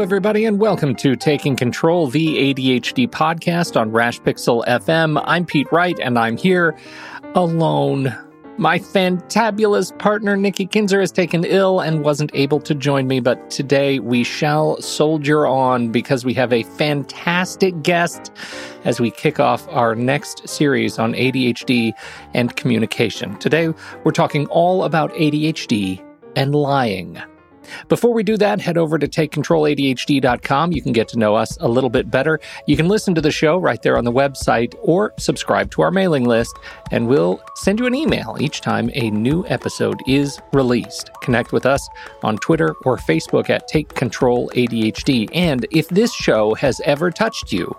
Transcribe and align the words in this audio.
Everybody, 0.00 0.46
and 0.46 0.58
welcome 0.58 0.96
to 0.96 1.14
Taking 1.14 1.56
Control, 1.56 2.06
the 2.06 2.54
ADHD 2.54 3.06
podcast 3.06 3.78
on 3.78 3.92
Rash 3.92 4.18
Pixel 4.22 4.64
FM. 4.64 5.22
I'm 5.26 5.44
Pete 5.44 5.70
Wright, 5.70 5.98
and 6.00 6.18
I'm 6.18 6.38
here 6.38 6.74
alone. 7.34 8.16
My 8.56 8.78
fantabulous 8.78 9.96
partner, 9.98 10.38
Nikki 10.38 10.64
Kinzer, 10.64 11.00
has 11.00 11.12
taken 11.12 11.44
ill 11.44 11.80
and 11.80 12.02
wasn't 12.02 12.30
able 12.32 12.60
to 12.60 12.74
join 12.74 13.08
me, 13.08 13.20
but 13.20 13.50
today 13.50 13.98
we 13.98 14.24
shall 14.24 14.80
soldier 14.80 15.46
on 15.46 15.92
because 15.92 16.24
we 16.24 16.32
have 16.32 16.50
a 16.50 16.62
fantastic 16.62 17.82
guest 17.82 18.32
as 18.84 19.00
we 19.00 19.10
kick 19.10 19.38
off 19.38 19.68
our 19.68 19.94
next 19.94 20.48
series 20.48 20.98
on 20.98 21.12
ADHD 21.12 21.92
and 22.32 22.56
communication. 22.56 23.36
Today, 23.36 23.68
we're 24.04 24.12
talking 24.12 24.46
all 24.46 24.84
about 24.84 25.12
ADHD 25.12 26.02
and 26.36 26.54
lying. 26.54 27.20
Before 27.88 28.12
we 28.12 28.22
do 28.22 28.36
that, 28.38 28.60
head 28.60 28.76
over 28.76 28.98
to 28.98 29.08
takecontroladhd.com. 29.08 30.72
You 30.72 30.82
can 30.82 30.92
get 30.92 31.08
to 31.08 31.18
know 31.18 31.34
us 31.34 31.56
a 31.60 31.68
little 31.68 31.90
bit 31.90 32.10
better. 32.10 32.40
You 32.66 32.76
can 32.76 32.88
listen 32.88 33.14
to 33.14 33.20
the 33.20 33.30
show 33.30 33.58
right 33.58 33.80
there 33.82 33.96
on 33.96 34.04
the 34.04 34.12
website 34.12 34.74
or 34.82 35.12
subscribe 35.18 35.70
to 35.72 35.82
our 35.82 35.90
mailing 35.90 36.24
list, 36.24 36.56
and 36.90 37.08
we'll 37.08 37.40
send 37.56 37.78
you 37.78 37.86
an 37.86 37.94
email 37.94 38.36
each 38.40 38.60
time 38.60 38.90
a 38.94 39.10
new 39.10 39.44
episode 39.48 40.00
is 40.06 40.40
released. 40.52 41.10
Connect 41.22 41.52
with 41.52 41.66
us 41.66 41.88
on 42.22 42.38
Twitter 42.38 42.74
or 42.84 42.96
Facebook 42.96 43.50
at 43.50 43.68
Take 43.68 43.94
Control 43.94 44.50
ADHD. 44.54 45.28
And 45.32 45.66
if 45.70 45.88
this 45.88 46.12
show 46.14 46.54
has 46.54 46.80
ever 46.84 47.10
touched 47.10 47.52
you, 47.52 47.76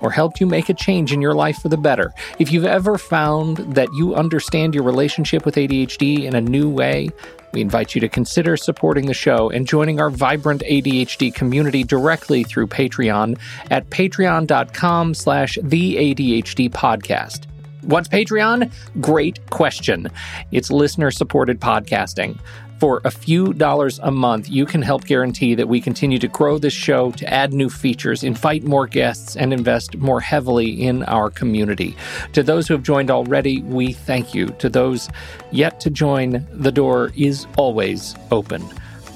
or 0.00 0.10
helped 0.10 0.40
you 0.40 0.46
make 0.46 0.68
a 0.68 0.74
change 0.74 1.12
in 1.12 1.20
your 1.20 1.34
life 1.34 1.60
for 1.60 1.68
the 1.68 1.76
better. 1.76 2.12
If 2.38 2.52
you've 2.52 2.64
ever 2.64 2.98
found 2.98 3.58
that 3.74 3.88
you 3.92 4.14
understand 4.14 4.74
your 4.74 4.84
relationship 4.84 5.44
with 5.44 5.56
ADHD 5.56 6.24
in 6.24 6.34
a 6.34 6.40
new 6.40 6.68
way, 6.68 7.10
we 7.52 7.60
invite 7.60 7.94
you 7.94 8.00
to 8.00 8.08
consider 8.08 8.56
supporting 8.56 9.06
the 9.06 9.14
show 9.14 9.50
and 9.50 9.66
joining 9.66 10.00
our 10.00 10.10
vibrant 10.10 10.62
ADHD 10.62 11.34
community 11.34 11.84
directly 11.84 12.44
through 12.44 12.68
Patreon 12.68 13.38
at 13.70 13.88
patreon.com 13.90 15.14
slash 15.14 15.58
the 15.62 15.96
ADHD 15.96 16.70
podcast. 16.70 17.46
What's 17.82 18.08
Patreon? 18.08 18.72
Great 19.00 19.44
question. 19.50 20.08
It's 20.52 20.70
listener 20.70 21.10
supported 21.10 21.60
podcasting. 21.60 22.38
For 22.80 23.02
a 23.04 23.10
few 23.10 23.52
dollars 23.52 24.00
a 24.02 24.10
month, 24.10 24.48
you 24.48 24.64
can 24.64 24.80
help 24.80 25.04
guarantee 25.04 25.54
that 25.54 25.68
we 25.68 25.82
continue 25.82 26.18
to 26.18 26.28
grow 26.28 26.56
this 26.56 26.72
show, 26.72 27.10
to 27.12 27.30
add 27.30 27.52
new 27.52 27.68
features, 27.68 28.24
invite 28.24 28.64
more 28.64 28.86
guests, 28.86 29.36
and 29.36 29.52
invest 29.52 29.98
more 29.98 30.22
heavily 30.22 30.82
in 30.82 31.02
our 31.02 31.28
community. 31.28 31.94
To 32.32 32.42
those 32.42 32.66
who 32.66 32.72
have 32.72 32.82
joined 32.82 33.10
already, 33.10 33.60
we 33.60 33.92
thank 33.92 34.34
you. 34.34 34.46
To 34.60 34.70
those 34.70 35.10
yet 35.52 35.78
to 35.80 35.90
join, 35.90 36.46
the 36.52 36.72
door 36.72 37.12
is 37.14 37.46
always 37.58 38.14
open. 38.30 38.62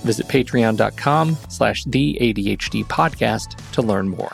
Visit 0.03 0.29
patreon.com 0.29 1.39
slash 1.49 1.85
the 1.85 2.19
ADHD 2.21 2.85
podcast 2.85 3.57
to 3.73 3.81
learn 3.81 4.11
more. 4.11 4.33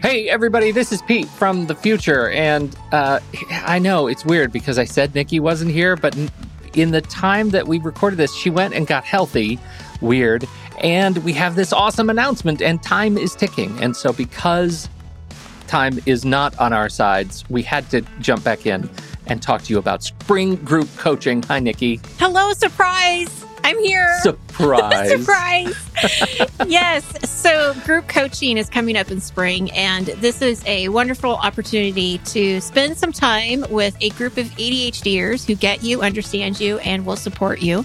Hey, 0.00 0.28
everybody, 0.28 0.70
this 0.70 0.92
is 0.92 1.02
Pete 1.02 1.28
from 1.28 1.66
the 1.66 1.74
future. 1.74 2.30
And 2.30 2.76
uh, 2.92 3.18
I 3.50 3.80
know 3.80 4.06
it's 4.06 4.24
weird 4.24 4.52
because 4.52 4.78
I 4.78 4.84
said 4.84 5.12
Nikki 5.12 5.40
wasn't 5.40 5.72
here, 5.72 5.96
but 5.96 6.16
in 6.74 6.90
the 6.90 7.00
time 7.00 7.50
that 7.50 7.66
we 7.66 7.78
recorded 7.78 8.16
this, 8.16 8.34
she 8.34 8.50
went 8.50 8.74
and 8.74 8.86
got 8.86 9.04
healthy. 9.04 9.58
Weird. 10.00 10.46
And 10.82 11.18
we 11.18 11.32
have 11.34 11.54
this 11.54 11.72
awesome 11.72 12.10
announcement, 12.10 12.60
and 12.60 12.82
time 12.82 13.16
is 13.16 13.34
ticking. 13.34 13.78
And 13.80 13.96
so, 13.96 14.12
because 14.12 14.88
time 15.68 15.98
is 16.06 16.24
not 16.24 16.58
on 16.58 16.72
our 16.72 16.88
sides, 16.88 17.48
we 17.48 17.62
had 17.62 17.88
to 17.90 18.02
jump 18.20 18.42
back 18.42 18.66
in 18.66 18.90
and 19.26 19.40
talk 19.40 19.62
to 19.62 19.72
you 19.72 19.78
about 19.78 20.02
spring 20.02 20.56
group 20.56 20.88
coaching. 20.96 21.42
Hi, 21.44 21.60
Nikki. 21.60 22.00
Hello, 22.18 22.52
surprise! 22.52 23.44
I'm 23.64 23.78
here. 23.78 24.18
Surprise. 24.20 25.10
Surprise. 25.24 25.90
yes. 26.66 27.30
So, 27.30 27.74
group 27.84 28.08
coaching 28.08 28.58
is 28.58 28.68
coming 28.68 28.96
up 28.96 29.10
in 29.10 29.20
spring, 29.20 29.70
and 29.72 30.06
this 30.06 30.42
is 30.42 30.64
a 30.66 30.88
wonderful 30.88 31.34
opportunity 31.34 32.18
to 32.18 32.60
spend 32.60 32.96
some 32.96 33.12
time 33.12 33.64
with 33.70 33.96
a 34.00 34.10
group 34.10 34.36
of 34.36 34.46
ADHDers 34.46 35.46
who 35.46 35.54
get 35.54 35.82
you, 35.82 36.02
understand 36.02 36.60
you, 36.60 36.78
and 36.78 37.04
will 37.06 37.16
support 37.16 37.62
you. 37.62 37.84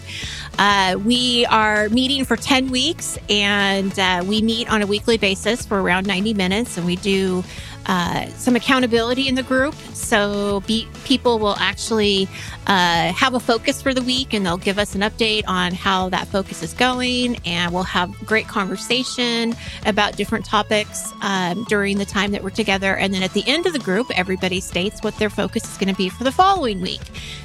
Uh, 0.59 0.97
we 1.03 1.45
are 1.47 1.89
meeting 1.89 2.25
for 2.25 2.35
10 2.35 2.69
weeks, 2.69 3.17
and 3.29 3.97
uh, 3.99 4.23
we 4.25 4.41
meet 4.41 4.71
on 4.71 4.81
a 4.81 4.87
weekly 4.87 5.17
basis 5.17 5.65
for 5.65 5.81
around 5.81 6.07
90 6.07 6.33
minutes, 6.33 6.77
and 6.77 6.85
we 6.85 6.95
do 6.97 7.43
uh, 7.87 8.27
some 8.31 8.55
accountability 8.55 9.27
in 9.27 9.35
the 9.35 9.43
group. 9.43 9.73
So 9.93 10.61
be, 10.67 10.87
people 11.05 11.39
will 11.39 11.55
actually 11.57 12.27
uh, 12.67 13.11
have 13.13 13.33
a 13.33 13.39
focus 13.39 13.81
for 13.81 13.93
the 13.93 14.01
week 14.01 14.33
and 14.33 14.45
they'll 14.45 14.57
give 14.57 14.77
us 14.77 14.93
an 14.93 15.01
update 15.01 15.43
on 15.47 15.73
how 15.73 16.09
that 16.09 16.27
focus 16.27 16.61
is 16.61 16.73
going. 16.73 17.37
And 17.45 17.73
we'll 17.73 17.83
have 17.83 18.13
great 18.25 18.47
conversation 18.47 19.55
about 19.85 20.17
different 20.17 20.45
topics 20.45 21.13
um, 21.21 21.63
during 21.69 21.97
the 21.97 22.05
time 22.05 22.31
that 22.31 22.43
we're 22.43 22.49
together. 22.49 22.95
And 22.95 23.13
then 23.13 23.23
at 23.23 23.33
the 23.33 23.43
end 23.47 23.65
of 23.65 23.73
the 23.73 23.79
group, 23.79 24.07
everybody 24.15 24.59
states 24.59 25.01
what 25.01 25.15
their 25.17 25.29
focus 25.29 25.63
is 25.63 25.77
going 25.77 25.93
to 25.93 25.97
be 25.97 26.09
for 26.09 26.23
the 26.23 26.31
following 26.31 26.81
week. 26.81 27.01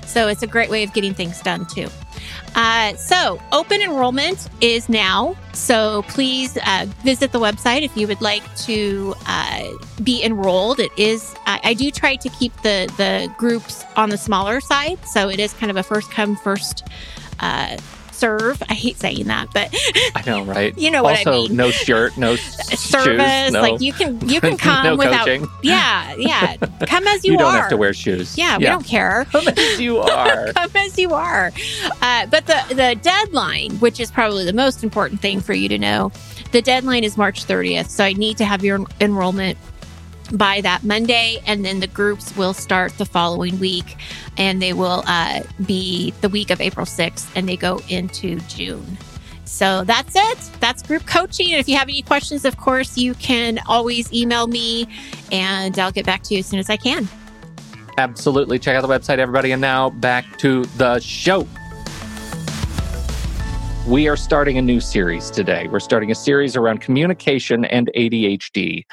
So 0.06 0.28
it's 0.28 0.42
a 0.42 0.48
great 0.48 0.70
way 0.70 0.82
of 0.82 0.92
getting 0.92 1.14
things 1.14 1.40
done 1.40 1.66
too. 1.66 1.88
Uh, 2.54 2.94
so, 2.96 3.40
open 3.50 3.80
enrollment 3.80 4.48
is 4.60 4.88
now. 4.88 5.34
So, 5.54 6.02
please 6.08 6.58
uh, 6.58 6.86
visit 7.02 7.32
the 7.32 7.40
website 7.40 7.82
if 7.82 7.96
you 7.96 8.06
would 8.06 8.20
like 8.20 8.42
to 8.58 9.14
uh, 9.26 9.68
be 10.02 10.22
enrolled. 10.22 10.78
It 10.78 10.92
is, 10.98 11.34
I 11.46 11.74
do 11.74 11.90
try 11.90 12.16
to 12.16 12.28
keep 12.28 12.54
the, 12.62 12.92
the 12.96 13.32
groups 13.38 13.84
on 13.96 14.10
the 14.10 14.18
smaller 14.18 14.60
side. 14.60 14.98
So, 15.06 15.30
it 15.30 15.40
is 15.40 15.54
kind 15.54 15.70
of 15.70 15.76
a 15.76 15.82
first 15.82 16.10
come, 16.10 16.36
first 16.36 16.84
uh, 17.40 17.78
serve. 18.22 18.62
I 18.68 18.74
hate 18.74 18.98
saying 18.98 19.26
that, 19.26 19.48
but 19.52 19.74
I 20.14 20.22
know, 20.24 20.44
right? 20.44 20.72
You 20.82 20.90
know 20.90 21.02
what 21.02 21.18
also, 21.18 21.44
I 21.44 21.48
mean. 21.48 21.56
no 21.56 21.70
shirt, 21.70 22.16
no 22.16 22.36
service. 22.36 23.46
Shoes, 23.46 23.52
no, 23.52 23.60
like 23.60 23.80
you 23.80 23.92
can 23.92 24.28
you 24.28 24.40
can 24.40 24.56
come 24.68 24.84
no 24.84 24.96
without. 24.96 25.26
coaching. 25.26 25.46
Yeah, 25.62 26.14
yeah. 26.16 26.56
Come 26.86 27.06
as 27.06 27.24
you, 27.24 27.32
you 27.32 27.38
are. 27.38 27.42
don't 27.42 27.54
have 27.54 27.68
to 27.70 27.76
wear 27.76 27.92
shoes. 27.92 28.36
Yeah, 28.38 28.58
we 28.58 28.64
don't 28.64 28.84
care. 28.84 29.26
Come 29.30 29.48
as 29.48 29.80
you 29.80 29.98
are. 29.98 30.52
come 30.52 30.70
as 30.76 30.98
you 30.98 31.14
are. 31.14 31.52
Uh, 32.00 32.26
but 32.26 32.46
the 32.46 32.62
the 32.68 32.98
deadline, 33.02 33.72
which 33.78 34.00
is 34.00 34.10
probably 34.10 34.44
the 34.44 34.52
most 34.52 34.82
important 34.82 35.20
thing 35.20 35.40
for 35.40 35.52
you 35.52 35.68
to 35.68 35.78
know, 35.78 36.10
the 36.52 36.62
deadline 36.62 37.04
is 37.04 37.16
March 37.16 37.44
30th. 37.44 37.88
So 37.88 38.04
I 38.04 38.12
need 38.12 38.38
to 38.38 38.44
have 38.44 38.64
your 38.64 38.84
enrollment 39.00 39.58
by 40.32 40.60
that 40.62 40.82
Monday, 40.82 41.38
and 41.46 41.64
then 41.64 41.80
the 41.80 41.86
groups 41.86 42.36
will 42.36 42.54
start 42.54 42.96
the 42.98 43.04
following 43.04 43.58
week, 43.58 43.96
and 44.36 44.60
they 44.60 44.72
will 44.72 45.02
uh, 45.06 45.42
be 45.66 46.12
the 46.20 46.28
week 46.28 46.50
of 46.50 46.60
April 46.60 46.86
6th, 46.86 47.30
and 47.36 47.48
they 47.48 47.56
go 47.56 47.80
into 47.88 48.40
June. 48.40 48.98
So 49.44 49.84
that's 49.84 50.14
it. 50.16 50.38
That's 50.60 50.82
group 50.82 51.06
coaching. 51.06 51.52
And 51.52 51.60
if 51.60 51.68
you 51.68 51.76
have 51.76 51.88
any 51.88 52.02
questions, 52.02 52.44
of 52.44 52.56
course, 52.56 52.96
you 52.96 53.14
can 53.14 53.58
always 53.66 54.12
email 54.12 54.46
me, 54.46 54.88
and 55.30 55.78
I'll 55.78 55.92
get 55.92 56.06
back 56.06 56.22
to 56.24 56.34
you 56.34 56.40
as 56.40 56.46
soon 56.46 56.58
as 56.58 56.70
I 56.70 56.76
can. 56.76 57.08
Absolutely. 57.98 58.58
Check 58.58 58.76
out 58.76 58.82
the 58.82 58.88
website, 58.88 59.18
everybody. 59.18 59.52
And 59.52 59.60
now 59.60 59.90
back 59.90 60.38
to 60.38 60.64
the 60.78 60.98
show. 61.00 61.46
We 63.86 64.06
are 64.06 64.16
starting 64.16 64.58
a 64.58 64.62
new 64.62 64.80
series 64.80 65.28
today. 65.28 65.66
We're 65.66 65.80
starting 65.80 66.12
a 66.12 66.14
series 66.14 66.54
around 66.54 66.80
communication 66.80 67.64
and 67.64 67.90
ADHD. 67.96 68.84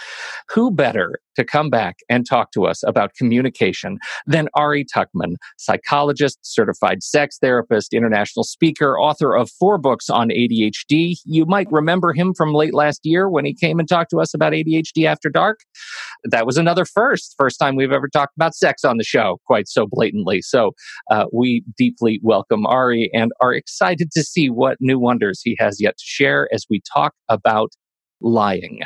Who 0.49 0.71
better 0.71 1.19
to 1.39 1.45
come 1.45 1.69
back 1.69 1.97
and 2.09 2.27
talk 2.27 2.51
to 2.51 2.65
us 2.65 2.83
about 2.83 3.13
communication 3.15 3.97
than 4.27 4.49
Ari 4.55 4.85
Tuckman, 4.85 5.35
psychologist, 5.57 6.39
certified 6.41 7.01
sex 7.01 7.37
therapist, 7.39 7.93
international 7.93 8.43
speaker, 8.43 8.99
author 8.99 9.35
of 9.35 9.49
four 9.49 9.77
books 9.77 10.09
on 10.09 10.29
ADHD. 10.29 11.15
You 11.25 11.45
might 11.45 11.71
remember 11.71 12.13
him 12.13 12.33
from 12.33 12.53
late 12.53 12.73
last 12.73 13.01
year 13.03 13.29
when 13.29 13.45
he 13.45 13.53
came 13.53 13.79
and 13.79 13.87
talked 13.87 14.11
to 14.11 14.19
us 14.19 14.33
about 14.33 14.53
ADHD 14.53 15.05
After 15.05 15.29
Dark. 15.29 15.61
That 16.25 16.45
was 16.45 16.57
another 16.57 16.85
first, 16.85 17.35
first 17.37 17.57
time 17.57 17.75
we've 17.75 17.91
ever 17.91 18.09
talked 18.09 18.35
about 18.35 18.53
sex 18.53 18.83
on 18.83 18.97
the 18.97 19.03
show 19.03 19.39
quite 19.45 19.67
so 19.67 19.87
blatantly. 19.89 20.41
So 20.41 20.71
uh, 21.09 21.25
we 21.31 21.63
deeply 21.77 22.19
welcome 22.21 22.65
Ari 22.65 23.09
and 23.13 23.31
are 23.41 23.53
excited 23.53 24.11
to 24.11 24.23
see 24.23 24.49
what 24.49 24.77
new 24.81 24.99
wonders 24.99 25.41
he 25.41 25.55
has 25.59 25.79
yet 25.79 25.97
to 25.97 26.03
share 26.05 26.49
as 26.53 26.65
we 26.69 26.81
talk 26.93 27.13
about 27.29 27.71
lying. 28.21 28.81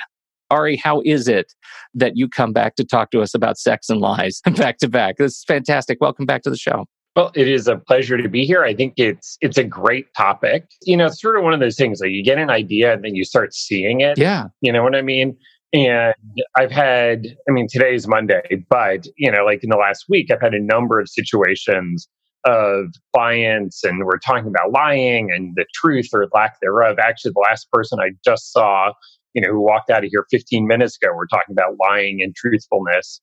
Ari, 0.54 0.78
how 0.78 1.02
is 1.04 1.28
it 1.28 1.54
that 1.96 2.16
you 2.16 2.30
come 2.30 2.54
back 2.54 2.76
to 2.76 2.84
talk 2.84 3.10
to 3.12 3.22
us 3.22 3.34
about 3.34 3.58
sex 3.58 3.90
and 3.90 4.00
lies 4.00 4.42
back 4.56 4.78
to 4.80 4.88
back? 4.88 5.18
This 5.18 5.38
is 5.38 5.44
fantastic. 5.48 6.00
Welcome 6.00 6.26
back 6.26 6.44
to 6.44 6.50
the 6.52 6.58
show. 6.58 6.86
Well, 7.16 7.32
it 7.36 7.48
is 7.48 7.68
a 7.68 7.78
pleasure 7.78 8.18
to 8.18 8.30
be 8.30 8.46
here. 8.46 8.64
I 8.64 8.74
think 8.74 8.94
it's 8.98 9.38
it's 9.42 9.58
a 9.58 9.64
great 9.64 10.14
topic. 10.16 10.66
You 10.84 10.98
know, 10.98 11.08
it's 11.08 11.22
sort 11.22 11.38
of 11.38 11.44
one 11.44 11.54
of 11.54 11.60
those 11.60 11.76
things 11.76 12.00
like 12.02 12.12
you 12.12 12.24
get 12.24 12.38
an 12.38 12.50
idea 12.50 12.94
and 12.94 13.04
then 13.04 13.16
you 13.16 13.24
start 13.24 13.54
seeing 13.54 14.02
it. 14.02 14.18
Yeah. 14.18 14.46
You 14.62 14.72
know 14.72 14.84
what 14.84 14.96
I 14.96 15.02
mean? 15.02 15.38
And 15.74 16.14
I've 16.56 16.72
had, 16.72 17.36
I 17.50 17.52
mean, 17.52 17.68
today 17.68 17.96
is 17.96 18.08
Monday, 18.08 18.64
but, 18.70 19.08
you 19.18 19.32
know, 19.32 19.44
like 19.44 19.64
in 19.64 19.72
the 19.72 19.78
last 19.78 20.06
week, 20.08 20.30
I've 20.32 20.42
had 20.42 20.54
a 20.54 20.62
number 20.62 21.00
of 21.00 21.10
situations 21.10 22.08
of 22.46 22.94
clients 23.16 23.84
and 23.84 24.06
we're 24.06 24.20
talking 24.20 24.48
about 24.48 24.72
lying 24.72 25.32
and 25.32 25.56
the 25.56 25.66
truth 25.74 26.10
or 26.14 26.28
lack 26.34 26.60
thereof. 26.62 27.00
Actually, 27.00 27.32
the 27.32 27.46
last 27.50 27.72
person 27.72 28.00
I 28.00 28.12
just 28.24 28.52
saw, 28.52 28.92
you 29.34 29.42
know, 29.42 29.50
who 29.50 29.62
walked 29.62 29.90
out 29.90 30.04
of 30.04 30.10
here 30.12 30.26
15 30.30 30.68
minutes 30.68 30.98
ago, 31.02 31.14
we're 31.16 31.28
talking 31.28 31.54
about 31.54 31.76
lying 31.82 32.20
and 32.22 32.36
truthfulness. 32.36 33.22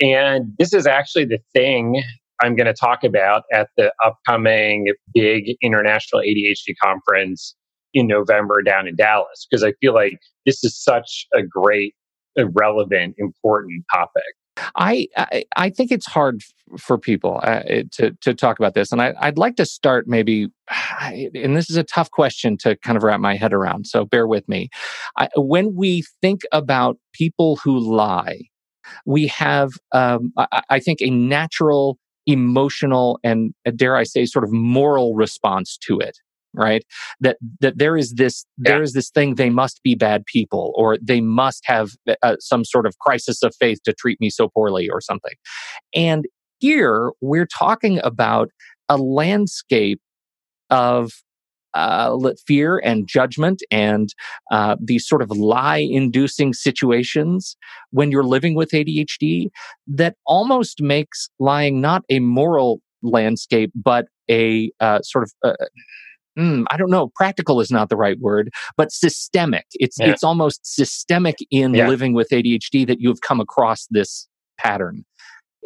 And 0.00 0.52
this 0.58 0.72
is 0.72 0.86
actually 0.86 1.26
the 1.26 1.38
thing 1.52 2.02
I'm 2.42 2.56
going 2.56 2.66
to 2.66 2.74
talk 2.74 3.04
about 3.04 3.42
at 3.52 3.68
the 3.76 3.92
upcoming 4.04 4.86
big 5.12 5.56
international 5.62 6.22
ADHD 6.22 6.74
conference 6.82 7.54
in 7.92 8.06
November 8.06 8.62
down 8.62 8.88
in 8.88 8.96
Dallas, 8.96 9.46
because 9.48 9.62
I 9.62 9.72
feel 9.80 9.94
like 9.94 10.18
this 10.46 10.64
is 10.64 10.82
such 10.82 11.26
a 11.34 11.42
great, 11.42 11.94
relevant, 12.36 13.16
important 13.18 13.84
topic. 13.92 14.22
I, 14.76 15.08
I, 15.16 15.44
I 15.56 15.70
think 15.70 15.90
it's 15.90 16.06
hard 16.06 16.42
for 16.78 16.98
people 16.98 17.40
uh, 17.42 17.62
to 17.92 18.16
to 18.20 18.34
talk 18.34 18.58
about 18.58 18.74
this, 18.74 18.92
and 18.92 19.02
I, 19.02 19.14
I'd 19.20 19.38
like 19.38 19.56
to 19.56 19.66
start 19.66 20.06
maybe. 20.06 20.48
And 21.34 21.56
this 21.56 21.68
is 21.70 21.76
a 21.76 21.82
tough 21.82 22.10
question 22.10 22.56
to 22.58 22.76
kind 22.76 22.96
of 22.96 23.02
wrap 23.02 23.20
my 23.20 23.34
head 23.34 23.52
around, 23.52 23.86
so 23.86 24.04
bear 24.04 24.26
with 24.28 24.48
me. 24.48 24.68
I, 25.16 25.28
when 25.34 25.74
we 25.74 26.04
think 26.20 26.42
about 26.52 26.98
people 27.12 27.56
who 27.56 27.78
lie, 27.78 28.42
we 29.06 29.26
have, 29.26 29.70
um, 29.92 30.32
I, 30.36 30.62
I 30.70 30.78
think, 30.78 31.00
a 31.00 31.10
natural 31.10 31.98
emotional 32.26 33.18
and 33.24 33.54
uh, 33.66 33.72
dare 33.74 33.96
I 33.96 34.04
say, 34.04 34.24
sort 34.26 34.44
of 34.44 34.52
moral 34.52 35.14
response 35.14 35.76
to 35.78 35.98
it 35.98 36.18
right 36.54 36.84
that 37.20 37.36
that 37.60 37.78
there 37.78 37.96
is 37.96 38.14
this 38.14 38.44
yeah. 38.58 38.72
there 38.72 38.82
is 38.82 38.92
this 38.92 39.10
thing 39.10 39.34
they 39.34 39.50
must 39.50 39.80
be 39.82 39.94
bad 39.94 40.24
people 40.26 40.72
or 40.76 40.98
they 41.00 41.20
must 41.20 41.62
have 41.64 41.90
uh, 42.22 42.36
some 42.40 42.64
sort 42.64 42.86
of 42.86 42.98
crisis 42.98 43.42
of 43.42 43.54
faith 43.58 43.78
to 43.84 43.92
treat 43.92 44.20
me 44.20 44.30
so 44.30 44.48
poorly 44.48 44.88
or 44.88 45.00
something 45.00 45.34
and 45.94 46.26
here 46.58 47.12
we're 47.20 47.46
talking 47.46 48.00
about 48.02 48.50
a 48.88 48.96
landscape 48.96 50.00
of 50.70 51.12
uh, 51.74 52.16
fear 52.46 52.78
and 52.78 53.06
judgment 53.06 53.62
and 53.70 54.10
uh, 54.50 54.76
these 54.80 55.06
sort 55.06 55.22
of 55.22 55.30
lie 55.30 55.78
inducing 55.78 56.52
situations 56.52 57.56
when 57.90 58.10
you're 58.10 58.24
living 58.24 58.54
with 58.54 58.70
ADHD 58.70 59.50
that 59.86 60.16
almost 60.26 60.82
makes 60.82 61.28
lying 61.38 61.80
not 61.80 62.02
a 62.08 62.18
moral 62.18 62.80
landscape, 63.02 63.70
but 63.74 64.06
a 64.30 64.70
uh, 64.80 65.00
sort 65.02 65.24
of 65.24 65.32
uh, 65.44 65.66
mm, 66.38 66.64
I 66.70 66.76
don't 66.76 66.90
know, 66.90 67.10
practical 67.14 67.60
is 67.60 67.70
not 67.70 67.88
the 67.88 67.96
right 67.96 68.18
word, 68.18 68.50
but 68.76 68.92
systemic. 68.92 69.66
It's 69.74 69.98
yeah. 69.98 70.10
it's 70.10 70.24
almost 70.24 70.60
systemic 70.64 71.36
in 71.50 71.74
yeah. 71.74 71.88
living 71.88 72.14
with 72.14 72.28
ADHD 72.30 72.86
that 72.86 73.00
you 73.00 73.08
have 73.08 73.20
come 73.20 73.40
across 73.40 73.86
this 73.90 74.28
pattern. 74.58 75.04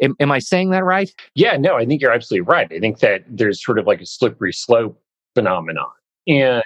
Am, 0.01 0.13
am, 0.19 0.31
I 0.31 0.39
saying 0.39 0.71
that 0.71 0.83
right? 0.83 1.09
Yeah, 1.35 1.55
no, 1.55 1.77
I 1.77 1.85
think 1.85 2.01
you're 2.01 2.11
absolutely 2.11 2.45
right. 2.45 2.69
I 2.71 2.79
think 2.79 2.99
that 2.99 3.23
there's 3.29 3.63
sort 3.63 3.79
of 3.79 3.87
like 3.87 4.01
a 4.01 4.05
slippery 4.05 4.51
slope 4.51 5.01
phenomenon. 5.35 5.87
And 6.27 6.63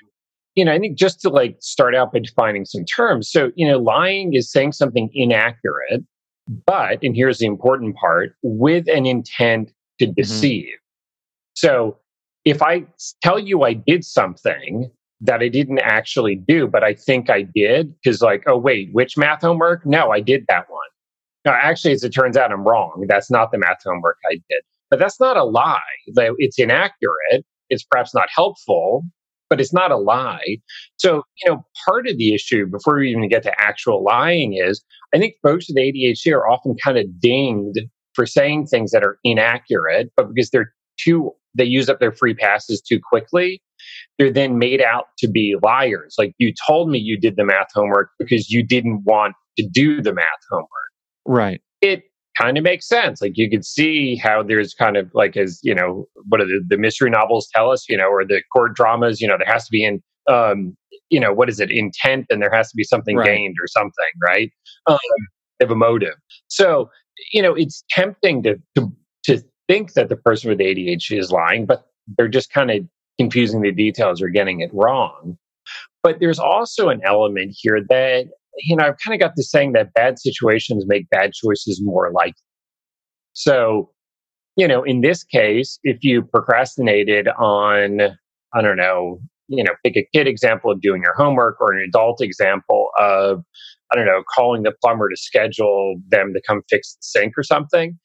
you 0.56 0.66
know, 0.66 0.74
I 0.74 0.80
think 0.80 0.98
just 0.98 1.22
to 1.22 1.30
like 1.30 1.58
start 1.60 1.96
out 1.96 2.12
by 2.12 2.20
defining 2.20 2.66
some 2.66 2.86
terms. 2.86 3.30
So, 3.32 3.52
you 3.56 3.68
know, 3.68 3.78
lying 3.78 4.34
is 4.34 4.52
saying 4.52 4.74
something 4.74 5.10
inaccurate, 5.14 6.04
but, 6.66 7.04
and 7.04 7.16
here's 7.16 7.38
the 7.38 7.46
important 7.46 7.96
part, 7.96 8.36
with 8.42 8.88
an 8.90 9.06
intent 9.06 9.72
to 10.00 10.06
mm-hmm. 10.06 10.14
deceive. 10.16 10.66
Mm-hmm. 10.66 11.54
So 11.54 11.98
if 12.50 12.62
I 12.62 12.86
tell 13.22 13.40
you 13.40 13.64
I 13.64 13.74
did 13.74 14.04
something 14.04 14.90
that 15.22 15.42
I 15.42 15.50
didn't 15.50 15.80
actually 15.80 16.36
do, 16.36 16.68
but 16.68 16.84
I 16.84 16.94
think 16.94 17.30
I 17.30 17.42
did, 17.42 17.94
because 18.02 18.22
like, 18.22 18.44
oh, 18.48 18.58
wait, 18.58 18.90
which 18.94 19.18
math 19.18 19.42
homework? 19.42 19.86
No, 19.86 20.12
I 20.12 20.22
did 20.22 20.46
that 20.48 20.70
one. 20.70 20.80
No, 21.46 21.52
actually, 21.52 21.94
as 21.94 22.04
it 22.04 22.12
turns 22.12 22.38
out, 22.38 22.52
I'm 22.52 22.64
wrong. 22.64 23.06
That's 23.08 23.30
not 23.30 23.52
the 23.52 23.58
math 23.58 23.80
homework 23.84 24.18
I 24.32 24.36
did. 24.50 24.62
But 24.90 25.00
that's 25.00 25.20
not 25.20 25.38
a 25.38 25.44
lie. 25.44 25.80
It's 26.08 26.58
inaccurate. 26.58 27.46
It's 27.70 27.84
perhaps 27.84 28.16
not 28.16 28.30
helpful, 28.34 29.04
but 29.50 29.62
it's 29.62 29.74
not 29.74 29.92
a 29.92 29.98
lie. 29.98 30.58
So, 30.98 31.24
you 31.44 31.52
know, 31.52 31.64
part 31.86 32.08
of 32.08 32.18
the 32.18 32.34
issue 32.34 32.66
before 32.66 32.98
we 32.98 33.12
even 33.12 33.28
get 33.30 33.44
to 33.44 33.62
actual 33.62 34.04
lying 34.04 34.54
is 34.54 34.84
I 35.14 35.20
think 35.20 35.36
folks 35.44 35.68
with 35.70 35.78
ADHD 35.78 36.34
are 36.34 36.50
often 36.50 36.76
kind 36.84 36.98
of 36.98 37.20
dinged 37.20 37.80
for 38.14 38.26
saying 38.26 38.68
things 38.68 38.92
that 38.92 39.04
are 39.04 39.18
inaccurate, 39.24 40.12
but 40.16 40.34
because 40.34 40.50
they're 40.50 40.74
too 40.98 41.32
they 41.56 41.66
use 41.66 41.90
up 41.90 42.00
their 42.00 42.12
free 42.12 42.34
passes 42.34 42.82
too 42.82 43.00
quickly, 43.02 43.62
they're 44.18 44.32
then 44.32 44.58
made 44.58 44.82
out 44.82 45.06
to 45.20 45.28
be 45.28 45.56
liars. 45.62 46.16
Like 46.18 46.34
you 46.38 46.54
told 46.68 46.90
me 46.90 47.00
you 47.00 47.20
did 47.20 47.36
the 47.36 47.46
math 47.46 47.68
homework 47.74 48.10
because 48.20 48.50
you 48.50 48.64
didn't 48.64 49.04
want 49.06 49.36
to 49.58 49.68
do 49.68 50.02
the 50.02 50.14
math 50.14 50.26
homework. 50.50 50.70
Right. 51.26 51.62
It 51.82 52.04
kind 52.38 52.58
of 52.58 52.64
makes 52.64 52.88
sense. 52.88 53.22
Like 53.22 53.34
you 53.36 53.50
could 53.50 53.66
see 53.66 54.16
how 54.16 54.44
there's 54.44 54.74
kind 54.74 54.98
of 54.98 55.10
like 55.14 55.38
as, 55.38 55.60
you 55.64 55.76
know, 55.76 56.06
what 56.28 56.42
are 56.42 56.46
the, 56.46 56.64
the 56.68 56.78
mystery 56.78 57.10
novels 57.10 57.50
tell 57.54 57.72
us, 57.72 57.88
you 57.90 57.98
know, 57.98 58.10
or 58.10 58.26
the 58.26 58.42
court 58.54 58.76
dramas, 58.76 59.20
you 59.22 59.28
know, 59.28 59.38
there 59.38 59.52
has 59.52 59.66
to 59.66 59.72
be 59.72 59.84
in 59.84 60.02
um, 60.30 60.76
you 61.10 61.20
know, 61.20 61.34
what 61.34 61.50
is 61.50 61.60
it, 61.60 61.72
intent 61.72 62.28
and 62.30 62.42
there 62.42 62.52
has 62.52 62.70
to 62.70 62.76
be 62.76 62.84
something 62.84 63.18
right. 63.18 63.26
gained 63.26 63.56
or 63.62 63.68
something, 63.68 64.12
right? 64.24 64.52
Um, 64.86 65.00
have 65.60 65.72
a 65.72 65.76
motive. 65.76 66.14
So, 66.48 66.90
you 67.34 67.42
know, 67.42 67.54
it's 67.54 67.84
tempting 67.90 68.44
to, 68.44 68.56
to 68.76 68.92
to 69.26 69.44
think 69.70 69.94
that 69.94 70.10
the 70.10 70.18
person 70.18 70.50
with 70.50 70.60
ADHD 70.60 71.20
is 71.20 71.32
lying, 71.32 71.66
but 71.66 71.86
they're 72.18 72.28
just 72.28 72.52
kind 72.52 72.72
of 72.72 72.84
confusing 73.20 73.62
the 73.62 73.72
details 73.72 74.22
or 74.22 74.30
getting 74.30 74.62
it 74.62 74.72
wrong. 74.74 75.38
But 76.02 76.20
there's 76.20 76.40
also 76.40 76.90
an 76.90 77.02
element 77.06 77.56
here 77.56 77.82
that, 77.90 78.26
you 78.58 78.76
know, 78.76 78.86
I've 78.86 78.98
kind 79.06 79.14
of 79.14 79.20
got 79.20 79.36
this 79.36 79.52
saying 79.52 79.74
that 79.74 79.94
bad 79.94 80.18
situations 80.18 80.86
make 80.88 81.10
bad 81.10 81.34
choices 81.34 81.80
more 81.84 82.12
likely. 82.12 82.34
So, 83.34 83.92
you 84.56 84.68
know, 84.68 84.84
in 84.84 85.02
this 85.02 85.24
case, 85.24 85.78
if 85.84 86.04
you 86.04 86.24
procrastinated 86.24 87.28
on, 87.38 88.02
I 88.54 88.62
don't 88.62 88.78
know, 88.78 89.20
you 89.48 89.64
know, 89.64 89.74
pick 89.84 89.96
a 89.96 90.08
kid 90.14 90.28
example 90.28 90.72
of 90.72 90.82
doing 90.82 91.02
your 91.02 91.14
homework 91.16 91.62
or 91.62 91.74
an 91.74 91.84
adult 91.88 92.22
example 92.22 92.90
of, 93.00 93.44
I 93.92 93.96
don't 93.96 94.06
know, 94.06 94.24
calling 94.34 94.64
the 94.64 94.74
plumber 94.84 95.10
to 95.10 95.18
schedule 95.18 95.96
them 96.10 96.34
to 96.34 96.42
come 96.48 96.62
fix 96.70 96.94
the 96.94 97.02
sink 97.02 97.34
or 97.38 97.44
something. 97.44 97.98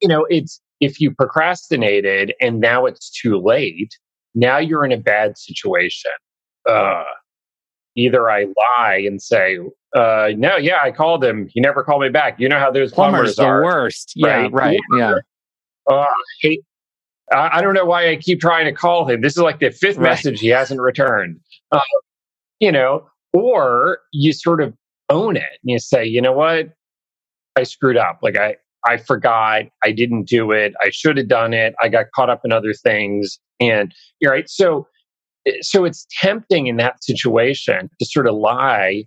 You 0.00 0.08
know, 0.08 0.26
it's 0.28 0.60
if 0.80 1.00
you 1.00 1.10
procrastinated 1.10 2.34
and 2.40 2.60
now 2.60 2.86
it's 2.86 3.10
too 3.10 3.40
late, 3.40 3.96
now 4.34 4.58
you're 4.58 4.84
in 4.84 4.92
a 4.92 4.98
bad 4.98 5.38
situation. 5.38 6.10
Uh, 6.68 7.04
either 7.96 8.30
I 8.30 8.46
lie 8.78 9.02
and 9.06 9.20
say, 9.22 9.58
uh, 9.96 10.28
no, 10.36 10.56
yeah, 10.56 10.80
I 10.82 10.90
called 10.90 11.24
him. 11.24 11.48
He 11.52 11.60
never 11.60 11.82
called 11.82 12.02
me 12.02 12.10
back. 12.10 12.38
You 12.38 12.48
know 12.48 12.58
how 12.58 12.70
those 12.70 12.92
plumbers, 12.92 13.34
plumbers 13.34 13.36
the 13.36 13.44
are. 13.44 13.64
worst. 13.64 14.12
Right? 14.22 14.42
Yeah, 14.42 14.48
right. 14.52 14.80
Or, 14.92 14.98
yeah. 14.98 15.14
Uh, 15.88 16.06
hate, 16.42 16.60
I, 17.32 17.58
I 17.58 17.62
don't 17.62 17.74
know 17.74 17.84
why 17.86 18.10
I 18.10 18.16
keep 18.16 18.40
trying 18.40 18.66
to 18.66 18.72
call 18.72 19.08
him. 19.08 19.22
This 19.22 19.32
is 19.36 19.42
like 19.42 19.60
the 19.60 19.70
fifth 19.70 19.96
right. 19.96 20.10
message 20.10 20.40
he 20.40 20.48
hasn't 20.48 20.80
returned. 20.80 21.40
Uh, 21.72 21.80
you 22.60 22.70
know, 22.70 23.08
or 23.32 24.00
you 24.12 24.32
sort 24.32 24.60
of 24.60 24.74
own 25.08 25.36
it 25.36 25.42
and 25.62 25.70
you 25.70 25.78
say, 25.78 26.04
you 26.04 26.20
know 26.20 26.32
what? 26.32 26.70
I 27.54 27.62
screwed 27.62 27.96
up. 27.96 28.18
Like 28.22 28.36
I, 28.36 28.56
I 28.86 28.96
forgot, 28.98 29.64
I 29.84 29.92
didn't 29.92 30.28
do 30.28 30.52
it, 30.52 30.74
I 30.82 30.90
should 30.90 31.16
have 31.16 31.28
done 31.28 31.52
it, 31.54 31.74
I 31.82 31.88
got 31.88 32.06
caught 32.14 32.30
up 32.30 32.42
in 32.44 32.52
other 32.52 32.72
things. 32.72 33.38
And 33.60 33.92
you're 34.20 34.32
right. 34.32 34.48
So 34.48 34.86
eh, 35.46 35.52
so 35.62 35.84
it's 35.84 36.06
tempting 36.20 36.66
in 36.66 36.76
that 36.76 37.02
situation 37.02 37.90
to 37.98 38.06
sort 38.06 38.26
of 38.26 38.34
lie, 38.34 39.04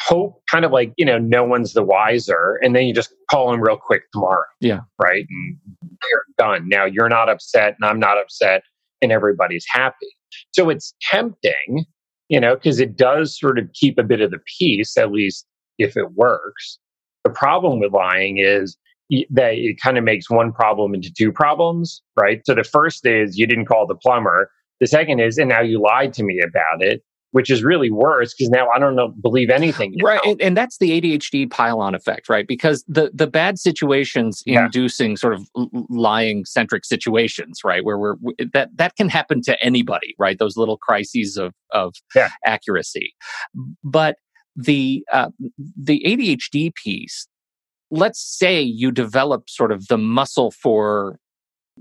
hope 0.00 0.42
kind 0.50 0.64
of 0.64 0.72
like, 0.72 0.92
you 0.96 1.04
know, 1.04 1.18
no 1.18 1.44
one's 1.44 1.74
the 1.74 1.82
wiser, 1.82 2.58
and 2.62 2.74
then 2.74 2.86
you 2.86 2.94
just 2.94 3.14
call 3.30 3.50
them 3.50 3.60
real 3.60 3.76
quick 3.76 4.02
tomorrow. 4.12 4.44
Yeah. 4.60 4.80
Right. 5.02 5.26
And 5.28 5.58
they're 5.82 6.24
done. 6.38 6.68
Now 6.68 6.84
you're 6.84 7.08
not 7.08 7.28
upset 7.28 7.76
and 7.80 7.88
I'm 7.88 7.98
not 7.98 8.18
upset 8.18 8.62
and 9.02 9.12
everybody's 9.12 9.66
happy. 9.68 10.16
So 10.52 10.70
it's 10.70 10.94
tempting, 11.10 11.84
you 12.28 12.40
know, 12.40 12.54
because 12.54 12.80
it 12.80 12.96
does 12.96 13.38
sort 13.38 13.58
of 13.58 13.68
keep 13.74 13.98
a 13.98 14.02
bit 14.02 14.20
of 14.20 14.30
the 14.30 14.40
peace, 14.58 14.96
at 14.96 15.12
least 15.12 15.46
if 15.78 15.96
it 15.96 16.12
works. 16.12 16.78
The 17.24 17.30
problem 17.30 17.80
with 17.80 17.92
lying 17.92 18.38
is 18.38 18.76
that 19.30 19.54
it 19.54 19.80
kind 19.80 19.98
of 19.98 20.04
makes 20.04 20.30
one 20.30 20.52
problem 20.52 20.94
into 20.94 21.12
two 21.16 21.32
problems, 21.32 22.02
right? 22.16 22.40
So 22.44 22.54
the 22.54 22.64
first 22.64 23.06
is 23.06 23.36
you 23.36 23.46
didn't 23.46 23.66
call 23.66 23.86
the 23.86 23.94
plumber. 23.94 24.50
The 24.80 24.86
second 24.86 25.20
is, 25.20 25.38
and 25.38 25.48
now 25.48 25.60
you 25.60 25.80
lied 25.80 26.12
to 26.14 26.22
me 26.22 26.40
about 26.40 26.82
it 26.82 27.02
which 27.34 27.50
is 27.50 27.64
really 27.64 27.90
worse 27.90 28.32
because 28.32 28.48
now 28.48 28.68
I 28.72 28.78
don't 28.78 28.94
know 28.94 29.08
believe 29.08 29.50
anything. 29.50 29.96
Right, 30.00 30.20
and, 30.24 30.40
and, 30.40 30.56
that's 30.56 30.78
the 30.78 31.00
ADHD 31.00 31.50
pile-on 31.50 31.92
effect, 31.92 32.28
right? 32.28 32.46
Because 32.46 32.84
the 32.86 33.10
the 33.12 33.26
bad 33.26 33.58
situations 33.58 34.40
yeah. 34.46 34.66
inducing 34.66 35.16
sort 35.16 35.34
of 35.34 35.48
lying 35.90 36.44
centric 36.44 36.84
situations, 36.84 37.62
right, 37.64 37.84
where 37.84 37.98
we're 37.98 38.14
that 38.52 38.68
that 38.76 38.94
can 38.94 39.08
happen 39.08 39.42
to 39.42 39.60
anybody, 39.60 40.14
right? 40.16 40.38
Those 40.38 40.56
little 40.56 40.76
crises 40.76 41.36
of 41.36 41.52
of 41.72 41.96
yeah. 42.14 42.28
accuracy, 42.46 43.16
but 43.82 44.14
the 44.54 45.04
uh, 45.12 45.30
the 45.76 46.04
ADHD 46.06 46.72
piece. 46.72 47.26
Let's 47.94 48.20
say 48.20 48.60
you 48.60 48.90
develop 48.90 49.48
sort 49.48 49.70
of 49.70 49.86
the 49.86 49.98
muscle 49.98 50.50
for 50.50 51.18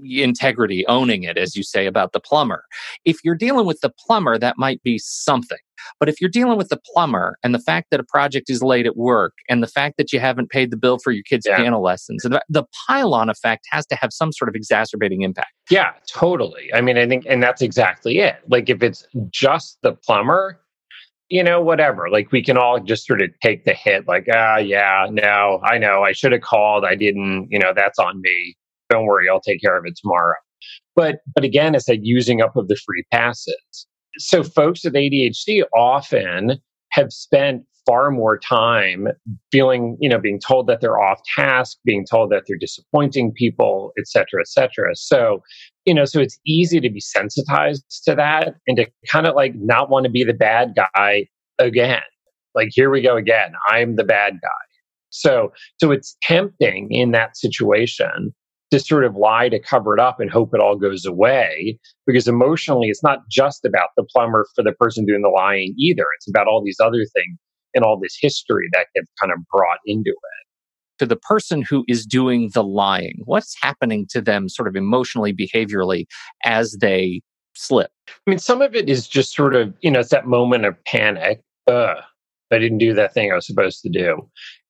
integrity, 0.04 0.86
owning 0.88 1.24
it, 1.24 1.38
as 1.38 1.56
you 1.56 1.64
say 1.64 1.86
about 1.86 2.14
the 2.14 2.20
plumber. 2.20 2.66
If 3.06 3.18
you're 3.24 3.36
dealing 3.36 3.66
with 3.66 3.80
the 3.82 3.92
plumber, 4.06 4.38
that 4.38 4.58
might 4.58 4.82
be 4.84 4.98
something. 4.98 5.58
But 6.00 6.10
if 6.10 6.22
you're 6.22 6.30
dealing 6.30 6.58
with 6.58 6.70
the 6.70 6.80
plumber 6.94 7.38
and 7.44 7.54
the 7.54 7.60
fact 7.60 7.88
that 7.92 8.00
a 8.00 8.04
project 8.04 8.50
is 8.50 8.64
late 8.64 8.86
at 8.86 8.96
work 8.96 9.34
and 9.50 9.62
the 9.62 9.68
fact 9.68 9.98
that 9.98 10.14
you 10.14 10.20
haven't 10.20 10.50
paid 10.50 10.72
the 10.72 10.78
bill 10.78 10.98
for 10.98 11.12
your 11.12 11.24
kids' 11.24 11.46
yeah. 11.48 11.58
piano 11.58 11.80
lessons, 11.80 12.24
the, 12.24 12.42
the 12.50 12.64
pile 12.88 13.14
effect 13.14 13.66
has 13.72 13.86
to 13.88 13.96
have 13.96 14.14
some 14.14 14.32
sort 14.32 14.50
of 14.50 14.56
exacerbating 14.56 15.22
impact. 15.22 15.52
Yeah, 15.70 15.92
totally. 16.08 16.74
I 16.74 16.82
mean, 16.82 16.98
I 16.98 17.08
think, 17.08 17.26
and 17.28 17.44
that's 17.44 17.62
exactly 17.62 18.20
it. 18.20 18.38
Like 18.48 18.70
if 18.70 18.82
it's 18.82 19.06
just 19.30 19.78
the 19.82 19.94
plumber, 19.94 20.60
you 21.30 21.44
know, 21.44 21.62
whatever. 21.62 22.10
Like 22.10 22.32
we 22.32 22.44
can 22.44 22.58
all 22.58 22.80
just 22.80 23.06
sort 23.06 23.22
of 23.22 23.30
take 23.42 23.66
the 23.66 23.74
hit, 23.74 24.08
like, 24.08 24.28
ah, 24.34 24.58
yeah, 24.58 25.08
no, 25.10 25.60
I 25.64 25.78
know, 25.78 26.04
I 26.04 26.12
should 26.12 26.32
have 26.32 26.42
called, 26.42 26.86
I 26.86 26.96
didn't, 26.96 27.48
you 27.50 27.60
know, 27.60 27.74
that's 27.76 28.00
on 28.00 28.22
me 28.22 28.56
don't 28.94 29.06
worry, 29.06 29.28
I'll 29.30 29.42
take 29.42 29.62
care 29.62 29.78
of 29.78 29.86
it 29.86 29.98
tomorrow. 30.02 30.36
But 30.96 31.18
but 31.34 31.44
again, 31.44 31.76
it's 31.76 31.86
that 31.86 32.04
using 32.06 32.42
up 32.42 32.56
of 32.56 32.68
the 32.68 32.78
free 32.86 33.04
passes. 33.12 33.88
So 34.18 34.44
folks 34.44 34.84
with 34.84 34.94
ADHD 34.94 35.64
often 35.76 36.62
have 36.94 37.12
spent 37.12 37.64
far 37.86 38.12
more 38.12 38.40
time 38.40 39.08
feeling, 39.52 39.98
you 40.00 40.08
know, 40.08 40.18
being 40.18 40.40
told 40.40 40.68
that 40.68 40.80
they're 40.80 41.02
off 41.02 41.20
task, 41.36 41.78
being 41.84 42.06
told 42.10 42.32
that 42.32 42.44
they're 42.48 42.58
disappointing 42.58 43.34
people, 43.34 43.92
et 43.98 44.08
cetera, 44.08 44.40
et 44.40 44.48
cetera. 44.48 44.96
So, 44.96 45.42
you 45.86 45.94
know, 45.94 46.06
so 46.06 46.22
it's 46.22 46.40
easy 46.46 46.80
to 46.80 46.90
be 46.90 47.02
sensitized 47.02 47.84
to 48.06 48.16
that 48.16 48.56
and 48.68 48.78
to 48.78 48.86
kind 49.08 49.28
of 49.28 49.36
like 49.36 49.54
not 49.56 49.90
want 49.90 50.06
to 50.06 50.10
be 50.10 50.24
the 50.24 50.34
bad 50.34 50.76
guy 50.76 51.26
again. 51.60 52.02
Like, 52.56 52.70
here 52.72 52.90
we 52.90 53.02
go 53.02 53.18
again. 53.18 53.52
I'm 53.68 53.96
the 53.96 54.04
bad 54.06 54.40
guy. 54.42 54.50
So, 55.10 55.52
so 55.78 55.92
it's 55.92 56.16
tempting 56.22 56.88
in 56.92 57.12
that 57.12 57.36
situation 57.36 58.34
to 58.74 58.80
sort 58.80 59.06
of 59.06 59.16
lie 59.16 59.50
to 59.50 59.60
cover 59.60 59.94
it 59.94 60.00
up 60.00 60.20
and 60.20 60.32
hope 60.32 60.50
it 60.52 60.60
all 60.60 60.76
goes 60.76 61.06
away. 61.06 61.78
Because 62.08 62.28
emotionally, 62.28 62.90
it's 62.90 63.04
not 63.04 63.20
just 63.30 63.66
about 63.66 63.90
the 63.96 64.04
plumber 64.04 64.48
for 64.56 64.64
the 64.64 64.72
person 64.72 65.06
doing 65.06 65.22
the 65.22 65.30
lying 65.30 65.76
either. 65.78 66.06
It's 66.18 66.28
about 66.28 66.48
all 66.48 66.64
these 66.64 66.80
other 66.80 67.06
things 67.14 67.38
and 67.76 67.84
all 67.86 68.00
this 68.00 68.18
history 68.20 68.68
that 68.74 68.88
have 68.96 69.06
kind 69.22 69.32
of 69.32 69.38
brought 69.52 69.78
into 69.86 70.10
it. 70.10 70.98
To 70.98 71.06
the 71.06 71.16
person 71.16 71.62
who 71.62 71.86
is 71.88 72.04
doing 72.04 72.50
the 72.56 72.64
lying, 72.64 73.20
what's 73.26 73.56
happening 73.62 74.08
to 74.10 74.22
them 74.22 74.50
sort 74.50 74.68
of 74.68 74.76
emotionally, 74.76 75.34
behaviorally 75.34 76.06
as 76.44 76.78
they 76.82 77.22
slip? 77.54 77.92
I 78.08 78.32
mean, 78.32 78.40
some 78.40 78.64
of 78.64 78.74
it 78.74 78.90
is 78.90 79.08
just 79.08 79.36
sort 79.36 79.54
of, 79.54 79.72
you 79.82 79.92
know, 79.92 80.00
it's 80.00 80.10
that 80.10 80.26
moment 80.26 80.66
of 80.66 80.84
panic. 80.86 81.42
Ugh, 81.68 81.98
I 82.52 82.58
didn't 82.58 82.80
do 82.80 82.96
that 82.96 83.14
thing 83.14 83.32
I 83.32 83.36
was 83.36 83.46
supposed 83.46 83.84
to 83.84 83.90
do. 83.90 84.28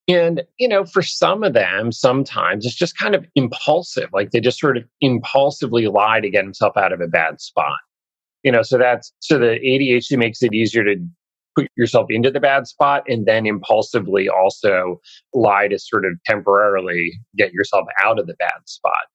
And, 0.07 0.43
you 0.57 0.67
know, 0.67 0.83
for 0.86 1.01
some 1.01 1.43
of 1.43 1.53
them, 1.53 1.91
sometimes 1.91 2.65
it's 2.65 2.75
just 2.75 2.98
kind 2.98 3.15
of 3.15 3.25
impulsive. 3.36 4.10
Like 4.12 4.31
they 4.31 4.41
just 4.41 4.60
sort 4.60 4.77
of 4.77 4.83
impulsively 5.00 5.88
lie 5.88 6.19
to 6.19 6.29
get 6.29 6.43
himself 6.43 6.75
out 6.75 6.91
of 6.91 7.00
a 7.00 7.07
bad 7.07 7.39
spot. 7.39 7.77
You 8.43 8.51
know, 8.51 8.62
so 8.63 8.77
that's 8.77 9.13
so 9.19 9.39
the 9.39 9.60
ADHD 9.65 10.17
makes 10.17 10.43
it 10.43 10.53
easier 10.53 10.83
to 10.83 10.95
put 11.55 11.69
yourself 11.77 12.07
into 12.10 12.31
the 12.31 12.39
bad 12.39 12.67
spot 12.67 13.03
and 13.07 13.25
then 13.25 13.45
impulsively 13.45 14.27
also 14.27 15.00
lie 15.33 15.67
to 15.69 15.79
sort 15.79 16.03
of 16.03 16.13
temporarily 16.25 17.13
get 17.38 17.53
yourself 17.53 17.86
out 18.03 18.19
of 18.19 18.27
the 18.27 18.33
bad 18.33 18.51
spot. 18.65 19.05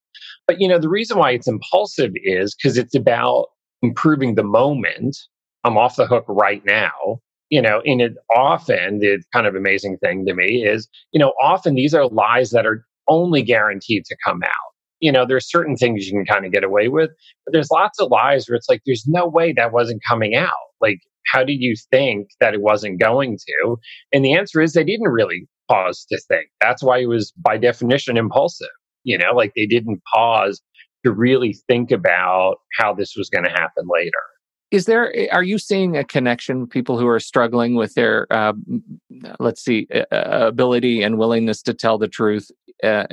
But, 0.46 0.60
you 0.60 0.68
know, 0.68 0.78
the 0.78 0.88
reason 0.88 1.18
why 1.18 1.32
it's 1.32 1.48
impulsive 1.48 2.12
is 2.14 2.54
because 2.54 2.78
it's 2.78 2.94
about 2.94 3.48
improving 3.82 4.34
the 4.34 4.44
moment. 4.44 5.18
I'm 5.64 5.76
off 5.76 5.96
the 5.96 6.06
hook 6.06 6.24
right 6.28 6.62
now 6.64 7.20
you 7.50 7.62
know, 7.62 7.80
and 7.84 8.00
it 8.00 8.12
often 8.34 8.98
the 8.98 9.22
kind 9.32 9.46
of 9.46 9.54
amazing 9.54 9.98
thing 9.98 10.24
to 10.26 10.34
me 10.34 10.64
is, 10.66 10.88
you 11.12 11.18
know, 11.18 11.32
often 11.42 11.74
these 11.74 11.94
are 11.94 12.08
lies 12.08 12.50
that 12.50 12.66
are 12.66 12.84
only 13.08 13.42
guaranteed 13.42 14.04
to 14.04 14.16
come 14.24 14.42
out. 14.42 14.72
You 15.00 15.12
know, 15.12 15.24
there's 15.26 15.48
certain 15.48 15.76
things 15.76 16.06
you 16.06 16.12
can 16.12 16.26
kind 16.26 16.44
of 16.44 16.52
get 16.52 16.64
away 16.64 16.88
with, 16.88 17.10
but 17.44 17.52
there's 17.52 17.70
lots 17.70 18.00
of 18.00 18.10
lies 18.10 18.48
where 18.48 18.56
it's 18.56 18.68
like, 18.68 18.82
there's 18.84 19.04
no 19.06 19.26
way 19.26 19.52
that 19.52 19.72
wasn't 19.72 20.02
coming 20.08 20.34
out. 20.34 20.50
Like, 20.80 20.98
how 21.32 21.44
did 21.44 21.60
you 21.60 21.74
think 21.90 22.28
that 22.40 22.54
it 22.54 22.62
wasn't 22.62 23.00
going 23.00 23.38
to? 23.38 23.76
And 24.12 24.24
the 24.24 24.34
answer 24.34 24.60
is 24.60 24.72
they 24.72 24.84
didn't 24.84 25.08
really 25.08 25.46
pause 25.70 26.04
to 26.10 26.20
think. 26.28 26.48
That's 26.60 26.82
why 26.82 26.98
it 26.98 27.06
was 27.06 27.32
by 27.32 27.58
definition 27.58 28.16
impulsive. 28.16 28.68
You 29.04 29.18
know, 29.18 29.32
like 29.32 29.52
they 29.54 29.66
didn't 29.66 30.02
pause 30.12 30.60
to 31.04 31.12
really 31.12 31.54
think 31.68 31.92
about 31.92 32.56
how 32.78 32.92
this 32.92 33.14
was 33.16 33.30
going 33.30 33.44
to 33.44 33.50
happen 33.50 33.84
later 33.88 34.18
is 34.70 34.86
there 34.86 35.14
eh, 35.16 35.28
are 35.32 35.42
you 35.42 35.58
seeing 35.58 35.96
a 35.96 36.04
connection 36.04 36.66
people 36.66 36.98
who 36.98 37.06
are 37.06 37.20
struggling 37.20 37.74
with 37.74 37.94
their 37.94 38.26
uh, 38.30 38.52
let's 39.40 39.64
see 39.64 39.86
uh, 39.94 40.04
ability 40.12 41.02
and 41.02 41.18
willingness 41.18 41.62
to 41.62 41.74
tell 41.74 41.98
the 41.98 42.08
truth 42.08 42.50
uh, 42.84 43.04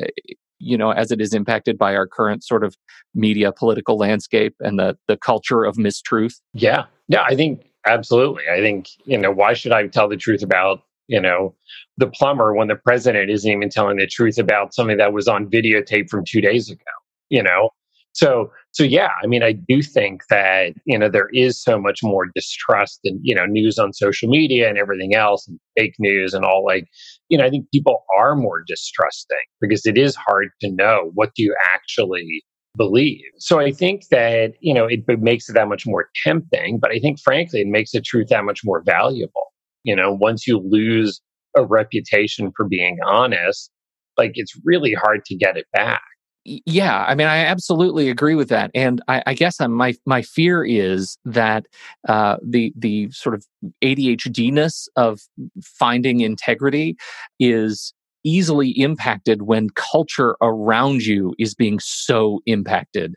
you 0.60 0.78
know 0.78 0.92
as 0.92 1.12
it 1.12 1.22
is 1.22 1.34
impacted 1.34 1.78
by 1.78 1.96
our 1.96 2.08
current 2.08 2.44
sort 2.44 2.64
of 2.64 2.76
media 3.14 3.52
political 3.52 3.98
landscape 3.98 4.56
and 4.60 4.80
the 4.80 4.98
the 5.08 5.18
culture 5.18 5.64
of 5.64 5.76
mistruth? 5.76 6.40
Yeah. 6.54 6.86
Yeah 7.08 7.24
i 7.24 7.36
think 7.36 7.72
absolutely. 7.86 8.44
I 8.52 8.60
think 8.60 8.90
you 9.06 9.18
know 9.18 9.32
why 9.32 9.54
should 9.54 9.72
i 9.72 9.88
tell 9.88 10.10
the 10.10 10.18
truth 10.18 10.44
about 10.44 10.82
you 11.08 11.22
know 11.22 11.54
the 11.98 12.08
plumber 12.08 12.54
when 12.54 12.68
the 12.68 12.76
president 12.76 13.30
isn't 13.30 13.50
even 13.50 13.70
telling 13.70 13.98
the 13.98 14.08
truth 14.08 14.38
about 14.38 14.74
something 14.74 14.98
that 14.98 15.14
was 15.14 15.28
on 15.28 15.48
videotape 15.50 16.10
from 16.10 16.26
two 16.26 16.42
days 16.42 16.70
ago 16.70 16.82
you 17.30 17.44
know 17.44 17.70
so, 18.16 18.50
so 18.72 18.84
yeah, 18.84 19.10
I 19.22 19.28
mean, 19.28 19.44
I 19.44 19.52
do 19.52 19.82
think 19.82 20.22
that, 20.30 20.74
you 20.86 20.98
know, 20.98 21.10
there 21.10 21.28
is 21.34 21.62
so 21.62 21.78
much 21.78 22.00
more 22.02 22.28
distrust 22.34 23.02
and, 23.04 23.20
you 23.22 23.36
know, 23.36 23.46
news 23.46 23.78
on 23.78 23.92
social 23.92 24.30
media 24.30 24.70
and 24.70 24.78
everything 24.78 25.16
else 25.16 25.46
and 25.50 25.60
fake 25.78 25.96
news 26.00 26.34
and 26.34 26.46
all 26.46 26.64
like, 26.66 26.88
you 27.28 27.38
know, 27.38 27.44
I 27.44 27.50
think 27.50 27.66
people 27.74 28.06
are 28.18 28.34
more 28.34 28.64
distrusting 28.66 29.38
because 29.60 29.86
it 29.86 29.98
is 29.98 30.16
hard 30.16 30.48
to 30.62 30.72
know 30.72 31.12
what 31.14 31.32
do 31.36 31.44
you 31.44 31.54
actually 31.74 32.42
believe. 32.78 33.20
So 33.38 33.60
I 33.60 33.72
think 33.72 34.08
that, 34.12 34.54
you 34.62 34.74
know, 34.74 34.86
it, 34.86 35.02
it 35.10 35.20
makes 35.20 35.50
it 35.50 35.54
that 35.54 35.68
much 35.68 35.86
more 35.86 36.08
tempting, 36.24 36.80
but 36.80 36.92
I 36.92 37.00
think 37.00 37.20
frankly, 37.20 37.60
it 37.60 37.68
makes 37.68 37.92
the 37.92 38.00
truth 38.00 38.28
that 38.30 38.46
much 38.46 38.62
more 38.64 38.82
valuable. 38.82 39.52
You 39.84 39.94
know, 39.94 40.14
once 40.14 40.48
you 40.48 40.60
lose 40.66 41.20
a 41.58 41.66
reputation 41.66 42.54
for 42.56 42.66
being 42.66 42.98
honest, 43.06 43.70
like 44.18 44.32
it's 44.36 44.54
really 44.64 44.94
hard 44.94 45.26
to 45.26 45.36
get 45.36 45.58
it 45.58 45.66
back 45.74 46.02
yeah 46.46 47.04
i 47.08 47.16
mean 47.16 47.28
i 47.28 47.38
absolutely 47.38 48.10
agree 48.10 48.36
with 48.36 48.50
that 48.50 48.70
and 48.76 49.02
i, 49.08 49.22
I 49.26 49.34
guess 49.34 49.60
I'm, 49.60 49.74
my 49.74 49.96
my 50.06 50.22
fear 50.22 50.64
is 50.64 51.18
that 51.26 51.66
uh, 52.08 52.38
the 52.46 52.72
the 52.76 53.10
sort 53.12 53.36
of 53.36 53.46
adhdness 53.84 54.88
of 54.96 55.22
finding 55.64 56.22
integrity 56.22 56.96
is 57.40 57.94
easily 58.24 58.70
impacted 58.72 59.44
when 59.44 59.70
culture 59.72 60.36
around 60.42 61.04
you 61.04 61.34
is 61.38 61.54
being 61.54 61.80
so 61.80 62.40
impacted 62.46 63.16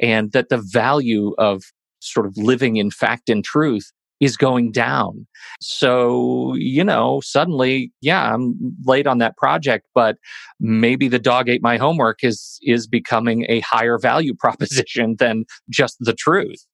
and 0.00 0.32
that 0.32 0.48
the 0.48 0.58
value 0.58 1.34
of 1.38 1.62
sort 2.00 2.26
of 2.26 2.36
living 2.36 2.76
in 2.76 2.90
fact 2.90 3.28
and 3.28 3.44
truth 3.44 3.92
is 4.20 4.36
going 4.36 4.72
down. 4.72 5.26
So, 5.60 6.54
you 6.56 6.84
know, 6.84 7.20
suddenly, 7.22 7.92
yeah, 8.00 8.34
I'm 8.34 8.54
late 8.84 9.06
on 9.06 9.18
that 9.18 9.36
project, 9.36 9.86
but 9.94 10.16
maybe 10.60 11.08
the 11.08 11.18
dog 11.18 11.48
ate 11.48 11.62
my 11.62 11.76
homework 11.76 12.22
is 12.22 12.58
is 12.62 12.86
becoming 12.86 13.46
a 13.48 13.60
higher 13.60 13.98
value 13.98 14.34
proposition 14.38 15.16
than 15.18 15.44
just 15.70 15.96
the 16.00 16.14
truth. 16.14 16.64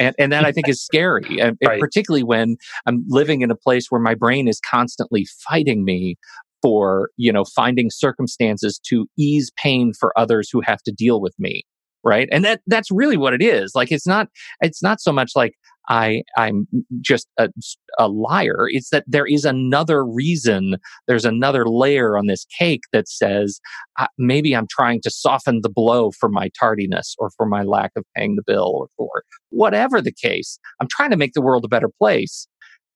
And 0.00 0.16
and 0.18 0.32
that 0.32 0.44
I 0.44 0.50
think 0.50 0.68
is 0.68 0.82
scary, 0.82 1.38
and 1.40 1.56
right. 1.64 1.80
particularly 1.80 2.24
when 2.24 2.56
I'm 2.86 3.04
living 3.08 3.42
in 3.42 3.50
a 3.50 3.56
place 3.56 3.86
where 3.88 4.00
my 4.00 4.14
brain 4.14 4.48
is 4.48 4.60
constantly 4.68 5.26
fighting 5.48 5.84
me 5.84 6.16
for, 6.60 7.10
you 7.16 7.32
know, 7.32 7.44
finding 7.44 7.88
circumstances 7.90 8.80
to 8.88 9.06
ease 9.16 9.50
pain 9.56 9.92
for 9.98 10.12
others 10.18 10.50
who 10.50 10.60
have 10.60 10.82
to 10.82 10.92
deal 10.92 11.20
with 11.20 11.34
me 11.38 11.64
right 12.04 12.28
and 12.32 12.44
that 12.44 12.60
that's 12.66 12.90
really 12.90 13.16
what 13.16 13.34
it 13.34 13.42
is 13.42 13.72
like 13.74 13.92
it's 13.92 14.06
not 14.06 14.28
it's 14.60 14.82
not 14.82 15.00
so 15.00 15.12
much 15.12 15.32
like 15.34 15.54
I 15.90 16.22
I'm 16.36 16.68
just 17.00 17.26
a, 17.36 17.50
a 17.98 18.08
liar. 18.08 18.68
It's 18.68 18.90
that 18.90 19.04
there 19.08 19.26
is 19.26 19.44
another 19.44 20.04
reason. 20.06 20.76
There's 21.08 21.24
another 21.24 21.66
layer 21.66 22.16
on 22.16 22.28
this 22.28 22.46
cake 22.58 22.82
that 22.92 23.08
says 23.08 23.60
uh, 23.98 24.06
maybe 24.16 24.54
I'm 24.54 24.68
trying 24.68 25.00
to 25.02 25.10
soften 25.10 25.60
the 25.62 25.68
blow 25.68 26.12
for 26.12 26.28
my 26.28 26.48
tardiness 26.58 27.16
or 27.18 27.30
for 27.36 27.44
my 27.44 27.64
lack 27.64 27.90
of 27.96 28.04
paying 28.16 28.36
the 28.36 28.44
bill 28.46 28.72
or 28.76 28.88
for 28.96 29.24
whatever 29.50 30.00
the 30.00 30.12
case. 30.12 30.60
I'm 30.80 30.88
trying 30.88 31.10
to 31.10 31.16
make 31.16 31.32
the 31.32 31.42
world 31.42 31.64
a 31.64 31.68
better 31.68 31.90
place. 31.98 32.46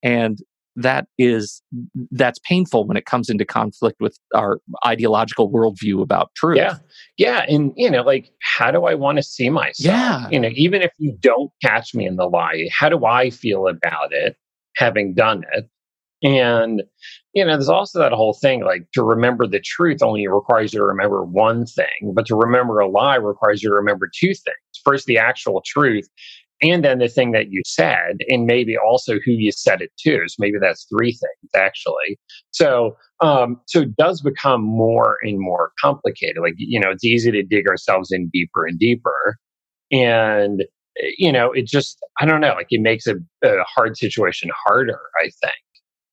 And 0.05 0.39
that 0.77 1.07
is 1.19 1.63
that's 2.11 2.39
painful 2.41 2.87
when 2.87 2.97
it 2.97 3.07
comes 3.07 3.31
into 3.31 3.45
conflict 3.45 4.01
with 4.01 4.19
our 4.35 4.61
ideological 4.87 5.51
worldview 5.51 6.03
about 6.03 6.31
truth. 6.35 6.57
Yeah. 6.57 6.79
Yeah. 7.17 7.45
And 7.49 7.73
you 7.77 7.91
know, 7.91 8.03
like 8.03 8.31
how 8.43 8.71
do 8.71 8.85
I 8.85 8.95
want 8.95 9.17
to 9.19 9.23
see 9.23 9.51
myself? 9.51 9.95
Yeah. 9.95 10.29
You 10.31 10.41
know, 10.41 10.51
even 10.55 10.83
if 10.83 10.93
you 10.99 11.17
don't 11.21 11.51
catch 11.63 11.95
me 11.95 12.07
in 12.07 12.17
the 12.17 12.27
lie, 12.27 12.69
how 12.73 12.89
do 12.89 13.05
I 13.05 13.31
feel 13.31 13.69
about 13.69 14.13
it 14.13 14.37
having 14.77 15.15
done 15.15 15.45
it? 15.53 15.69
And, 16.25 16.83
you 17.35 17.45
know, 17.45 17.53
there's 17.53 17.69
also 17.69 17.99
that 17.99 18.13
whole 18.13 18.33
thing 18.33 18.65
like 18.65 18.87
to 18.95 19.03
remember 19.03 19.47
the 19.47 19.61
truth 19.61 20.03
only 20.03 20.27
requires 20.27 20.73
you 20.73 20.81
to 20.81 20.87
remember 20.87 21.23
one 21.23 21.67
thing, 21.67 22.13
but 22.15 22.25
to 22.27 22.35
remember 22.35 22.81
a 22.81 22.89
lie 22.89 23.17
requires 23.17 23.63
you 23.63 23.69
to 23.69 23.75
remember 23.75 24.09
two 24.09 24.29
things. 24.29 24.81
First, 24.83 25.05
the 25.05 25.19
actual 25.19 25.63
truth, 25.67 26.09
and 26.63 26.85
then 26.85 26.99
the 26.99 27.09
thing 27.09 27.33
that 27.33 27.51
you 27.51 27.63
said, 27.67 28.19
and 28.29 28.47
maybe 28.47 28.77
also 28.77 29.15
who 29.25 29.33
you 29.33 29.53
said 29.53 29.83
it 29.83 29.91
to. 29.99 30.21
So 30.27 30.37
maybe 30.39 30.59
that's 30.61 30.87
three 30.91 31.13
things 31.13 31.51
actually. 31.55 32.19
So, 32.53 32.97
um, 33.21 33.61
so 33.67 33.83
it 33.83 33.97
does 33.97 34.21
become 34.21 34.63
more 34.63 35.19
and 35.23 35.39
more 35.39 35.73
complicated. 35.81 36.37
Like, 36.41 36.55
you 36.57 36.81
know, 36.81 36.91
it's 36.91 37.05
easy 37.05 37.31
to 37.33 37.43
dig 37.43 37.69
ourselves 37.69 38.13
in 38.13 38.31
deeper 38.33 38.67
and 38.67 38.79
deeper. 38.79 39.37
And, 39.91 40.65
you 41.19 41.33
know, 41.33 41.53
it 41.53 41.67
just, 41.67 41.99
I 42.21 42.27
don't 42.27 42.41
know, 42.41 42.55
like 42.55 42.69
it 42.71 42.81
makes 42.81 43.07
a, 43.07 43.17
a 43.43 43.65
hard 43.65 43.97
situation 43.97 44.51
harder, 44.67 45.01
I 45.21 45.25
think 45.25 45.55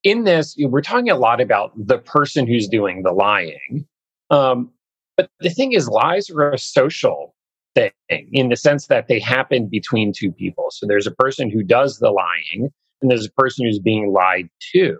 in 0.03 0.23
this, 0.23 0.55
we're 0.59 0.81
talking 0.81 1.09
a 1.09 1.15
lot 1.15 1.41
about 1.41 1.71
the 1.75 1.99
person 1.99 2.47
who's 2.47 2.67
doing 2.67 3.03
the 3.03 3.11
lying. 3.11 3.85
Um, 4.29 4.71
but 5.17 5.29
the 5.39 5.49
thing 5.49 5.73
is, 5.73 5.87
lies 5.87 6.29
are 6.29 6.51
a 6.51 6.57
social 6.57 7.35
thing 7.75 7.91
in 8.31 8.49
the 8.49 8.55
sense 8.55 8.87
that 8.87 9.07
they 9.07 9.19
happen 9.19 9.67
between 9.69 10.13
two 10.13 10.31
people. 10.31 10.67
So 10.71 10.85
there's 10.87 11.07
a 11.07 11.11
person 11.11 11.49
who 11.49 11.63
does 11.63 11.99
the 11.99 12.11
lying, 12.11 12.69
and 13.01 13.11
there's 13.11 13.27
a 13.27 13.41
person 13.41 13.65
who's 13.65 13.79
being 13.79 14.13
lied 14.13 14.49
to. 14.73 14.97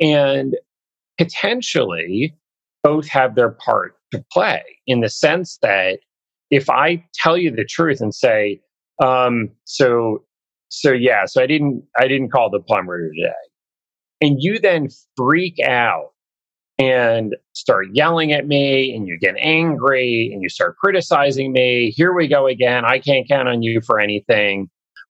And 0.00 0.56
potentially, 1.18 2.34
both 2.82 3.08
have 3.08 3.34
their 3.34 3.50
part 3.50 3.96
to 4.12 4.24
play 4.32 4.62
in 4.86 5.00
the 5.00 5.10
sense 5.10 5.58
that 5.62 6.00
if 6.50 6.70
I 6.70 7.04
tell 7.14 7.36
you 7.36 7.50
the 7.50 7.64
truth 7.64 8.00
and 8.00 8.14
say, 8.14 8.60
um, 9.02 9.50
so 9.64 10.24
so 10.68 10.92
yeah, 10.92 11.26
so 11.26 11.42
I 11.42 11.46
didn't 11.46 11.84
I 11.98 12.08
didn't 12.08 12.30
call 12.30 12.50
the 12.50 12.60
plumber 12.60 13.10
today 13.10 13.32
and 14.20 14.36
you 14.40 14.58
then 14.58 14.88
freak 15.16 15.56
out 15.64 16.12
and 16.78 17.34
start 17.54 17.86
yelling 17.92 18.32
at 18.32 18.46
me 18.46 18.94
and 18.94 19.06
you 19.06 19.18
get 19.18 19.34
angry 19.38 20.30
and 20.32 20.42
you 20.42 20.48
start 20.48 20.76
criticizing 20.76 21.52
me. 21.52 21.92
Here 21.96 22.14
we 22.14 22.28
go 22.28 22.46
again. 22.46 22.84
I 22.84 22.98
can't 22.98 23.26
count 23.28 23.48
on 23.48 23.62
you 23.62 23.80
for 23.80 23.98
anything. 23.98 24.68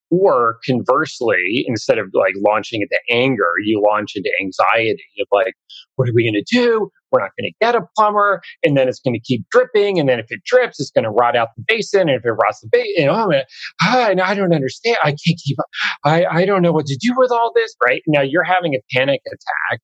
Or 0.08 0.58
conversely, 0.64 1.64
instead 1.66 1.98
of 1.98 2.06
like 2.14 2.34
launching 2.36 2.80
into 2.80 2.96
anger, 3.10 3.54
you 3.64 3.82
launch 3.84 4.12
into 4.14 4.30
anxiety 4.40 5.02
of 5.20 5.26
like, 5.32 5.54
what 5.96 6.08
are 6.08 6.12
we 6.14 6.22
going 6.22 6.40
to 6.40 6.44
do? 6.48 6.88
We're 7.10 7.22
not 7.22 7.30
going 7.36 7.50
to 7.50 7.56
get 7.60 7.74
a 7.74 7.80
plumber. 7.96 8.40
And 8.62 8.76
then 8.76 8.88
it's 8.88 9.00
going 9.00 9.14
to 9.14 9.20
keep 9.20 9.44
dripping. 9.50 9.98
And 9.98 10.08
then 10.08 10.20
if 10.20 10.26
it 10.30 10.44
drips, 10.44 10.78
it's 10.78 10.92
going 10.92 11.04
to 11.04 11.10
rot 11.10 11.34
out 11.34 11.48
the 11.56 11.64
basin. 11.66 12.02
And 12.02 12.10
if 12.10 12.24
it 12.24 12.30
rots 12.30 12.60
the 12.60 12.68
basin, 12.70 12.94
you 12.96 13.06
know, 13.06 13.14
I'm 13.14 13.30
gonna, 13.30 13.44
ah, 13.82 14.10
I 14.10 14.34
don't 14.36 14.54
understand. 14.54 14.96
I 15.02 15.08
can't 15.08 15.40
keep 15.44 15.58
up. 15.58 15.66
I, 16.04 16.24
I 16.24 16.44
don't 16.44 16.62
know 16.62 16.72
what 16.72 16.86
to 16.86 16.96
do 17.00 17.12
with 17.16 17.32
all 17.32 17.50
this. 17.56 17.74
Right 17.82 18.02
now, 18.06 18.22
you're 18.22 18.44
having 18.44 18.74
a 18.74 18.80
panic 18.94 19.22
attack 19.26 19.80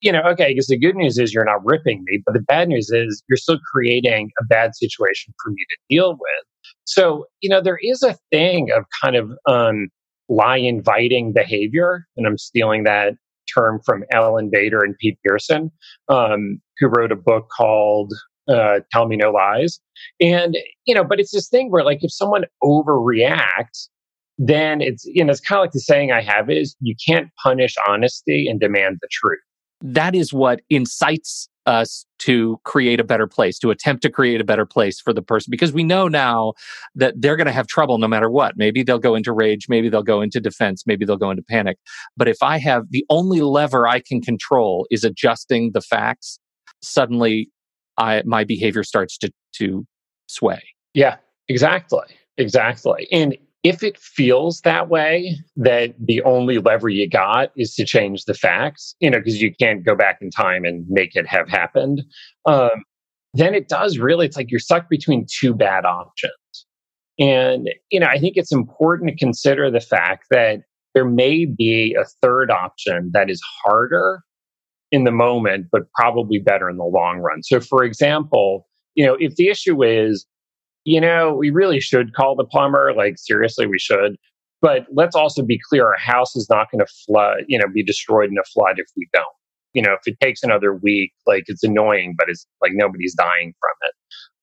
you 0.00 0.12
know, 0.12 0.22
okay, 0.22 0.48
because 0.52 0.66
the 0.66 0.78
good 0.78 0.96
news 0.96 1.18
is 1.18 1.32
you're 1.32 1.44
not 1.44 1.64
ripping 1.64 2.04
me, 2.06 2.22
but 2.24 2.32
the 2.32 2.40
bad 2.40 2.68
news 2.68 2.90
is 2.90 3.22
you're 3.28 3.36
still 3.36 3.58
creating 3.72 4.30
a 4.40 4.44
bad 4.44 4.74
situation 4.74 5.34
for 5.42 5.50
me 5.50 5.64
to 5.70 5.76
deal 5.94 6.12
with. 6.12 6.44
So, 6.84 7.26
you 7.40 7.50
know, 7.50 7.60
there 7.60 7.78
is 7.82 8.02
a 8.02 8.16
thing 8.30 8.70
of 8.76 8.84
kind 9.02 9.16
of 9.16 9.30
um, 9.46 9.88
lie 10.28 10.56
inviting 10.56 11.32
behavior, 11.32 12.06
and 12.16 12.26
I'm 12.26 12.38
stealing 12.38 12.84
that 12.84 13.14
term 13.54 13.80
from 13.84 14.04
Ellen 14.12 14.50
Bader 14.50 14.78
and 14.78 14.96
Pete 14.98 15.18
Pearson, 15.24 15.70
um, 16.08 16.60
who 16.78 16.88
wrote 16.88 17.12
a 17.12 17.16
book 17.16 17.48
called 17.56 18.12
uh, 18.48 18.80
Tell 18.92 19.06
Me 19.06 19.16
No 19.16 19.30
Lies. 19.30 19.80
And, 20.20 20.56
you 20.86 20.94
know, 20.94 21.04
but 21.04 21.20
it's 21.20 21.32
this 21.32 21.48
thing 21.48 21.70
where, 21.70 21.84
like, 21.84 21.98
if 22.02 22.12
someone 22.12 22.44
overreacts, 22.62 23.88
then 24.38 24.80
it's, 24.80 25.04
you 25.06 25.24
know, 25.24 25.30
it's 25.30 25.40
kind 25.40 25.58
of 25.58 25.64
like 25.64 25.72
the 25.72 25.80
saying 25.80 26.12
I 26.12 26.22
have 26.22 26.48
is 26.48 26.76
you 26.80 26.94
can't 27.06 27.28
punish 27.42 27.74
honesty 27.88 28.46
and 28.48 28.60
demand 28.60 28.98
the 29.00 29.08
truth. 29.10 29.40
That 29.80 30.14
is 30.14 30.32
what 30.32 30.60
incites 30.70 31.48
us 31.66 32.06
to 32.20 32.58
create 32.64 32.98
a 32.98 33.04
better 33.04 33.26
place, 33.26 33.58
to 33.58 33.70
attempt 33.70 34.02
to 34.02 34.10
create 34.10 34.40
a 34.40 34.44
better 34.44 34.64
place 34.64 35.00
for 35.00 35.12
the 35.12 35.22
person, 35.22 35.50
because 35.50 35.72
we 35.72 35.84
know 35.84 36.08
now 36.08 36.54
that 36.94 37.14
they're 37.18 37.36
going 37.36 37.46
to 37.46 37.52
have 37.52 37.66
trouble 37.66 37.98
no 37.98 38.08
matter 38.08 38.30
what. 38.30 38.56
Maybe 38.56 38.82
they'll 38.82 38.98
go 38.98 39.14
into 39.14 39.32
rage, 39.32 39.66
maybe 39.68 39.88
they'll 39.88 40.02
go 40.02 40.22
into 40.22 40.40
defense, 40.40 40.84
maybe 40.86 41.04
they'll 41.04 41.16
go 41.16 41.30
into 41.30 41.42
panic. 41.42 41.76
But 42.16 42.26
if 42.26 42.38
I 42.42 42.58
have 42.58 42.84
the 42.90 43.04
only 43.10 43.42
lever 43.42 43.86
I 43.86 44.00
can 44.00 44.20
control 44.22 44.86
is 44.90 45.04
adjusting 45.04 45.72
the 45.74 45.82
facts, 45.82 46.38
suddenly 46.82 47.50
I, 47.98 48.22
my 48.24 48.44
behavior 48.44 48.82
starts 48.82 49.18
to, 49.18 49.30
to 49.56 49.86
sway. 50.26 50.62
Yeah, 50.94 51.16
exactly. 51.48 52.06
Exactly. 52.38 53.08
And 53.12 53.36
if 53.64 53.82
it 53.82 53.98
feels 53.98 54.60
that 54.60 54.88
way, 54.88 55.36
that 55.56 55.94
the 55.98 56.22
only 56.22 56.58
lever 56.58 56.88
you 56.88 57.08
got 57.08 57.50
is 57.56 57.74
to 57.74 57.84
change 57.84 58.24
the 58.24 58.34
facts, 58.34 58.94
you 59.00 59.10
know, 59.10 59.18
because 59.18 59.42
you 59.42 59.52
can't 59.54 59.84
go 59.84 59.94
back 59.94 60.18
in 60.20 60.30
time 60.30 60.64
and 60.64 60.86
make 60.88 61.16
it 61.16 61.26
have 61.26 61.48
happened, 61.48 62.02
um, 62.46 62.84
then 63.34 63.54
it 63.54 63.68
does 63.68 63.98
really, 63.98 64.26
it's 64.26 64.36
like 64.36 64.50
you're 64.50 64.60
stuck 64.60 64.88
between 64.88 65.26
two 65.40 65.54
bad 65.54 65.84
options. 65.84 66.32
And, 67.18 67.68
you 67.90 67.98
know, 67.98 68.06
I 68.06 68.18
think 68.18 68.36
it's 68.36 68.52
important 68.52 69.10
to 69.10 69.16
consider 69.16 69.70
the 69.70 69.80
fact 69.80 70.26
that 70.30 70.60
there 70.94 71.04
may 71.04 71.44
be 71.44 71.96
a 72.00 72.04
third 72.22 72.50
option 72.50 73.10
that 73.12 73.28
is 73.28 73.40
harder 73.64 74.20
in 74.90 75.04
the 75.04 75.10
moment, 75.10 75.66
but 75.70 75.82
probably 75.94 76.38
better 76.38 76.70
in 76.70 76.76
the 76.76 76.84
long 76.84 77.18
run. 77.18 77.42
So, 77.42 77.60
for 77.60 77.84
example, 77.84 78.66
you 78.94 79.04
know, 79.04 79.16
if 79.20 79.34
the 79.34 79.48
issue 79.48 79.84
is 79.84 80.26
you 80.84 81.00
know, 81.00 81.34
we 81.34 81.50
really 81.50 81.80
should 81.80 82.14
call 82.14 82.36
the 82.36 82.44
plumber. 82.44 82.92
Like, 82.96 83.18
seriously, 83.18 83.66
we 83.66 83.78
should. 83.78 84.16
But 84.60 84.86
let's 84.92 85.14
also 85.14 85.42
be 85.42 85.60
clear 85.68 85.86
our 85.86 85.98
house 85.98 86.34
is 86.34 86.48
not 86.50 86.70
going 86.70 86.84
to 86.84 86.92
flood, 87.06 87.44
you 87.46 87.58
know, 87.58 87.66
be 87.72 87.84
destroyed 87.84 88.30
in 88.30 88.38
a 88.38 88.44
flood 88.52 88.78
if 88.78 88.86
we 88.96 89.08
don't. 89.12 89.24
You 89.74 89.82
know, 89.82 89.92
if 89.92 90.00
it 90.06 90.18
takes 90.20 90.42
another 90.42 90.74
week, 90.74 91.12
like 91.26 91.44
it's 91.46 91.62
annoying, 91.62 92.14
but 92.18 92.28
it's 92.28 92.46
like 92.60 92.72
nobody's 92.74 93.14
dying 93.14 93.54
from 93.60 93.88
it. 93.88 93.92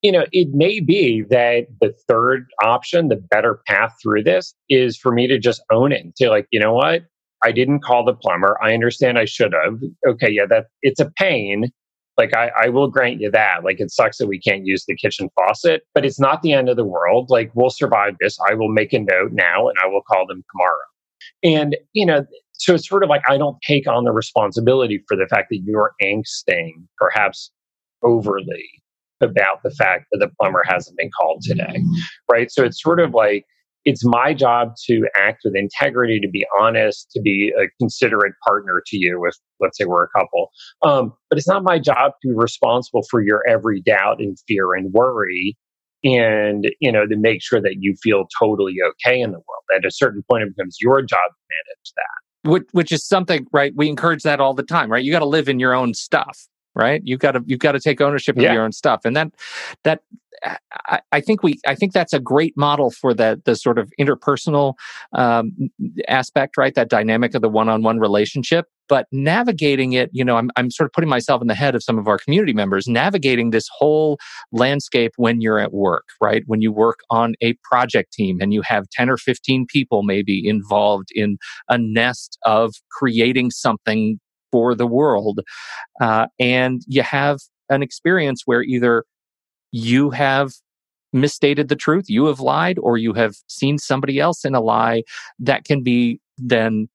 You 0.01 0.11
know, 0.11 0.25
it 0.31 0.49
may 0.53 0.79
be 0.79 1.23
that 1.31 1.65
the 1.81 1.93
third 2.07 2.45
option, 2.63 3.09
the 3.09 3.15
better 3.15 3.59
path 3.67 3.93
through 4.01 4.23
this 4.23 4.53
is 4.69 4.97
for 4.97 5.11
me 5.11 5.27
to 5.27 5.39
just 5.39 5.63
own 5.71 5.91
it 5.91 6.03
and 6.03 6.13
say, 6.15 6.29
like, 6.29 6.47
you 6.51 6.59
know 6.59 6.73
what? 6.73 7.05
I 7.43 7.51
didn't 7.51 7.83
call 7.83 8.05
the 8.05 8.13
plumber. 8.13 8.57
I 8.63 8.73
understand 8.73 9.17
I 9.17 9.25
should 9.25 9.53
have. 9.53 9.79
Okay, 10.07 10.29
yeah, 10.31 10.45
that 10.47 10.67
it's 10.81 10.99
a 10.99 11.11
pain, 11.17 11.71
like 12.17 12.35
I, 12.35 12.51
I 12.63 12.69
will 12.69 12.89
grant 12.89 13.19
you 13.19 13.29
that. 13.31 13.63
Like 13.63 13.79
it 13.79 13.91
sucks 13.91 14.17
that 14.17 14.27
we 14.27 14.39
can't 14.39 14.65
use 14.65 14.85
the 14.85 14.95
kitchen 14.95 15.29
faucet, 15.35 15.83
but 15.93 16.05
it's 16.05 16.19
not 16.19 16.41
the 16.41 16.53
end 16.53 16.69
of 16.69 16.77
the 16.77 16.85
world. 16.85 17.29
Like 17.29 17.51
we'll 17.53 17.69
survive 17.69 18.15
this. 18.19 18.37
I 18.49 18.53
will 18.53 18.69
make 18.69 18.93
a 18.93 18.99
note 18.99 19.31
now 19.31 19.67
and 19.67 19.77
I 19.83 19.87
will 19.87 20.01
call 20.01 20.25
them 20.27 20.43
tomorrow. 20.51 20.77
And, 21.43 21.77
you 21.93 22.05
know, 22.05 22.25
so 22.53 22.75
it's 22.75 22.87
sort 22.87 23.03
of 23.03 23.09
like 23.09 23.21
I 23.27 23.37
don't 23.37 23.57
take 23.61 23.87
on 23.87 24.05
the 24.05 24.11
responsibility 24.11 25.03
for 25.07 25.17
the 25.17 25.27
fact 25.27 25.47
that 25.51 25.61
you're 25.65 25.91
angsting 26.01 26.71
perhaps 26.97 27.51
overly 28.01 28.69
about 29.21 29.63
the 29.63 29.71
fact 29.71 30.05
that 30.11 30.19
the 30.19 30.29
plumber 30.39 30.63
hasn't 30.67 30.97
been 30.97 31.09
called 31.19 31.41
today. 31.41 31.81
Right. 32.31 32.51
So 32.51 32.63
it's 32.63 32.81
sort 32.81 32.99
of 32.99 33.13
like 33.13 33.45
it's 33.85 34.03
my 34.03 34.33
job 34.33 34.73
to 34.85 35.07
act 35.15 35.41
with 35.45 35.55
integrity, 35.55 36.19
to 36.19 36.27
be 36.27 36.45
honest, 36.59 37.09
to 37.11 37.21
be 37.21 37.53
a 37.57 37.67
considerate 37.79 38.33
partner 38.45 38.81
to 38.87 38.97
you 38.97 39.25
if, 39.27 39.35
let's 39.59 39.77
say, 39.77 39.85
we're 39.85 40.03
a 40.03 40.09
couple. 40.09 40.49
Um, 40.81 41.13
but 41.29 41.37
it's 41.37 41.47
not 41.47 41.63
my 41.63 41.77
job 41.77 42.13
to 42.21 42.29
be 42.29 42.33
responsible 42.35 43.03
for 43.09 43.21
your 43.21 43.47
every 43.47 43.81
doubt 43.81 44.19
and 44.19 44.37
fear 44.47 44.73
and 44.73 44.91
worry 44.91 45.55
and, 46.03 46.69
you 46.79 46.91
know, 46.91 47.05
to 47.05 47.15
make 47.15 47.41
sure 47.41 47.61
that 47.61 47.77
you 47.79 47.95
feel 48.01 48.25
totally 48.39 48.75
okay 48.89 49.21
in 49.21 49.31
the 49.31 49.37
world. 49.37 49.63
At 49.75 49.85
a 49.85 49.91
certain 49.91 50.23
point, 50.29 50.43
it 50.43 50.55
becomes 50.55 50.77
your 50.81 51.01
job 51.01 51.29
to 51.29 51.43
manage 51.51 51.93
that. 51.95 52.49
Which, 52.49 52.63
which 52.71 52.91
is 52.91 53.07
something, 53.07 53.47
right? 53.53 53.73
We 53.75 53.87
encourage 53.87 54.23
that 54.23 54.39
all 54.39 54.53
the 54.53 54.63
time, 54.63 54.91
right? 54.91 55.03
You 55.03 55.11
got 55.11 55.19
to 55.19 55.25
live 55.25 55.47
in 55.47 55.59
your 55.59 55.73
own 55.73 55.93
stuff 55.93 56.47
right 56.75 57.01
you've 57.03 57.19
got 57.19 57.31
to 57.31 57.41
you've 57.45 57.59
got 57.59 57.73
to 57.73 57.79
take 57.79 58.01
ownership 58.01 58.35
of 58.35 58.43
yeah. 58.43 58.53
your 58.53 58.63
own 58.63 58.71
stuff 58.71 59.01
and 59.05 59.15
that 59.15 59.29
that 59.83 60.01
I, 60.87 60.99
I, 61.11 61.21
think 61.21 61.43
we 61.43 61.59
I 61.65 61.75
think 61.75 61.93
that's 61.93 62.13
a 62.13 62.19
great 62.19 62.55
model 62.57 62.91
for 62.91 63.13
the 63.13 63.41
the 63.45 63.55
sort 63.55 63.77
of 63.77 63.91
interpersonal 63.99 64.73
um, 65.13 65.51
aspect, 66.07 66.57
right? 66.57 66.73
That 66.75 66.89
dynamic 66.89 67.33
of 67.35 67.41
the 67.41 67.49
one-on-one 67.49 67.99
relationship. 67.99 68.65
But 68.87 69.07
navigating 69.11 69.93
it, 69.93 70.09
you 70.13 70.23
know, 70.23 70.37
I'm 70.37 70.51
I'm 70.55 70.69
sort 70.69 70.85
of 70.85 70.93
putting 70.93 71.09
myself 71.09 71.41
in 71.41 71.47
the 71.47 71.55
head 71.55 71.73
of 71.73 71.83
some 71.83 71.97
of 71.97 72.07
our 72.07 72.19
community 72.19 72.53
members, 72.53 72.87
navigating 72.87 73.49
this 73.49 73.67
whole 73.75 74.17
landscape 74.51 75.13
when 75.17 75.41
you're 75.41 75.59
at 75.59 75.73
work, 75.73 76.05
right? 76.21 76.43
When 76.45 76.61
you 76.61 76.71
work 76.71 76.99
on 77.09 77.33
a 77.41 77.55
project 77.63 78.13
team 78.13 78.39
and 78.39 78.53
you 78.53 78.61
have 78.61 78.87
10 78.91 79.09
or 79.09 79.17
15 79.17 79.65
people 79.67 80.03
maybe 80.03 80.47
involved 80.47 81.09
in 81.15 81.37
a 81.69 81.77
nest 81.77 82.37
of 82.43 82.75
creating 82.91 83.49
something 83.51 84.19
for 84.55 84.73
the 84.73 84.87
world, 84.87 85.41
uh, 85.99 86.27
and 86.39 86.81
you 86.87 87.03
have 87.03 87.39
an 87.69 87.83
experience 87.83 88.43
where 88.45 88.63
either 88.63 89.03
you 89.73 90.11
have 90.11 90.53
misstated 91.11 91.67
the 91.67 91.75
truth, 91.75 92.05
you 92.07 92.25
have 92.27 92.39
lied, 92.39 92.79
or 92.79 92.97
you 92.97 93.11
have 93.11 93.35
seen 93.47 93.77
somebody 93.77 94.17
else 94.17 94.45
in 94.45 94.55
a 94.55 94.61
lie 94.61 95.03
that 95.39 95.65
can 95.65 95.83
be 95.83 96.21
then 96.37 96.87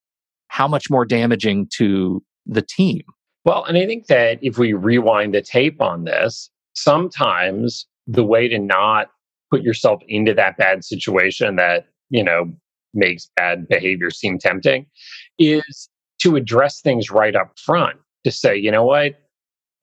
how 0.48 0.66
much 0.66 0.88
more 0.88 1.04
damaging 1.04 1.68
to 1.76 2.22
the 2.46 2.62
team. 2.62 3.02
Well, 3.44 3.62
and 3.64 3.76
I 3.76 3.84
think 3.84 4.06
that 4.06 4.38
if 4.40 4.56
we 4.56 4.72
rewind 4.72 5.34
the 5.34 5.42
tape 5.42 5.82
on 5.82 6.04
this, 6.04 6.48
sometimes 6.72 7.86
the 8.06 8.24
way 8.24 8.48
to 8.48 8.58
not 8.58 9.08
put 9.50 9.60
yourself 9.60 10.00
into 10.08 10.32
that 10.32 10.56
bad 10.56 10.82
situation 10.82 11.56
that, 11.56 11.88
you 12.08 12.24
know, 12.24 12.50
makes 12.94 13.28
bad 13.36 13.68
behavior 13.68 14.10
seem 14.10 14.38
tempting 14.38 14.86
is 15.38 15.89
to 16.22 16.37
address 16.37 16.80
things 16.80 17.11
right 17.11 17.35
up 17.35 17.59
front 17.59 17.98
to 18.24 18.30
say, 18.30 18.56
you 18.56 18.70
know 18.70 18.85
what? 18.85 19.14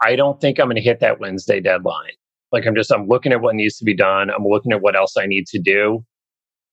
I 0.02 0.16
don't 0.16 0.40
think 0.40 0.60
I'm 0.60 0.68
going 0.68 0.76
to 0.76 0.82
hit 0.82 1.00
that 1.00 1.20
Wednesday 1.20 1.60
deadline. 1.60 2.12
Like 2.52 2.66
I'm 2.66 2.76
just, 2.76 2.92
I'm 2.92 3.08
looking 3.08 3.32
at 3.32 3.42
what 3.42 3.56
needs 3.56 3.78
to 3.78 3.86
be 3.86 3.96
done. 3.96 4.30
I'm 4.30 4.46
looking 4.46 4.72
at 4.72 4.82
what 4.82 4.96
else 4.96 5.18
I 5.18 5.26
need 5.26 5.48
to 5.48 5.60
do. 5.60 6.06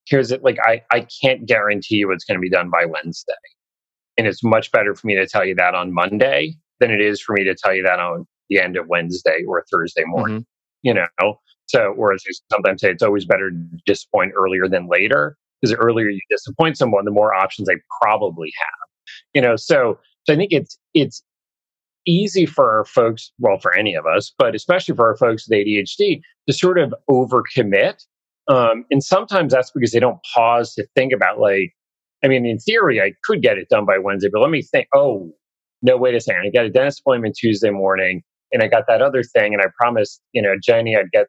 Here's 0.06 0.30
it. 0.30 0.44
Like 0.44 0.58
I, 0.62 0.82
I 0.92 1.06
can't 1.22 1.46
guarantee 1.46 1.96
you 1.96 2.12
it's 2.12 2.24
going 2.24 2.36
to 2.36 2.42
be 2.42 2.50
done 2.50 2.70
by 2.70 2.84
Wednesday. 2.84 3.32
And 4.16 4.26
it's 4.26 4.44
much 4.44 4.70
better 4.70 4.94
for 4.94 5.06
me 5.06 5.14
to 5.16 5.26
tell 5.26 5.44
you 5.44 5.54
that 5.56 5.74
on 5.74 5.92
Monday 5.92 6.54
than 6.80 6.90
it 6.90 7.00
is 7.00 7.20
for 7.20 7.32
me 7.32 7.44
to 7.44 7.54
tell 7.54 7.74
you 7.74 7.82
that 7.82 7.98
on 7.98 8.26
the 8.50 8.60
end 8.60 8.76
of 8.76 8.86
Wednesday 8.88 9.42
or 9.48 9.64
Thursday 9.72 10.04
morning. 10.04 10.40
Mm-hmm. 10.40 10.44
You 10.82 10.94
know, 10.94 11.36
so 11.66 11.94
or 11.96 12.12
as 12.12 12.22
whereas 12.24 12.42
sometimes 12.52 12.82
say 12.82 12.90
it's 12.90 13.02
always 13.02 13.24
better 13.24 13.50
to 13.50 13.56
disappoint 13.86 14.32
earlier 14.36 14.68
than 14.68 14.86
later 14.86 15.38
because 15.60 15.74
the 15.74 15.78
earlier 15.78 16.10
you 16.10 16.20
disappoint 16.28 16.76
someone, 16.76 17.06
the 17.06 17.10
more 17.10 17.32
options 17.32 17.68
they 17.68 17.76
probably 18.02 18.52
have. 18.58 18.88
You 19.32 19.42
know, 19.42 19.56
so 19.56 19.98
so 20.24 20.32
I 20.32 20.36
think 20.36 20.52
it's 20.52 20.78
it's 20.94 21.22
easy 22.06 22.46
for 22.46 22.70
our 22.70 22.84
folks, 22.84 23.32
well, 23.38 23.58
for 23.58 23.74
any 23.74 23.94
of 23.94 24.06
us, 24.06 24.32
but 24.38 24.54
especially 24.54 24.94
for 24.94 25.08
our 25.08 25.16
folks 25.16 25.48
with 25.48 25.58
ADHD, 25.58 26.20
to 26.48 26.52
sort 26.52 26.78
of 26.78 26.94
overcommit. 27.10 28.04
Um, 28.46 28.84
and 28.90 29.02
sometimes 29.02 29.52
that's 29.52 29.70
because 29.70 29.92
they 29.92 30.00
don't 30.00 30.18
pause 30.34 30.74
to 30.74 30.86
think 30.94 31.12
about, 31.14 31.38
like, 31.38 31.72
I 32.22 32.28
mean, 32.28 32.44
in 32.44 32.58
theory, 32.58 33.00
I 33.00 33.12
could 33.24 33.42
get 33.42 33.58
it 33.58 33.68
done 33.70 33.86
by 33.86 33.98
Wednesday, 33.98 34.28
but 34.32 34.40
let 34.40 34.50
me 34.50 34.62
think, 34.62 34.86
oh, 34.94 35.32
no, 35.82 35.96
wait 35.96 36.14
a 36.14 36.20
second. 36.20 36.44
I 36.46 36.50
got 36.50 36.64
a 36.64 36.70
dentist 36.70 37.00
appointment 37.00 37.36
Tuesday 37.38 37.70
morning 37.70 38.22
and 38.52 38.62
I 38.62 38.68
got 38.68 38.84
that 38.88 39.02
other 39.02 39.22
thing. 39.22 39.52
And 39.52 39.62
I 39.62 39.66
promised, 39.78 40.20
you 40.32 40.40
know, 40.40 40.54
Jenny, 40.62 40.96
I'd 40.96 41.10
get, 41.10 41.26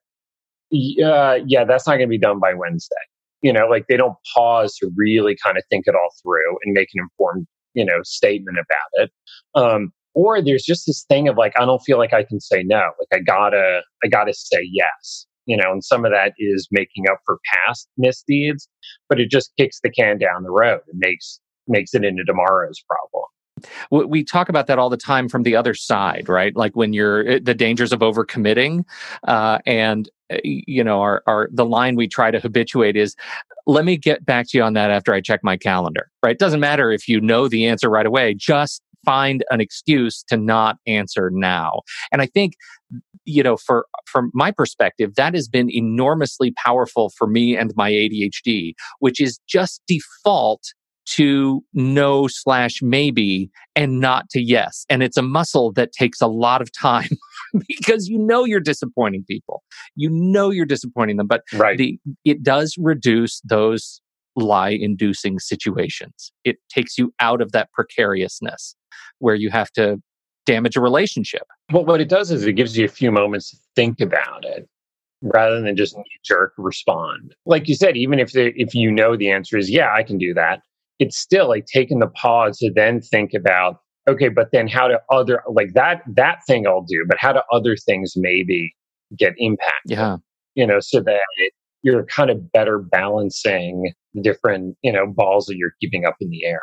uh, 1.06 1.40
yeah, 1.46 1.66
that's 1.66 1.88
not 1.88 1.94
going 1.98 2.08
to 2.08 2.08
be 2.08 2.18
done 2.18 2.40
by 2.40 2.54
Wednesday. 2.54 2.96
You 3.42 3.54
know, 3.54 3.68
like 3.68 3.86
they 3.88 3.98
don't 3.98 4.16
pause 4.34 4.76
to 4.78 4.90
really 4.96 5.36
kind 5.44 5.58
of 5.58 5.64
think 5.70 5.86
it 5.88 5.96
all 5.96 6.10
through 6.24 6.58
and 6.64 6.74
make 6.74 6.88
an 6.96 7.02
informed, 7.04 7.48
you 7.76 7.86
know, 7.86 8.00
statement 8.04 8.58
about 8.58 9.04
it. 9.04 9.12
Um, 9.54 9.92
or 10.16 10.42
there's 10.42 10.64
just 10.64 10.88
this 10.88 11.04
thing 11.04 11.28
of 11.28 11.38
like 11.38 11.54
i 11.60 11.66
don't 11.66 11.82
feel 11.82 11.98
like 11.98 12.14
i 12.14 12.24
can 12.24 12.40
say 12.40 12.64
no 12.64 12.82
like 13.00 13.20
i 13.20 13.20
gotta 13.20 13.82
i 14.04 14.08
gotta 14.08 14.34
say 14.34 14.68
yes 14.72 15.28
you 15.46 15.56
know 15.56 15.72
and 15.72 15.84
some 15.84 16.06
of 16.06 16.12
that 16.12 16.34
is 16.40 16.68
making 16.72 17.06
up 17.12 17.20
for 17.26 17.38
past 17.54 17.88
misdeeds 17.98 18.68
but 19.10 19.20
it 19.20 19.30
just 19.30 19.52
kicks 19.60 19.80
the 19.84 19.90
can 19.92 20.18
down 20.18 20.44
the 20.44 20.50
road 20.50 20.80
and 20.92 21.00
makes 21.00 21.40
makes 21.68 21.94
it 21.94 22.04
into 22.04 22.24
tomorrow's 22.24 22.82
problem 22.88 23.26
we 23.92 24.24
talk 24.24 24.50
about 24.50 24.68
that 24.68 24.80
all 24.80 24.90
the 24.90 24.98
time 24.98 25.30
from 25.30 25.44
the 25.44 25.56
other 25.56 25.74
side 25.74 26.28
right 26.28 26.56
like 26.56 26.76
when 26.76 26.94
you're 26.94 27.28
eh, 27.28 27.40
the 27.42 27.54
dangers 27.54 27.92
of 27.92 28.00
overcommitting 28.00 28.84
uh, 29.28 29.60
and 29.66 30.10
eh, 30.30 30.40
you 30.44 30.84
know 30.84 31.02
our, 31.02 31.24
our 31.28 31.50
the 31.52 31.66
line 31.66 31.96
we 31.96 32.08
try 32.08 32.32
to 32.32 32.40
habituate 32.40 32.96
is 32.96 33.16
let 33.68 33.86
me 33.86 33.98
get 33.98 34.26
back 34.26 34.48
to 34.50 34.58
you 34.58 34.64
on 34.64 34.74
that 34.74 34.92
after 34.92 35.14
i 35.14 35.22
check 35.22 35.40
my 35.44 35.58
calendar 35.58 36.10
right 36.24 36.40
doesn't 36.40 36.60
matter 36.60 36.92
if 36.92 37.08
you 37.08 37.20
know 37.22 37.48
the 37.48 37.66
answer 37.66 37.90
right 37.90 38.06
away 38.06 38.34
just 38.34 38.82
find 39.06 39.46
an 39.52 39.62
excuse 39.62 40.24
to 40.24 40.36
not 40.36 40.78
answer 40.88 41.30
now. 41.32 41.82
And 42.12 42.22
I 42.22 42.26
think, 42.26 42.56
you 43.24 43.44
know, 43.44 43.56
for 43.56 43.86
from 44.06 44.32
my 44.34 44.52
perspective, 44.52 45.16
that 45.16 45.34
has 45.34 45.48
been 45.48 45.70
enormously 45.72 46.52
powerful 46.52 47.10
for 47.10 47.28
me 47.28 47.56
and 47.56 47.72
my 47.78 47.92
ADHD, 47.92 48.74
which 49.00 49.22
is 49.22 49.40
just 49.48 49.82
default 49.88 50.74
to 51.06 51.64
no 51.74 52.28
slash 52.28 52.82
maybe 52.82 53.50
and 53.76 54.00
not 54.00 54.30
to 54.32 54.42
yes. 54.42 54.86
And 54.90 55.04
it's 55.04 55.18
a 55.18 55.22
muscle 55.22 55.72
that 55.74 55.92
takes 55.92 56.22
a 56.22 56.28
lot 56.28 56.62
of 56.62 56.72
time 56.72 57.10
because 57.68 58.08
you 58.08 58.18
know 58.18 58.44
you're 58.44 58.60
disappointing 58.60 59.24
people. 59.28 59.64
You 59.96 60.10
know 60.10 60.50
you're 60.50 60.66
disappointing 60.66 61.18
them, 61.18 61.28
but 61.28 61.42
right. 61.54 61.78
the, 61.78 62.00
it 62.24 62.44
does 62.44 62.76
reduce 62.80 63.42
those 63.42 64.02
lie 64.36 64.70
inducing 64.70 65.40
situations. 65.40 66.32
It 66.44 66.58
takes 66.70 66.98
you 66.98 67.14
out 67.20 67.42
of 67.42 67.52
that 67.54 67.72
precariousness 67.72 68.76
where 69.20 69.36
you 69.36 69.50
have 69.50 69.72
to 69.72 70.02
damage 70.46 70.76
a 70.76 70.82
relationship. 70.82 71.44
Well, 71.72 71.86
what 71.86 72.02
it 72.02 72.10
does 72.10 72.32
is 72.32 72.46
it 72.46 72.54
gives 72.54 72.78
you 72.78 72.86
a 72.86 72.90
few 72.90 73.12
moments 73.12 73.52
to 73.52 73.58
think 73.76 74.02
about 74.02 74.46
it 74.46 74.68
rather 75.22 75.62
than 75.62 75.76
just 75.76 75.98
jerk 76.24 76.54
respond. 76.58 77.34
Like 77.46 77.68
you 77.68 77.76
said, 77.76 77.98
even 77.98 78.20
if 78.20 78.34
the, 78.34 78.54
if 78.56 78.76
you 78.76 78.92
know 78.92 79.16
the 79.16 79.32
answer 79.32 79.58
is 79.58 79.70
yeah, 79.70 79.94
I 79.94 80.04
can 80.04 80.18
do 80.18 80.34
that, 80.34 80.62
it's 81.00 81.18
still 81.18 81.48
like 81.48 81.66
taking 81.66 82.00
the 82.00 82.08
pause 82.08 82.58
to 82.60 82.72
then 82.74 83.02
think 83.02 83.34
about 83.34 83.78
okay, 84.08 84.30
but 84.30 84.50
then 84.52 84.68
how 84.68 84.88
do 84.88 84.98
other 85.12 85.42
like 85.52 85.74
that 85.74 86.02
that 86.16 86.40
thing 86.48 86.68
I'll 86.68 86.86
do, 86.88 87.06
but 87.08 87.18
how 87.20 87.34
do 87.34 87.42
other 87.52 87.76
things 87.76 88.14
maybe 88.16 88.74
get 89.18 89.34
impacted? 89.38 89.98
Yeah, 89.98 90.18
you 90.56 90.66
know, 90.66 90.80
so 90.80 91.02
that 91.02 91.20
it, 91.38 91.54
you're 91.82 92.06
kind 92.06 92.30
of 92.30 92.52
better 92.52 92.80
balancing 92.80 93.92
the 94.14 94.22
different 94.22 94.78
you 94.82 94.92
know 94.92 95.08
balls 95.08 95.46
that 95.48 95.56
you're 95.58 95.74
keeping 95.82 96.06
up 96.06 96.16
in 96.20 96.30
the 96.30 96.46
air. 96.46 96.62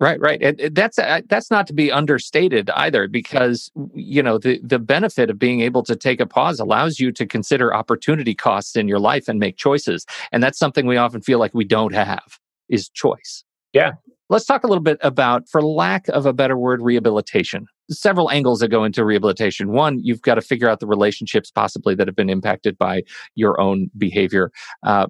Right, 0.00 0.20
right. 0.20 0.40
It, 0.40 0.60
it, 0.60 0.74
that's 0.76 0.96
uh, 0.96 1.22
that's 1.28 1.50
not 1.50 1.66
to 1.66 1.72
be 1.72 1.90
understated 1.90 2.70
either, 2.70 3.08
because 3.08 3.70
you 3.94 4.22
know 4.22 4.38
the 4.38 4.60
the 4.62 4.78
benefit 4.78 5.28
of 5.28 5.40
being 5.40 5.60
able 5.60 5.82
to 5.82 5.96
take 5.96 6.20
a 6.20 6.26
pause 6.26 6.60
allows 6.60 7.00
you 7.00 7.10
to 7.12 7.26
consider 7.26 7.74
opportunity 7.74 8.34
costs 8.34 8.76
in 8.76 8.86
your 8.86 9.00
life 9.00 9.26
and 9.28 9.40
make 9.40 9.56
choices, 9.56 10.06
and 10.30 10.40
that's 10.40 10.58
something 10.58 10.86
we 10.86 10.96
often 10.96 11.20
feel 11.20 11.40
like 11.40 11.52
we 11.52 11.64
don't 11.64 11.94
have 11.94 12.38
is 12.68 12.88
choice. 12.88 13.42
Yeah, 13.72 13.92
Let's 14.30 14.44
talk 14.44 14.62
a 14.62 14.66
little 14.66 14.82
bit 14.82 14.98
about, 15.00 15.48
for 15.48 15.62
lack 15.62 16.06
of 16.08 16.26
a 16.26 16.34
better 16.34 16.58
word, 16.58 16.82
rehabilitation. 16.82 17.66
Several 17.90 18.30
angles 18.30 18.60
that 18.60 18.68
go 18.68 18.84
into 18.84 19.02
rehabilitation. 19.02 19.72
One, 19.72 20.00
you've 20.02 20.20
got 20.20 20.34
to 20.34 20.42
figure 20.42 20.68
out 20.68 20.80
the 20.80 20.86
relationships 20.86 21.50
possibly 21.50 21.94
that 21.94 22.06
have 22.06 22.14
been 22.14 22.28
impacted 22.28 22.76
by 22.76 23.04
your 23.36 23.58
own 23.58 23.90
behavior. 23.96 24.50
Uh, 24.82 25.06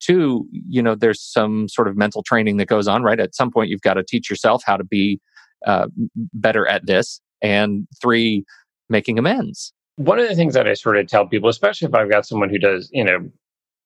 two, 0.00 0.48
you 0.50 0.82
know, 0.82 0.94
there's 0.94 1.20
some 1.20 1.68
sort 1.68 1.88
of 1.88 1.96
mental 1.96 2.22
training 2.22 2.56
that 2.56 2.68
goes 2.68 2.88
on, 2.88 3.02
right? 3.02 3.20
At 3.20 3.34
some 3.34 3.50
point, 3.50 3.68
you've 3.68 3.82
got 3.82 3.94
to 3.94 4.02
teach 4.02 4.30
yourself 4.30 4.62
how 4.64 4.78
to 4.78 4.84
be 4.84 5.20
uh, 5.66 5.88
better 6.32 6.66
at 6.66 6.86
this. 6.86 7.20
And 7.42 7.86
three, 8.00 8.46
making 8.88 9.18
amends. 9.18 9.74
One 9.96 10.18
of 10.18 10.26
the 10.26 10.34
things 10.34 10.54
that 10.54 10.66
I 10.66 10.72
sort 10.72 10.96
of 10.96 11.06
tell 11.06 11.26
people, 11.26 11.50
especially 11.50 11.88
if 11.88 11.94
I've 11.94 12.10
got 12.10 12.24
someone 12.24 12.48
who 12.48 12.58
does, 12.58 12.88
you 12.92 13.04
know, 13.04 13.28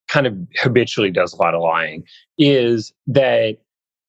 kind 0.07 0.29
of 0.29 0.39
habitually 0.57 1.11
does 1.11 1.33
a 1.33 1.37
lot 1.37 1.55
of 1.55 1.61
lying, 1.61 2.05
is 2.39 2.93
that 3.09 3.59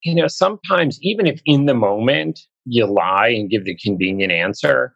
you 0.03 0.15
know, 0.15 0.27
sometimes 0.27 0.99
even 1.01 1.27
if 1.27 1.41
in 1.45 1.65
the 1.65 1.73
moment 1.73 2.39
you 2.65 2.85
lie 2.85 3.29
and 3.29 3.49
give 3.49 3.65
the 3.65 3.75
convenient 3.75 4.31
answer, 4.31 4.95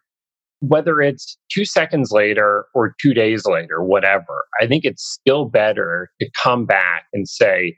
whether 0.59 1.01
it's 1.01 1.37
two 1.51 1.65
seconds 1.65 2.11
later 2.11 2.65
or 2.73 2.95
two 3.01 3.13
days 3.13 3.45
later, 3.45 3.83
whatever, 3.83 4.45
I 4.61 4.67
think 4.67 4.85
it's 4.85 5.03
still 5.03 5.45
better 5.45 6.09
to 6.21 6.29
come 6.41 6.65
back 6.65 7.05
and 7.11 7.27
say, 7.27 7.77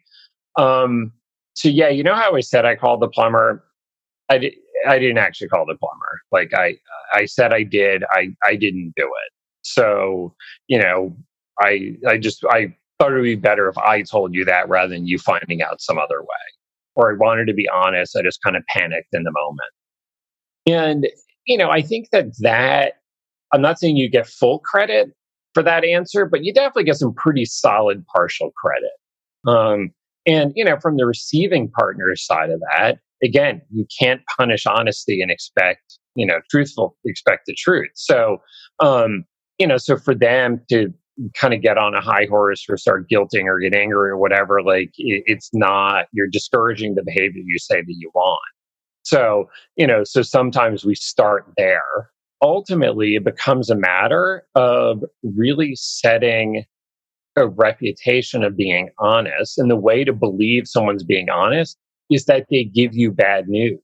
um, 0.58 1.12
so 1.56 1.68
yeah, 1.68 1.90
you 1.90 2.04
know 2.04 2.16
how 2.16 2.36
I 2.36 2.42
said 2.42 2.66
I 2.66 2.76
called 2.76 3.02
the 3.02 3.08
plumber? 3.08 3.64
I, 4.30 4.38
di- 4.38 4.58
I 4.88 5.00
didn't 5.00 5.18
actually 5.18 5.48
call 5.48 5.66
the 5.66 5.76
plumber. 5.76 6.20
Like 6.32 6.54
I, 6.54 6.76
I 7.14 7.26
said 7.26 7.54
I 7.54 7.64
did. 7.64 8.04
I, 8.12 8.30
I 8.44 8.56
didn't 8.56 8.94
do 8.96 9.06
it. 9.06 9.34
So, 9.64 10.36
you 10.68 10.80
know, 10.80 11.16
I, 11.60 11.96
I 12.08 12.18
just, 12.18 12.44
I 12.50 12.76
thought 13.00 13.14
it 13.14 13.16
would 13.16 13.24
be 13.24 13.36
better 13.36 13.68
if 13.68 13.78
I 13.80 14.04
told 14.04 14.36
you 14.36 14.46
that 14.46 14.70
rather 14.70 14.94
than 14.94 15.08
you 15.08 15.18
finding 15.18 15.64
out 15.64 15.82
some 15.82 15.98
other 15.98 16.22
way 16.22 16.28
or 16.96 17.12
I 17.12 17.18
wanted 17.18 17.46
to 17.48 17.54
be 17.54 17.68
honest. 17.74 18.16
I 18.18 18.22
just 18.22 18.42
kind 18.44 18.56
of 18.56 18.64
panicked 18.70 19.14
in 19.14 19.24
the 19.24 19.32
moment. 19.32 19.70
And, 20.68 21.08
you 21.46 21.58
know, 21.58 21.70
I 21.70 21.82
think 21.82 22.10
that 22.12 22.26
that, 22.40 22.94
I'm 23.54 23.62
not 23.62 23.80
saying 23.80 23.98
you 23.98 24.10
get 24.10 24.28
full 24.28 24.60
credit 24.60 25.10
for 25.54 25.62
that 25.64 25.84
answer, 25.84 26.26
but 26.26 26.44
you 26.44 26.54
definitely 26.54 26.86
get 26.86 26.98
some 26.98 27.14
pretty 27.14 27.46
solid 27.46 28.04
partial 28.14 28.52
credit. 28.52 28.92
Um, 29.48 29.92
and, 30.26 30.52
you 30.56 30.66
know, 30.66 30.78
from 30.82 30.98
the 30.98 31.06
receiving 31.06 31.70
partner's 31.70 32.26
side 32.26 32.50
of 32.50 32.60
that, 32.72 32.98
again, 33.24 33.62
you 33.72 33.86
can't 34.00 34.22
punish 34.38 34.66
honesty 34.66 35.22
and 35.22 35.30
expect, 35.30 36.00
you 36.16 36.26
know, 36.26 36.40
truthful, 36.50 36.98
expect 37.06 37.44
the 37.46 37.56
truth. 37.56 37.92
So, 37.94 38.38
um, 38.80 39.24
you 39.60 39.68
know, 39.68 39.78
so 39.78 39.98
for 39.98 40.16
them 40.16 40.62
to 40.70 40.94
kind 41.34 41.54
of 41.54 41.62
get 41.62 41.78
on 41.78 41.94
a 41.94 42.02
high 42.02 42.28
horse 42.30 42.66
or 42.70 42.78
start 42.78 43.10
guilting 43.10 43.46
or 43.46 43.60
get 43.60 43.76
angry 43.76 44.10
or 44.10 44.18
whatever, 44.18 44.62
like 44.62 44.92
it, 44.98 45.24
it's 45.26 45.50
not, 45.54 46.06
you're 46.12 46.28
discouraging 46.30 46.96
the 46.96 47.04
behavior 47.04 47.42
you 47.46 47.58
say 47.60 47.82
that 47.82 47.96
you 47.98 48.12
want. 48.14 48.42
So, 49.04 49.50
you 49.76 49.88
know, 49.88 50.04
so 50.04 50.22
sometimes 50.22 50.84
we 50.84 50.96
start 50.96 51.46
there. 51.58 52.10
Ultimately, 52.42 53.16
it 53.16 53.24
becomes 53.24 53.70
a 53.70 53.76
matter 53.76 54.44
of 54.56 55.04
really 55.24 55.74
setting 55.76 56.66
a 57.38 57.48
reputation 57.48 58.44
of 58.44 58.58
being 58.58 58.90
honest. 59.00 59.58
And 59.58 59.70
the 59.70 59.76
way 59.76 60.04
to 60.04 60.14
believe 60.14 60.64
someone's 60.66 61.04
being 61.04 61.30
honest 61.30 61.78
is 62.10 62.26
that 62.26 62.46
they 62.50 62.64
give 62.66 62.94
you 62.94 63.12
bad 63.12 63.48
news. 63.48 63.80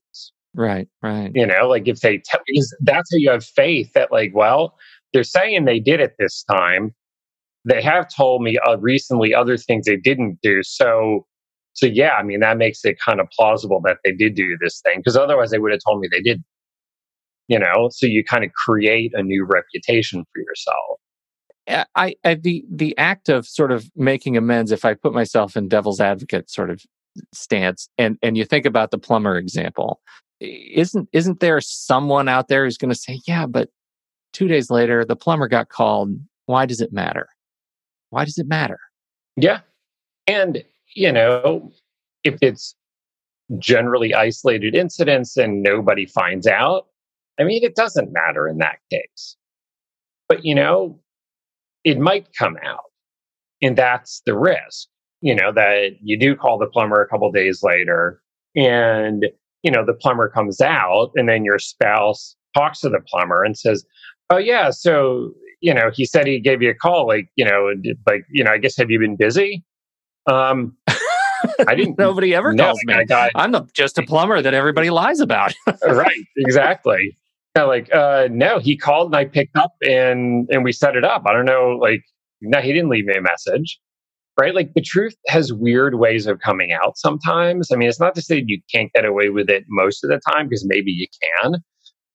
Right, 0.54 0.88
right. 1.02 1.32
You 1.34 1.46
know, 1.46 1.70
like 1.70 1.88
if 1.88 2.02
they 2.02 2.22
tell, 2.26 2.42
is 2.48 2.76
that's 2.82 3.10
how 3.14 3.18
you 3.18 3.30
have 3.32 3.46
faith 3.46 3.92
that, 3.94 4.12
like, 4.12 4.32
well, 4.34 4.76
they're 5.14 5.24
saying 5.24 5.66
they 5.66 5.80
did 5.80 6.00
it 6.00 6.16
this 6.20 6.44
time 6.44 6.94
they 7.66 7.82
have 7.82 8.08
told 8.16 8.42
me 8.42 8.58
uh, 8.68 8.78
recently 8.78 9.34
other 9.34 9.58
things 9.58 9.86
they 9.86 9.98
didn't 9.98 10.40
do. 10.42 10.64
So 10.64 11.26
so 11.74 11.86
yeah, 11.86 12.14
I 12.14 12.24
mean 12.24 12.40
that 12.42 12.58
makes 12.58 12.84
it 12.84 12.98
kind 13.00 13.20
of 13.20 13.28
plausible 13.38 13.82
that 13.86 13.98
they 14.04 14.12
did 14.12 14.36
do 14.36 14.58
this 14.60 14.82
thing 14.82 15.00
because 15.00 15.16
otherwise 15.16 15.52
they 15.52 15.60
would 15.60 15.72
have 15.72 15.82
told 15.86 16.00
me 16.00 16.10
they 16.12 16.22
didn't. 16.22 16.46
You 17.48 17.60
know, 17.60 17.90
so 17.92 18.06
you 18.06 18.24
kind 18.24 18.44
of 18.44 18.52
create 18.54 19.12
a 19.14 19.24
new 19.24 19.46
reputation 19.46 20.24
for 20.34 20.42
yourself. 20.42 21.00
I, 21.96 22.16
I 22.24 22.36
the 22.36 22.66
the 22.70 22.98
act 22.98 23.30
of 23.30 23.46
sort 23.48 23.72
of 23.72 23.90
making 23.96 24.38
amends. 24.38 24.72
If 24.72 24.86
I 24.86 24.94
put 24.94 25.14
myself 25.14 25.56
in 25.56 25.68
devil's 25.68 26.02
advocate 26.02 26.50
sort 26.50 26.70
of 26.70 26.82
stance, 27.34 27.90
and 27.98 28.18
and 28.22 28.38
you 28.38 28.46
think 28.46 28.66
about 28.66 28.92
the 28.92 28.98
plumber 28.98 29.38
example, 29.38 30.02
isn't 30.40 31.10
isn't 31.14 31.40
there 31.40 31.62
someone 31.62 32.28
out 32.28 32.48
there 32.48 32.66
who's 32.66 32.78
going 32.78 32.90
to 32.90 32.96
say, 32.96 33.20
yeah, 33.28 33.46
but 33.46 33.70
two 34.34 34.48
days 34.48 34.70
later 34.70 35.06
the 35.06 35.16
plumber 35.16 35.48
got 35.48 35.70
called. 35.70 36.12
Why 36.48 36.66
does 36.66 36.82
it 36.82 36.92
matter? 36.92 37.30
Why 38.12 38.24
does 38.24 38.38
it 38.38 38.48
matter? 38.48 38.80
Yeah, 39.36 39.62
and 40.28 40.64
you 40.94 41.12
know, 41.12 41.72
if 42.24 42.38
it's 42.42 42.76
generally 43.60 44.14
isolated 44.14 44.76
incidents 44.76 45.38
and 45.38 45.64
nobody 45.64 46.06
finds 46.06 46.48
out, 46.48 46.88
I 47.40 47.44
mean, 47.44 47.64
it 47.64 47.76
doesn't 47.76 48.14
matter 48.14 48.48
in 48.48 48.60
that 48.60 48.78
case. 48.90 49.36
But, 50.30 50.46
you 50.46 50.56
know, 50.56 51.00
it 51.84 52.00
might 52.00 52.28
come 52.38 52.58
out. 52.64 52.86
And 53.62 53.78
that's 53.78 54.22
the 54.26 54.38
risk, 54.38 54.88
you 55.22 55.36
know, 55.36 55.52
that 55.54 55.98
you 56.02 56.18
do 56.18 56.36
call 56.36 56.58
the 56.58 56.68
plumber 56.68 57.02
a 57.02 57.08
couple 57.08 57.32
days 57.32 57.62
later 57.64 58.22
and, 58.56 59.26
you 59.64 59.72
know, 59.72 59.86
the 59.86 59.94
plumber 59.94 60.30
comes 60.30 60.62
out 60.62 61.12
and 61.16 61.30
then 61.30 61.46
your 61.46 61.60
spouse 61.60 62.36
talks 62.56 62.80
to 62.82 62.90
the 62.90 63.02
plumber 63.08 63.44
and 63.44 63.58
says, 63.58 63.86
Oh, 64.30 64.38
yeah. 64.38 64.72
So, 64.72 65.34
you 65.62 65.74
know, 65.74 65.92
he 65.94 66.06
said 66.06 66.28
he 66.28 66.40
gave 66.40 66.62
you 66.62 66.72
a 66.72 66.76
call. 66.76 67.08
Like, 67.08 67.30
you 67.36 67.46
know, 67.46 67.74
like, 68.08 68.26
you 68.30 68.44
know, 68.44 68.52
I 68.52 68.58
guess 68.58 68.76
have 68.78 68.90
you 68.92 69.00
been 69.00 69.16
busy? 69.16 69.64
Um, 70.28 70.76
I 71.68 71.76
didn't. 71.76 71.98
Nobody 71.98 72.36
ever 72.36 72.54
calls 72.54 72.80
me. 72.84 72.94
I'm 73.36 73.52
the, 73.52 73.68
just 73.74 73.98
a 73.98 74.04
plumber 74.04 74.42
that 74.42 74.54
everybody 74.54 74.90
lies 74.90 75.20
about. 75.20 75.54
right. 75.88 76.26
Exactly. 76.38 77.18
Yeah, 77.56 77.64
like, 77.64 77.94
uh, 77.94 78.28
no, 78.32 78.60
he 78.60 78.78
called 78.78 79.08
and 79.08 79.16
I 79.16 79.26
picked 79.26 79.58
up 79.58 79.74
and 79.82 80.48
and 80.50 80.64
we 80.64 80.72
set 80.72 80.96
it 80.96 81.04
up. 81.04 81.24
I 81.26 81.34
don't 81.34 81.46
know, 81.46 81.78
like, 81.82 82.02
no, 82.42 82.62
he 82.62 82.72
didn't 82.74 82.90
leave 82.90 83.06
me 83.06 83.16
a 83.16 83.22
message. 83.22 83.80
Right? 84.40 84.56
Like 84.56 84.74
the 84.74 84.82
truth 84.82 85.16
has 85.28 85.52
weird 85.52 85.96
ways 85.96 86.26
of 86.26 86.40
coming 86.40 86.72
out 86.72 86.98
sometimes. 86.98 87.70
I 87.72 87.76
mean, 87.76 87.90
it's 87.90 88.00
not 88.00 88.16
to 88.16 88.22
say 88.22 88.44
you 88.48 88.62
can't 88.74 88.92
get 88.94 89.04
away 89.04 89.30
with 89.30 89.50
it 89.50 89.66
most 89.68 90.04
of 90.04 90.10
the 90.10 90.22
time, 90.32 90.48
because 90.48 90.66
maybe 90.66 90.92
you 90.92 91.06
can, 91.44 91.58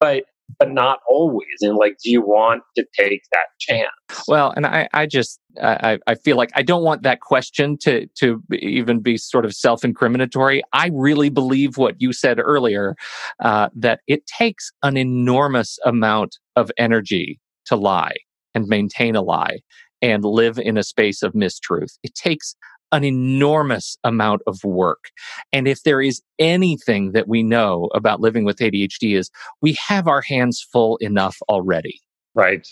but 0.00 0.24
but 0.58 0.70
not 0.70 1.00
always. 1.08 1.46
And 1.60 1.76
like, 1.76 1.96
do 2.02 2.10
you 2.10 2.22
want 2.22 2.62
to 2.76 2.84
take 2.98 3.22
that 3.32 3.46
chance? 3.58 3.90
Well, 4.28 4.52
and 4.56 4.66
I, 4.66 4.88
I 4.92 5.06
just, 5.06 5.40
I, 5.62 5.98
I 6.06 6.14
feel 6.14 6.36
like 6.36 6.50
I 6.54 6.62
don't 6.62 6.82
want 6.82 7.02
that 7.02 7.20
question 7.20 7.76
to 7.82 8.06
to 8.18 8.42
even 8.52 9.00
be 9.00 9.16
sort 9.16 9.44
of 9.44 9.54
self 9.54 9.82
incriminatory. 9.82 10.62
I 10.72 10.90
really 10.92 11.28
believe 11.28 11.76
what 11.76 11.94
you 11.98 12.12
said 12.12 12.38
earlier 12.38 12.94
uh, 13.40 13.68
that 13.74 14.00
it 14.06 14.26
takes 14.26 14.70
an 14.82 14.96
enormous 14.96 15.78
amount 15.84 16.36
of 16.56 16.70
energy 16.78 17.40
to 17.66 17.76
lie 17.76 18.14
and 18.54 18.66
maintain 18.66 19.16
a 19.16 19.22
lie 19.22 19.58
and 20.02 20.24
live 20.24 20.58
in 20.58 20.76
a 20.76 20.82
space 20.82 21.22
of 21.22 21.32
mistruth. 21.32 21.98
It 22.02 22.14
takes 22.14 22.54
an 22.92 23.04
enormous 23.04 23.96
amount 24.04 24.42
of 24.46 24.62
work. 24.64 25.10
And 25.52 25.66
if 25.66 25.82
there 25.82 26.00
is 26.00 26.22
anything 26.38 27.12
that 27.12 27.28
we 27.28 27.42
know 27.42 27.88
about 27.94 28.20
living 28.20 28.44
with 28.44 28.58
ADHD 28.58 29.16
is 29.16 29.30
we 29.60 29.76
have 29.86 30.06
our 30.06 30.20
hands 30.20 30.64
full 30.72 30.96
enough 30.98 31.36
already. 31.48 32.00
Right. 32.34 32.66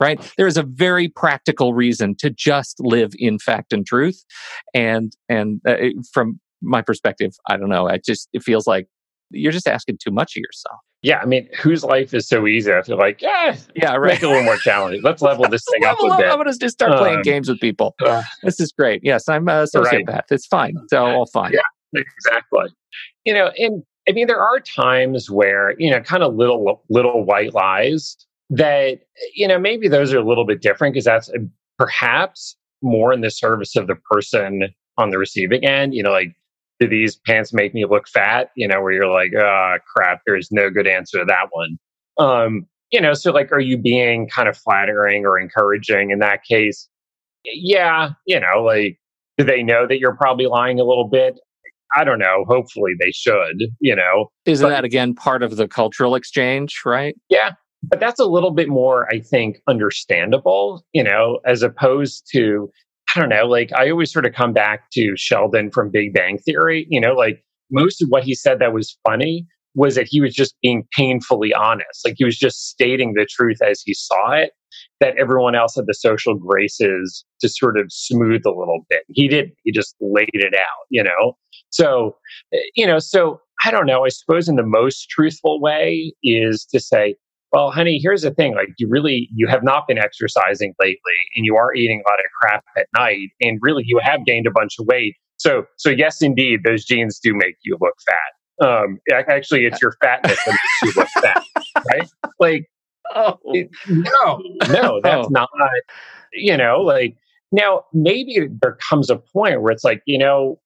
Right. 0.00 0.32
There 0.36 0.46
is 0.46 0.56
a 0.56 0.62
very 0.62 1.08
practical 1.08 1.74
reason 1.74 2.14
to 2.20 2.30
just 2.30 2.76
live 2.78 3.12
in 3.18 3.38
fact 3.38 3.72
and 3.72 3.84
truth. 3.84 4.24
And, 4.72 5.12
and 5.28 5.60
uh, 5.66 5.76
from 6.12 6.38
my 6.62 6.82
perspective, 6.82 7.32
I 7.48 7.56
don't 7.56 7.68
know. 7.68 7.88
It 7.88 8.04
just, 8.04 8.28
it 8.32 8.44
feels 8.44 8.66
like 8.66 8.86
you're 9.30 9.52
just 9.52 9.66
asking 9.66 9.98
too 10.00 10.12
much 10.12 10.36
of 10.36 10.40
yourself. 10.40 10.78
Yeah, 11.02 11.20
I 11.20 11.26
mean, 11.26 11.48
whose 11.60 11.84
life 11.84 12.12
is 12.12 12.26
so 12.28 12.46
easy? 12.48 12.72
I 12.72 12.82
feel 12.82 12.98
like, 12.98 13.22
yeah, 13.22 13.56
yeah, 13.76 13.94
right. 13.94 14.14
Make 14.14 14.22
it 14.22 14.26
a 14.26 14.28
little 14.28 14.42
more 14.42 14.56
challenging. 14.56 15.00
Let's 15.02 15.22
level 15.22 15.48
this 15.48 15.62
thing 15.72 15.84
up 15.86 15.98
a 16.00 16.16
bit. 16.16 16.26
I'm 16.26 16.44
to 16.44 16.58
just 16.58 16.74
start 16.74 16.92
um, 16.92 16.98
playing 16.98 17.22
games 17.22 17.48
with 17.48 17.60
people. 17.60 17.94
Uh, 18.04 18.22
this 18.42 18.58
is 18.58 18.72
great. 18.72 19.02
Yes, 19.04 19.28
I'm 19.28 19.48
a 19.48 19.64
sociopath. 19.64 20.08
Right. 20.08 20.24
It's 20.30 20.46
fine. 20.46 20.74
It's 20.82 20.92
all 20.92 21.26
fine. 21.26 21.52
Yeah, 21.52 22.00
exactly. 22.00 22.66
You 23.24 23.34
know, 23.34 23.52
and 23.58 23.84
I 24.08 24.12
mean, 24.12 24.26
there 24.26 24.40
are 24.40 24.58
times 24.58 25.30
where 25.30 25.74
you 25.78 25.90
know, 25.90 26.00
kind 26.00 26.24
of 26.24 26.34
little 26.34 26.82
little 26.88 27.24
white 27.24 27.54
lies 27.54 28.16
that 28.50 29.00
you 29.34 29.46
know 29.46 29.58
maybe 29.58 29.86
those 29.86 30.12
are 30.12 30.18
a 30.18 30.26
little 30.26 30.46
bit 30.46 30.62
different 30.62 30.94
because 30.94 31.04
that's 31.04 31.28
uh, 31.28 31.38
perhaps 31.78 32.56
more 32.82 33.12
in 33.12 33.20
the 33.20 33.30
service 33.30 33.76
of 33.76 33.86
the 33.86 33.96
person 34.10 34.62
on 34.96 35.10
the 35.10 35.18
receiving 35.18 35.64
end. 35.64 35.94
You 35.94 36.02
know, 36.02 36.10
like 36.10 36.34
do 36.80 36.88
these 36.88 37.16
pants 37.16 37.52
make 37.52 37.74
me 37.74 37.84
look 37.84 38.08
fat? 38.08 38.50
You 38.56 38.68
know, 38.68 38.80
where 38.80 38.92
you're 38.92 39.10
like, 39.10 39.32
oh 39.34 39.76
crap, 39.94 40.20
there's 40.26 40.48
no 40.50 40.70
good 40.70 40.86
answer 40.86 41.18
to 41.18 41.24
that 41.24 41.48
one. 41.50 41.78
Um, 42.18 42.66
you 42.90 43.00
know, 43.00 43.14
so 43.14 43.32
like, 43.32 43.52
are 43.52 43.60
you 43.60 43.76
being 43.76 44.28
kind 44.28 44.48
of 44.48 44.56
flattering 44.56 45.26
or 45.26 45.38
encouraging 45.38 46.10
in 46.10 46.18
that 46.20 46.44
case? 46.44 46.88
Yeah, 47.44 48.10
you 48.26 48.40
know, 48.40 48.62
like, 48.62 48.98
do 49.36 49.44
they 49.44 49.62
know 49.62 49.86
that 49.86 49.98
you're 49.98 50.16
probably 50.16 50.46
lying 50.46 50.80
a 50.80 50.84
little 50.84 51.08
bit? 51.08 51.38
I 51.96 52.04
don't 52.04 52.18
know. 52.18 52.44
Hopefully 52.48 52.92
they 52.98 53.12
should, 53.12 53.62
you 53.80 53.96
know. 53.96 54.30
Isn't 54.44 54.64
but, 54.64 54.70
that 54.70 54.84
again 54.84 55.14
part 55.14 55.42
of 55.42 55.56
the 55.56 55.68
cultural 55.68 56.14
exchange, 56.14 56.82
right? 56.84 57.16
Yeah. 57.28 57.52
But 57.82 58.00
that's 58.00 58.18
a 58.18 58.26
little 58.26 58.50
bit 58.50 58.68
more, 58.68 59.08
I 59.10 59.20
think, 59.20 59.60
understandable, 59.68 60.84
you 60.92 61.04
know, 61.04 61.38
as 61.46 61.62
opposed 61.62 62.28
to 62.32 62.70
I 63.14 63.20
don't 63.20 63.28
know, 63.28 63.46
like 63.46 63.72
I 63.72 63.90
always 63.90 64.12
sort 64.12 64.26
of 64.26 64.34
come 64.34 64.52
back 64.52 64.90
to 64.92 65.14
Sheldon 65.16 65.70
from 65.70 65.90
Big 65.90 66.12
Bang 66.12 66.38
Theory. 66.38 66.86
You 66.90 67.00
know, 67.00 67.14
like 67.14 67.42
most 67.70 68.02
of 68.02 68.08
what 68.08 68.24
he 68.24 68.34
said 68.34 68.58
that 68.58 68.72
was 68.72 68.98
funny 69.06 69.46
was 69.74 69.94
that 69.94 70.08
he 70.08 70.20
was 70.20 70.34
just 70.34 70.54
being 70.62 70.86
painfully 70.96 71.52
honest. 71.54 72.04
Like 72.04 72.14
he 72.16 72.24
was 72.24 72.36
just 72.36 72.68
stating 72.68 73.14
the 73.14 73.26
truth 73.30 73.58
as 73.62 73.80
he 73.84 73.94
saw 73.94 74.32
it, 74.32 74.50
that 75.00 75.16
everyone 75.18 75.54
else 75.54 75.76
had 75.76 75.86
the 75.86 75.94
social 75.94 76.34
graces 76.34 77.24
to 77.40 77.48
sort 77.48 77.78
of 77.78 77.86
smooth 77.90 78.42
a 78.44 78.50
little 78.50 78.84
bit. 78.90 79.02
He 79.08 79.28
did, 79.28 79.52
he 79.62 79.72
just 79.72 79.94
laid 80.00 80.30
it 80.32 80.54
out, 80.54 80.86
you 80.90 81.04
know? 81.04 81.36
So, 81.70 82.16
eh, 82.52 82.58
you 82.74 82.86
know, 82.86 82.98
so 82.98 83.40
I 83.64 83.70
don't 83.70 83.86
know. 83.86 84.04
I 84.04 84.08
suppose 84.08 84.48
in 84.48 84.56
the 84.56 84.62
most 84.64 85.08
truthful 85.10 85.60
way 85.60 86.12
is 86.22 86.64
to 86.72 86.80
say, 86.80 87.16
well, 87.52 87.70
honey, 87.70 87.98
here's 88.02 88.22
the 88.22 88.30
thing. 88.30 88.54
Like, 88.54 88.68
you 88.78 88.88
really, 88.88 89.28
you 89.34 89.46
have 89.48 89.62
not 89.62 89.86
been 89.88 89.98
exercising 89.98 90.74
lately 90.80 90.98
and 91.34 91.46
you 91.46 91.56
are 91.56 91.74
eating 91.74 92.02
a 92.04 92.10
lot 92.10 92.18
of 92.18 92.24
crap 92.40 92.64
at 92.76 92.86
night. 92.96 93.28
And 93.40 93.58
really, 93.62 93.84
you 93.86 93.98
have 94.02 94.24
gained 94.26 94.46
a 94.46 94.50
bunch 94.50 94.74
of 94.78 94.86
weight. 94.86 95.14
So, 95.38 95.64
so 95.76 95.90
yes, 95.90 96.20
indeed, 96.20 96.60
those 96.64 96.84
jeans 96.84 97.18
do 97.18 97.34
make 97.34 97.56
you 97.62 97.78
look 97.80 97.94
fat. 98.04 98.66
Um, 98.66 98.98
actually, 99.28 99.64
it's 99.64 99.80
your 99.80 99.94
fatness 100.02 100.38
that 100.44 100.50
makes 100.52 100.96
you 100.96 101.00
look 101.00 101.08
fat, 101.22 101.42
right? 101.92 102.08
Like, 102.40 102.66
oh. 103.14 103.38
It, 103.44 103.70
no, 103.88 104.42
no, 104.68 105.00
that's 105.02 105.26
oh. 105.26 105.30
not, 105.30 105.48
you 106.32 106.56
know, 106.56 106.80
like, 106.80 107.16
now 107.52 107.84
maybe 107.94 108.48
there 108.60 108.76
comes 108.90 109.10
a 109.10 109.16
point 109.16 109.62
where 109.62 109.72
it's 109.72 109.84
like, 109.84 110.02
you 110.06 110.18
know, 110.18 110.58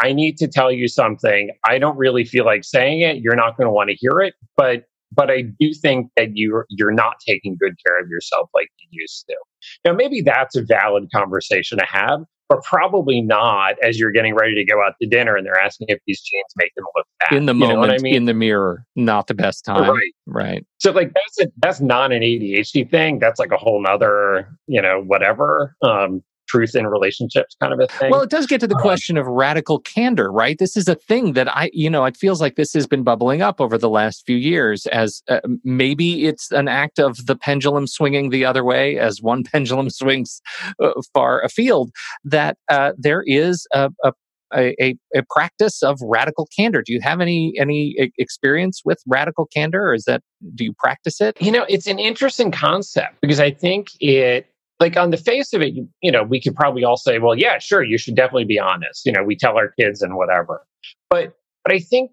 I 0.00 0.12
need 0.12 0.38
to 0.38 0.48
tell 0.48 0.72
you 0.72 0.88
something. 0.88 1.50
I 1.64 1.78
don't 1.78 1.96
really 1.96 2.24
feel 2.24 2.44
like 2.44 2.64
saying 2.64 3.00
it. 3.00 3.18
You're 3.18 3.36
not 3.36 3.56
going 3.56 3.66
to 3.66 3.72
want 3.72 3.90
to 3.90 3.96
hear 3.96 4.20
it, 4.20 4.34
but 4.56 4.84
but 5.14 5.30
I 5.30 5.42
do 5.42 5.72
think 5.74 6.10
that 6.16 6.30
you're 6.34 6.66
you're 6.70 6.92
not 6.92 7.14
taking 7.26 7.56
good 7.58 7.74
care 7.84 8.00
of 8.00 8.08
yourself 8.08 8.50
like 8.54 8.68
you 8.78 9.00
used 9.02 9.24
to. 9.28 9.36
Now, 9.84 9.92
maybe 9.94 10.20
that's 10.20 10.56
a 10.56 10.62
valid 10.62 11.08
conversation 11.14 11.78
to 11.78 11.86
have, 11.86 12.20
but 12.48 12.62
probably 12.62 13.20
not 13.20 13.74
as 13.82 13.98
you're 13.98 14.10
getting 14.10 14.34
ready 14.34 14.54
to 14.54 14.64
go 14.64 14.82
out 14.82 14.94
to 15.00 15.08
dinner 15.08 15.36
and 15.36 15.46
they're 15.46 15.58
asking 15.58 15.86
if 15.90 15.98
these 16.06 16.20
jeans 16.20 16.52
make 16.56 16.74
them 16.76 16.84
look 16.96 17.06
fat. 17.20 17.36
In 17.36 17.46
the 17.46 17.54
you 17.54 17.60
moment, 17.60 17.92
I 17.92 17.98
mean? 17.98 18.14
in 18.14 18.24
the 18.26 18.34
mirror, 18.34 18.86
not 18.96 19.26
the 19.26 19.34
best 19.34 19.64
time. 19.64 19.90
Right. 19.90 20.12
Right. 20.26 20.66
So 20.78 20.92
like 20.92 21.12
that's 21.14 21.48
a, 21.48 21.52
that's 21.58 21.80
not 21.80 22.12
an 22.12 22.22
ADHD 22.22 22.90
thing. 22.90 23.18
That's 23.18 23.38
like 23.38 23.52
a 23.52 23.56
whole 23.56 23.82
nother, 23.82 24.48
you 24.66 24.82
know, 24.82 25.02
whatever. 25.02 25.76
Um, 25.82 26.22
truth 26.54 26.76
in 26.76 26.86
relationships 26.86 27.56
kind 27.60 27.72
of 27.72 27.80
a 27.80 27.86
thing. 27.88 28.10
Well, 28.10 28.22
it 28.22 28.30
does 28.30 28.46
get 28.46 28.60
to 28.60 28.66
the 28.66 28.76
um, 28.76 28.80
question 28.80 29.16
of 29.16 29.26
radical 29.26 29.80
candor, 29.80 30.30
right? 30.30 30.58
This 30.58 30.76
is 30.76 30.88
a 30.88 30.94
thing 30.94 31.32
that 31.32 31.54
I, 31.54 31.70
you 31.72 31.90
know, 31.90 32.04
it 32.04 32.16
feels 32.16 32.40
like 32.40 32.54
this 32.54 32.72
has 32.74 32.86
been 32.86 33.02
bubbling 33.02 33.42
up 33.42 33.60
over 33.60 33.76
the 33.76 33.88
last 33.88 34.24
few 34.24 34.36
years 34.36 34.86
as 34.86 35.22
uh, 35.28 35.40
maybe 35.64 36.26
it's 36.26 36.52
an 36.52 36.68
act 36.68 37.00
of 37.00 37.26
the 37.26 37.34
pendulum 37.34 37.86
swinging 37.86 38.30
the 38.30 38.44
other 38.44 38.64
way 38.64 38.98
as 38.98 39.20
one 39.20 39.42
pendulum 39.52 39.90
swings 39.90 40.40
uh, 40.80 40.92
far 41.12 41.42
afield, 41.42 41.90
that 42.24 42.56
uh, 42.68 42.92
there 42.96 43.24
is 43.26 43.66
a, 43.72 43.90
a 44.04 44.12
a, 44.56 44.96
a, 45.16 45.22
practice 45.30 45.82
of 45.82 45.98
radical 46.00 46.48
candor. 46.56 46.80
Do 46.80 46.92
you 46.92 47.00
have 47.00 47.20
any 47.20 47.54
any 47.58 48.12
experience 48.18 48.82
with 48.84 49.02
radical 49.04 49.48
candor, 49.52 49.88
or 49.88 49.94
is 49.94 50.04
that 50.04 50.22
do 50.54 50.62
you 50.62 50.72
practice 50.78 51.20
it? 51.20 51.36
You 51.40 51.50
know, 51.50 51.66
it's 51.68 51.88
an 51.88 51.98
interesting 51.98 52.52
concept 52.52 53.16
because 53.20 53.40
I 53.40 53.50
think 53.50 53.88
it 53.98 54.46
like 54.80 54.96
on 54.96 55.10
the 55.10 55.16
face 55.16 55.52
of 55.52 55.62
it, 55.62 55.74
you, 55.74 55.88
you 56.02 56.10
know, 56.10 56.22
we 56.22 56.40
could 56.40 56.54
probably 56.54 56.84
all 56.84 56.96
say, 56.96 57.18
well, 57.18 57.36
yeah, 57.38 57.58
sure, 57.58 57.82
you 57.82 57.96
should 57.98 58.16
definitely 58.16 58.44
be 58.44 58.58
honest. 58.58 59.06
You 59.06 59.12
know, 59.12 59.22
we 59.22 59.36
tell 59.36 59.56
our 59.56 59.70
kids 59.78 60.02
and 60.02 60.16
whatever. 60.16 60.64
But 61.10 61.34
but 61.64 61.72
I 61.74 61.78
think 61.78 62.10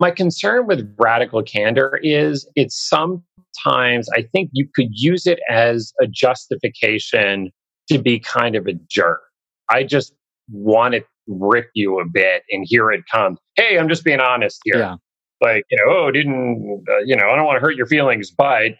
my 0.00 0.10
concern 0.10 0.66
with 0.66 0.88
radical 0.98 1.42
candor 1.42 1.98
is 2.02 2.48
it's 2.56 2.76
sometimes 2.88 4.08
I 4.14 4.22
think 4.32 4.50
you 4.52 4.66
could 4.74 4.88
use 4.90 5.26
it 5.26 5.40
as 5.50 5.92
a 6.00 6.06
justification 6.06 7.50
to 7.90 7.98
be 7.98 8.18
kind 8.18 8.56
of 8.56 8.66
a 8.66 8.72
jerk. 8.88 9.20
I 9.68 9.82
just 9.84 10.14
want 10.50 10.94
to 10.94 11.04
rip 11.28 11.70
you 11.74 12.00
a 12.00 12.04
bit 12.04 12.42
and 12.50 12.66
here 12.68 12.90
it 12.90 13.04
comes 13.10 13.38
hey 13.54 13.78
i'm 13.78 13.88
just 13.88 14.02
being 14.02 14.18
honest 14.18 14.60
here 14.64 14.76
Yeah. 14.76 14.96
like 15.40 15.64
you 15.70 15.78
know 15.78 15.92
oh 15.96 16.10
didn't 16.10 16.84
uh, 16.90 16.98
you 17.04 17.14
know 17.14 17.28
i 17.30 17.36
don't 17.36 17.46
want 17.46 17.56
to 17.56 17.60
hurt 17.60 17.76
your 17.76 17.86
feelings 17.86 18.32
but 18.32 18.72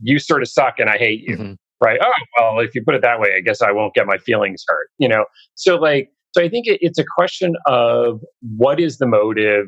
you 0.00 0.18
sort 0.18 0.42
of 0.42 0.48
suck 0.48 0.78
and 0.78 0.90
i 0.90 0.98
hate 0.98 1.22
you 1.26 1.36
Mhm. 1.38 1.56
Right? 1.82 1.98
Oh 2.02 2.12
well 2.38 2.60
if 2.64 2.74
you 2.74 2.82
put 2.84 2.94
it 2.94 3.02
that 3.02 3.20
way 3.20 3.30
i 3.36 3.40
guess 3.40 3.62
i 3.62 3.72
won't 3.72 3.94
get 3.94 4.06
my 4.06 4.18
feelings 4.18 4.64
hurt 4.66 4.88
you 4.98 5.08
know? 5.08 5.24
So 5.54 5.76
like 5.76 6.10
so 6.32 6.42
i 6.42 6.48
think 6.48 6.66
it, 6.66 6.78
it's 6.80 6.98
a 6.98 7.04
question 7.16 7.54
of 7.66 8.20
what 8.56 8.80
is 8.80 8.98
the 8.98 9.06
motive 9.06 9.66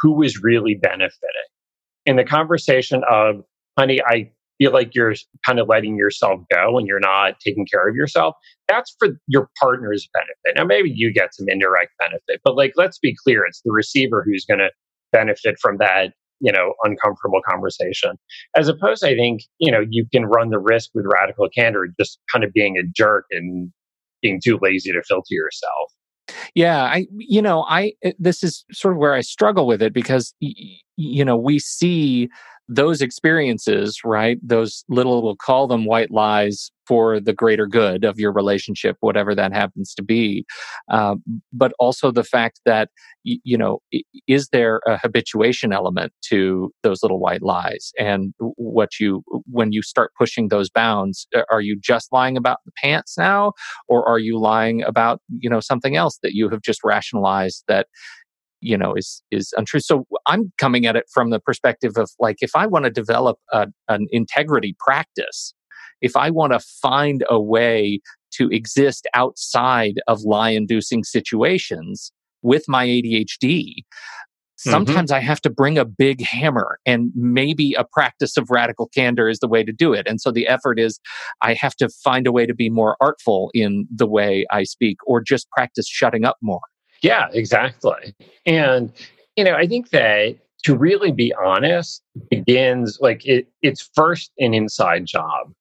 who 0.00 0.22
is 0.22 0.40
really 0.40 0.76
benefiting? 0.80 1.48
In 2.06 2.16
the 2.16 2.24
conversation 2.24 3.02
of 3.10 3.36
honey 3.78 3.98
i 4.06 4.30
feel 4.58 4.72
like 4.72 4.94
you're 4.94 5.14
kind 5.46 5.60
of 5.60 5.68
letting 5.68 5.96
yourself 5.96 6.40
go 6.52 6.78
and 6.78 6.86
you're 6.88 7.00
not 7.00 7.38
taking 7.40 7.64
care 7.70 7.88
of 7.88 7.94
yourself 7.94 8.34
that's 8.66 8.94
for 8.98 9.08
your 9.28 9.48
partner's 9.60 10.08
benefit. 10.12 10.58
Now 10.58 10.64
maybe 10.64 10.92
you 10.94 11.12
get 11.12 11.34
some 11.34 11.46
indirect 11.48 11.92
benefit 11.98 12.40
but 12.44 12.56
like 12.56 12.72
let's 12.76 12.98
be 12.98 13.14
clear 13.24 13.44
it's 13.44 13.62
the 13.64 13.72
receiver 13.72 14.24
who's 14.26 14.44
going 14.44 14.58
to 14.58 14.70
benefit 15.12 15.56
from 15.60 15.78
that 15.78 16.12
you 16.40 16.52
know 16.52 16.72
uncomfortable 16.84 17.40
conversation 17.48 18.12
as 18.56 18.68
opposed 18.68 19.04
i 19.04 19.14
think 19.14 19.42
you 19.58 19.72
know 19.72 19.84
you 19.90 20.06
can 20.12 20.24
run 20.24 20.50
the 20.50 20.58
risk 20.58 20.90
with 20.94 21.04
radical 21.12 21.48
candor 21.48 21.88
just 21.98 22.18
kind 22.32 22.44
of 22.44 22.52
being 22.52 22.76
a 22.78 22.82
jerk 22.94 23.24
and 23.30 23.72
being 24.22 24.40
too 24.42 24.58
lazy 24.60 24.92
to 24.92 25.02
filter 25.06 25.26
yourself. 25.30 25.92
Yeah, 26.54 26.82
I 26.82 27.06
you 27.16 27.40
know, 27.40 27.64
I 27.68 27.92
eh, 28.02 28.12
this 28.18 28.42
is 28.42 28.64
sort 28.72 28.94
of 28.94 28.98
where 28.98 29.14
I 29.14 29.22
struggle 29.22 29.66
with 29.66 29.80
it 29.80 29.92
because 29.92 30.34
you 30.98 31.24
know, 31.24 31.36
we 31.36 31.58
see 31.58 32.28
those 32.70 33.00
experiences, 33.00 34.00
right? 34.04 34.38
Those 34.46 34.84
little 34.90 35.22
we'll 35.22 35.36
call 35.36 35.66
them 35.66 35.86
white 35.86 36.10
lies 36.10 36.70
for 36.86 37.18
the 37.20 37.32
greater 37.32 37.66
good 37.66 38.04
of 38.04 38.18
your 38.18 38.32
relationship, 38.32 38.96
whatever 39.00 39.34
that 39.34 39.54
happens 39.54 39.94
to 39.94 40.02
be. 40.02 40.44
Uh, 40.90 41.16
but 41.52 41.72
also 41.78 42.10
the 42.10 42.24
fact 42.24 42.60
that 42.66 42.90
you 43.24 43.56
know, 43.58 43.78
is 44.26 44.48
there 44.48 44.80
a 44.86 44.98
habituation 44.98 45.72
element 45.72 46.12
to 46.22 46.72
those 46.82 47.02
little 47.02 47.20
white 47.20 47.42
lies? 47.42 47.92
And 47.98 48.34
what 48.38 49.00
you 49.00 49.22
when 49.50 49.72
you 49.72 49.82
start 49.82 50.12
pushing 50.18 50.48
those 50.48 50.68
bounds, 50.68 51.26
are 51.50 51.60
you 51.62 51.78
just 51.80 52.12
lying 52.12 52.36
about 52.36 52.58
the 52.66 52.72
pants 52.82 53.16
now? 53.16 53.52
or 53.88 54.06
are 54.08 54.18
you 54.18 54.38
lying 54.38 54.82
about 54.82 55.20
you 55.40 55.50
know 55.50 55.60
something 55.60 55.96
else 55.96 56.18
that 56.22 56.34
you 56.34 56.48
have 56.48 56.62
just 56.62 56.80
rationalized 56.84 57.64
that 57.68 57.86
you 58.60 58.76
know 58.76 58.94
is 58.94 59.22
is 59.30 59.52
untrue 59.56 59.80
so 59.80 60.06
i'm 60.26 60.52
coming 60.58 60.86
at 60.86 60.96
it 60.96 61.04
from 61.12 61.30
the 61.30 61.40
perspective 61.40 61.92
of 61.96 62.10
like 62.18 62.36
if 62.40 62.50
i 62.54 62.66
want 62.66 62.84
to 62.84 62.90
develop 62.90 63.38
a, 63.52 63.66
an 63.88 64.06
integrity 64.10 64.76
practice 64.78 65.54
if 66.00 66.16
i 66.16 66.30
want 66.30 66.52
to 66.52 66.60
find 66.60 67.24
a 67.28 67.40
way 67.40 68.00
to 68.30 68.48
exist 68.50 69.06
outside 69.14 70.00
of 70.06 70.20
lie 70.22 70.50
inducing 70.50 71.04
situations 71.04 72.12
with 72.42 72.64
my 72.68 72.86
adhd 72.86 73.42
mm-hmm. 74.58 74.70
sometimes 74.70 75.12
I 75.12 75.20
have 75.20 75.40
to 75.42 75.50
bring 75.50 75.78
a 75.78 75.84
big 75.84 76.20
hammer, 76.20 76.78
and 76.84 77.12
maybe 77.14 77.74
a 77.74 77.84
practice 77.84 78.36
of 78.36 78.50
radical 78.50 78.88
candor 78.88 79.28
is 79.28 79.38
the 79.38 79.48
way 79.48 79.62
to 79.62 79.72
do 79.72 79.92
it. 79.92 80.06
And 80.08 80.20
so 80.20 80.32
the 80.32 80.48
effort 80.48 80.80
is 80.80 80.98
I 81.42 81.54
have 81.54 81.76
to 81.76 81.88
find 81.88 82.26
a 82.26 82.32
way 82.32 82.44
to 82.44 82.54
be 82.54 82.68
more 82.68 82.96
artful 83.00 83.50
in 83.54 83.86
the 83.94 84.06
way 84.06 84.46
I 84.50 84.64
speak, 84.64 84.96
or 85.06 85.20
just 85.20 85.48
practice 85.50 85.88
shutting 85.88 86.24
up 86.24 86.36
more. 86.42 86.60
Yeah, 87.02 87.28
exactly. 87.32 88.14
And 88.46 88.92
you 89.36 89.44
know, 89.44 89.54
I 89.54 89.66
think 89.66 89.90
that 89.90 90.36
to 90.64 90.76
really 90.76 91.12
be 91.12 91.32
honest 91.42 92.02
begins 92.30 92.98
like 93.00 93.24
it, 93.24 93.46
it's 93.62 93.88
first 93.94 94.32
an 94.38 94.54
inside 94.54 95.06
job 95.06 95.52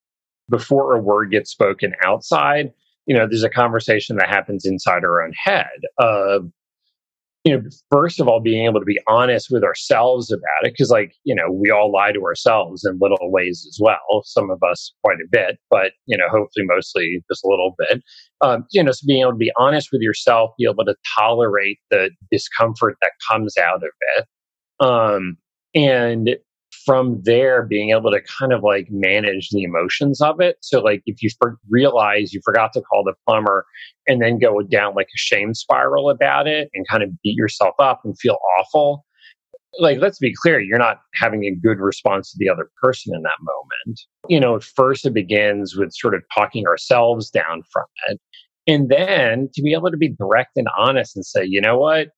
before 0.49 0.95
a 0.95 0.99
word 0.99 1.31
gets 1.31 1.51
spoken 1.51 1.93
outside. 2.03 2.73
You 3.05 3.15
know, 3.15 3.27
there's 3.27 3.43
a 3.43 3.49
conversation 3.49 4.15
that 4.17 4.27
happens 4.29 4.65
inside 4.65 5.03
our 5.03 5.21
own 5.21 5.33
head 5.33 5.67
of 5.99 6.49
you 7.47 7.55
know, 7.55 7.63
first 7.89 8.19
of 8.19 8.27
all, 8.27 8.41
being 8.41 8.65
able 8.65 8.81
to 8.81 8.85
be 8.85 8.99
honest 9.07 9.47
with 9.49 9.63
ourselves 9.63 10.33
about 10.33 10.63
it, 10.63 10.73
because, 10.73 10.89
like, 10.89 11.13
you 11.23 11.33
know, 11.33 11.49
we 11.49 11.71
all 11.71 11.89
lie 11.89 12.11
to 12.11 12.21
ourselves 12.23 12.83
in 12.83 12.97
little 12.99 13.31
ways 13.31 13.65
as 13.65 13.77
well. 13.81 14.21
Some 14.25 14.49
of 14.49 14.61
us 14.69 14.93
quite 15.01 15.15
a 15.15 15.27
bit, 15.31 15.57
but, 15.69 15.93
you 16.07 16.17
know, 16.17 16.25
hopefully 16.25 16.65
mostly 16.65 17.23
just 17.31 17.45
a 17.45 17.47
little 17.47 17.73
bit. 17.77 18.03
Um, 18.41 18.65
you 18.71 18.83
know, 18.83 18.91
so 18.91 19.05
being 19.07 19.21
able 19.21 19.31
to 19.31 19.37
be 19.37 19.53
honest 19.57 19.89
with 19.93 20.01
yourself, 20.01 20.51
be 20.57 20.67
able 20.69 20.83
to 20.83 20.95
tolerate 21.17 21.77
the 21.89 22.09
discomfort 22.29 22.97
that 23.01 23.11
comes 23.31 23.57
out 23.57 23.81
of 23.81 23.91
it. 24.17 24.25
Um, 24.85 25.37
and 25.73 26.31
from 26.87 27.21
there, 27.23 27.63
being 27.63 27.89
able 27.89 28.11
to 28.11 28.21
kind 28.39 28.53
of 28.53 28.63
like 28.63 28.87
manage 28.89 29.49
the 29.51 29.63
emotions 29.63 30.21
of 30.21 30.39
it. 30.39 30.55
So, 30.61 30.79
like, 30.79 31.03
if 31.05 31.21
you 31.21 31.29
for- 31.37 31.59
realize 31.69 32.33
you 32.33 32.39
forgot 32.45 32.71
to 32.73 32.81
call 32.81 33.03
the 33.03 33.13
plumber 33.27 33.65
and 34.07 34.21
then 34.21 34.39
go 34.39 34.61
down 34.61 34.95
like 34.95 35.07
a 35.07 35.17
shame 35.17 35.53
spiral 35.53 36.09
about 36.09 36.47
it 36.47 36.69
and 36.73 36.87
kind 36.87 37.03
of 37.03 37.09
beat 37.21 37.35
yourself 37.35 37.75
up 37.77 37.99
and 38.05 38.17
feel 38.17 38.37
awful, 38.57 39.05
like, 39.79 39.99
let's 39.99 40.17
be 40.17 40.33
clear, 40.33 40.61
you're 40.61 40.79
not 40.79 41.01
having 41.13 41.43
a 41.43 41.53
good 41.53 41.79
response 41.79 42.31
to 42.31 42.37
the 42.39 42.49
other 42.49 42.69
person 42.81 43.13
in 43.13 43.21
that 43.23 43.37
moment. 43.41 43.99
You 44.29 44.39
know, 44.39 44.59
first 44.61 45.05
it 45.05 45.13
begins 45.13 45.75
with 45.75 45.93
sort 45.93 46.15
of 46.15 46.23
talking 46.33 46.65
ourselves 46.67 47.29
down 47.29 47.63
from 47.71 47.85
it. 48.07 48.19
And 48.65 48.89
then 48.89 49.49
to 49.53 49.61
be 49.61 49.73
able 49.73 49.91
to 49.91 49.97
be 49.97 50.13
direct 50.13 50.51
and 50.55 50.67
honest 50.77 51.15
and 51.15 51.25
say, 51.25 51.45
you 51.45 51.61
know 51.61 51.77
what? 51.77 52.09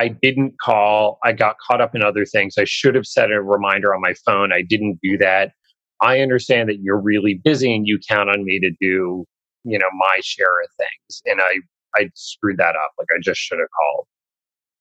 I 0.00 0.08
didn't 0.08 0.54
call. 0.64 1.18
I 1.22 1.32
got 1.32 1.56
caught 1.66 1.82
up 1.82 1.94
in 1.94 2.02
other 2.02 2.24
things. 2.24 2.54
I 2.58 2.64
should 2.64 2.94
have 2.94 3.06
set 3.06 3.30
a 3.30 3.42
reminder 3.42 3.94
on 3.94 4.00
my 4.00 4.14
phone. 4.24 4.50
I 4.50 4.62
didn't 4.62 4.98
do 5.02 5.18
that. 5.18 5.52
I 6.00 6.20
understand 6.20 6.70
that 6.70 6.78
you're 6.80 7.00
really 7.00 7.38
busy 7.44 7.74
and 7.74 7.86
you 7.86 7.98
count 8.08 8.30
on 8.30 8.42
me 8.42 8.58
to 8.60 8.70
do, 8.80 9.26
you 9.64 9.78
know, 9.78 9.88
my 9.98 10.18
share 10.22 10.62
of 10.64 10.70
things. 10.78 11.20
And 11.26 11.42
I, 11.42 12.00
I 12.00 12.10
screwed 12.14 12.56
that 12.56 12.76
up. 12.76 12.92
Like 12.98 13.08
I 13.14 13.20
just 13.22 13.40
should 13.40 13.58
have 13.58 13.68
called. 13.78 14.06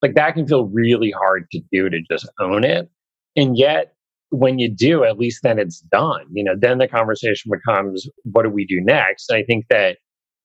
Like 0.01 0.15
that 0.15 0.35
can 0.35 0.47
feel 0.47 0.67
really 0.67 1.11
hard 1.11 1.47
to 1.51 1.59
do 1.69 1.89
to 1.89 1.99
just 2.09 2.29
own 2.39 2.63
it. 2.63 2.89
And 3.35 3.57
yet 3.57 3.95
when 4.29 4.57
you 4.57 4.73
do, 4.73 5.03
at 5.03 5.19
least 5.19 5.41
then 5.43 5.59
it's 5.59 5.81
done. 5.81 6.27
You 6.31 6.45
know, 6.45 6.55
then 6.57 6.77
the 6.77 6.87
conversation 6.87 7.51
becomes, 7.51 8.07
what 8.23 8.43
do 8.43 8.49
we 8.49 8.65
do 8.65 8.79
next? 8.79 9.29
And 9.29 9.37
I 9.37 9.43
think 9.43 9.65
that, 9.69 9.97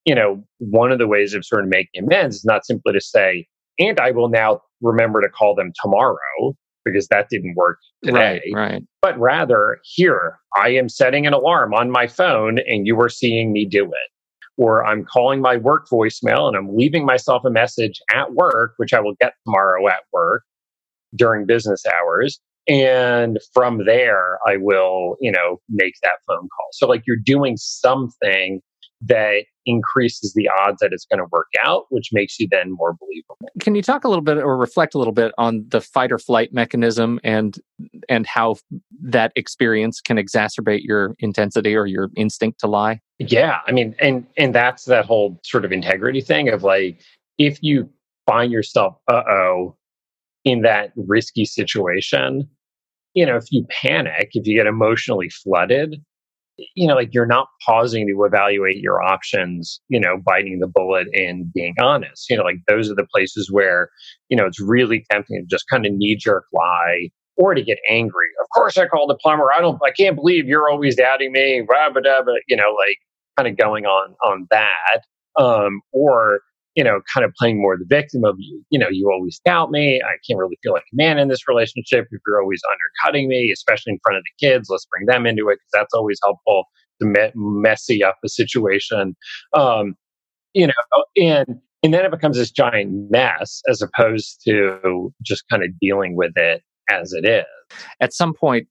you 0.03 0.13
know, 0.13 0.43
one 0.57 0.91
of 0.91 0.99
the 0.99 1.07
ways 1.07 1.33
of 1.33 1.45
sort 1.45 1.63
of 1.63 1.69
making 1.69 2.03
amends 2.03 2.35
is 2.35 2.45
not 2.45 2.65
simply 2.65 2.91
to 2.91 2.99
say, 2.99 3.47
and 3.79 3.99
I 3.99 4.11
will 4.11 4.29
now 4.29 4.61
remember 4.81 5.21
to 5.21 5.29
call 5.29 5.55
them 5.55 5.71
tomorrow 5.81 6.55
because 6.83 7.07
that 7.07 7.27
didn't 7.29 7.55
work 7.55 7.79
today. 8.03 8.41
Right, 8.53 8.71
right. 8.71 8.83
But 9.01 9.19
rather, 9.19 9.79
here, 9.83 10.39
I 10.55 10.69
am 10.69 10.87
setting 10.87 11.25
an 11.25 11.33
alarm 11.33 11.73
on 11.73 11.89
my 11.89 12.07
phone 12.07 12.59
and 12.59 12.85
you 12.85 12.99
are 13.01 13.09
seeing 13.09 13.51
me 13.51 13.65
do 13.65 13.85
it. 13.85 14.11
Or 14.57 14.85
I'm 14.85 15.03
calling 15.03 15.41
my 15.41 15.57
work 15.57 15.87
voicemail 15.91 16.47
and 16.47 16.55
I'm 16.55 16.77
leaving 16.77 17.05
myself 17.05 17.43
a 17.43 17.49
message 17.49 17.99
at 18.13 18.33
work, 18.33 18.73
which 18.77 18.93
I 18.93 19.01
will 19.01 19.15
get 19.19 19.33
tomorrow 19.45 19.87
at 19.87 20.01
work 20.13 20.43
during 21.15 21.45
business 21.45 21.83
hours. 21.85 22.39
And 22.67 23.37
from 23.53 23.85
there, 23.85 24.39
I 24.47 24.57
will, 24.57 25.17
you 25.19 25.31
know, 25.31 25.59
make 25.69 25.93
that 26.03 26.19
phone 26.25 26.37
call. 26.37 26.67
So, 26.71 26.87
like, 26.87 27.03
you're 27.05 27.17
doing 27.23 27.57
something 27.57 28.61
that 29.01 29.43
increases 29.65 30.33
the 30.33 30.49
odds 30.61 30.77
that 30.79 30.91
it's 30.91 31.05
going 31.05 31.19
to 31.19 31.27
work 31.31 31.47
out, 31.63 31.85
which 31.89 32.09
makes 32.11 32.39
you 32.39 32.47
then 32.49 32.71
more 32.71 32.93
believable. 32.93 33.37
Can 33.59 33.75
you 33.75 33.81
talk 33.81 34.03
a 34.03 34.07
little 34.07 34.23
bit 34.23 34.37
or 34.37 34.57
reflect 34.57 34.93
a 34.93 34.97
little 34.97 35.13
bit 35.13 35.31
on 35.37 35.65
the 35.69 35.81
fight 35.81 36.11
or 36.11 36.19
flight 36.19 36.53
mechanism 36.53 37.19
and 37.23 37.57
and 38.07 38.25
how 38.25 38.55
that 39.01 39.31
experience 39.35 40.01
can 40.01 40.17
exacerbate 40.17 40.81
your 40.83 41.15
intensity 41.19 41.75
or 41.75 41.85
your 41.85 42.09
instinct 42.15 42.59
to 42.61 42.67
lie? 42.67 42.99
Yeah, 43.19 43.59
I 43.67 43.71
mean, 43.71 43.95
and 43.99 44.25
and 44.37 44.53
that's 44.53 44.85
that 44.85 45.05
whole 45.05 45.39
sort 45.43 45.65
of 45.65 45.71
integrity 45.71 46.21
thing 46.21 46.49
of 46.49 46.63
like, 46.63 47.01
if 47.37 47.59
you 47.61 47.89
find 48.25 48.51
yourself, 48.51 48.95
uh 49.07 49.23
oh, 49.29 49.75
in 50.43 50.61
that 50.61 50.91
risky 50.95 51.45
situation, 51.45 52.47
you 53.13 53.25
know, 53.25 53.37
if 53.37 53.45
you 53.51 53.65
panic, 53.69 54.29
if 54.33 54.45
you 54.45 54.55
get 54.55 54.67
emotionally 54.67 55.29
flooded, 55.29 56.03
you 56.57 56.87
know, 56.87 56.95
like 56.95 57.13
you're 57.13 57.25
not 57.25 57.47
pausing 57.65 58.07
to 58.07 58.23
evaluate 58.23 58.77
your 58.77 59.01
options, 59.01 59.81
you 59.89 59.99
know, 59.99 60.17
biting 60.17 60.59
the 60.59 60.67
bullet 60.67 61.07
and 61.13 61.51
being 61.53 61.75
honest. 61.81 62.29
You 62.29 62.37
know, 62.37 62.43
like 62.43 62.57
those 62.67 62.89
are 62.89 62.95
the 62.95 63.07
places 63.13 63.49
where, 63.51 63.89
you 64.29 64.37
know, 64.37 64.45
it's 64.45 64.61
really 64.61 65.05
tempting 65.11 65.41
to 65.41 65.45
just 65.47 65.65
kind 65.69 65.85
of 65.85 65.93
knee 65.93 66.15
jerk 66.15 66.45
lie 66.53 67.09
or 67.37 67.53
to 67.53 67.61
get 67.61 67.77
angry. 67.89 68.27
Of 68.41 68.47
course, 68.53 68.77
I 68.77 68.87
called 68.87 69.09
the 69.09 69.17
plumber. 69.21 69.49
I 69.55 69.59
don't, 69.59 69.79
I 69.85 69.91
can't 69.91 70.15
believe 70.15 70.45
you're 70.45 70.69
always 70.69 70.95
doubting 70.95 71.33
me. 71.33 71.61
Blah, 71.67 71.89
blah, 71.89 72.01
blah, 72.23 72.33
you 72.47 72.55
know, 72.55 72.73
like 72.77 72.97
kind 73.37 73.49
of 73.49 73.57
going 73.57 73.85
on 73.85 74.15
on 74.23 74.47
that. 74.51 75.01
Um, 75.37 75.81
or 75.91 76.39
you 76.75 76.83
know, 76.83 76.99
kind 77.13 77.25
of 77.25 77.31
playing 77.39 77.61
more 77.61 77.77
the 77.77 77.85
victim 77.87 78.23
of 78.25 78.35
you, 78.37 78.77
know, 78.77 78.89
you 78.89 79.09
always 79.11 79.39
doubt 79.45 79.71
me. 79.71 80.01
I 80.03 80.15
can't 80.27 80.37
really 80.37 80.57
feel 80.61 80.73
like 80.73 80.83
a 80.91 80.95
man 80.95 81.17
in 81.17 81.29
this 81.29 81.47
relationship 81.47 82.07
if 82.11 82.21
you're 82.27 82.41
always 82.41 82.61
undercutting 82.71 83.29
me, 83.29 83.51
especially 83.51 83.93
in 83.93 83.99
front 84.03 84.17
of 84.17 84.23
the 84.23 84.45
kids. 84.45 84.67
Let's 84.69 84.85
bring 84.85 85.05
them 85.07 85.25
into 85.25 85.49
it 85.49 85.55
because 85.55 85.69
that's 85.73 85.93
always 85.93 86.19
helpful 86.23 86.65
to 87.01 87.07
me- 87.07 87.31
messy 87.33 88.03
up 88.03 88.17
a 88.23 88.29
situation. 88.29 89.15
Um, 89.53 89.95
you 90.53 90.67
know, 90.67 90.73
and 91.17 91.59
and 91.83 91.93
then 91.93 92.03
it 92.03 92.11
becomes 92.11 92.37
this 92.37 92.51
giant 92.51 93.11
mess 93.11 93.61
as 93.69 93.81
opposed 93.81 94.41
to 94.45 95.13
just 95.21 95.43
kind 95.49 95.63
of 95.63 95.69
dealing 95.79 96.15
with 96.15 96.31
it 96.35 96.61
as 96.89 97.13
it 97.13 97.25
is. 97.25 97.45
At 97.99 98.13
some 98.13 98.33
point, 98.33 98.67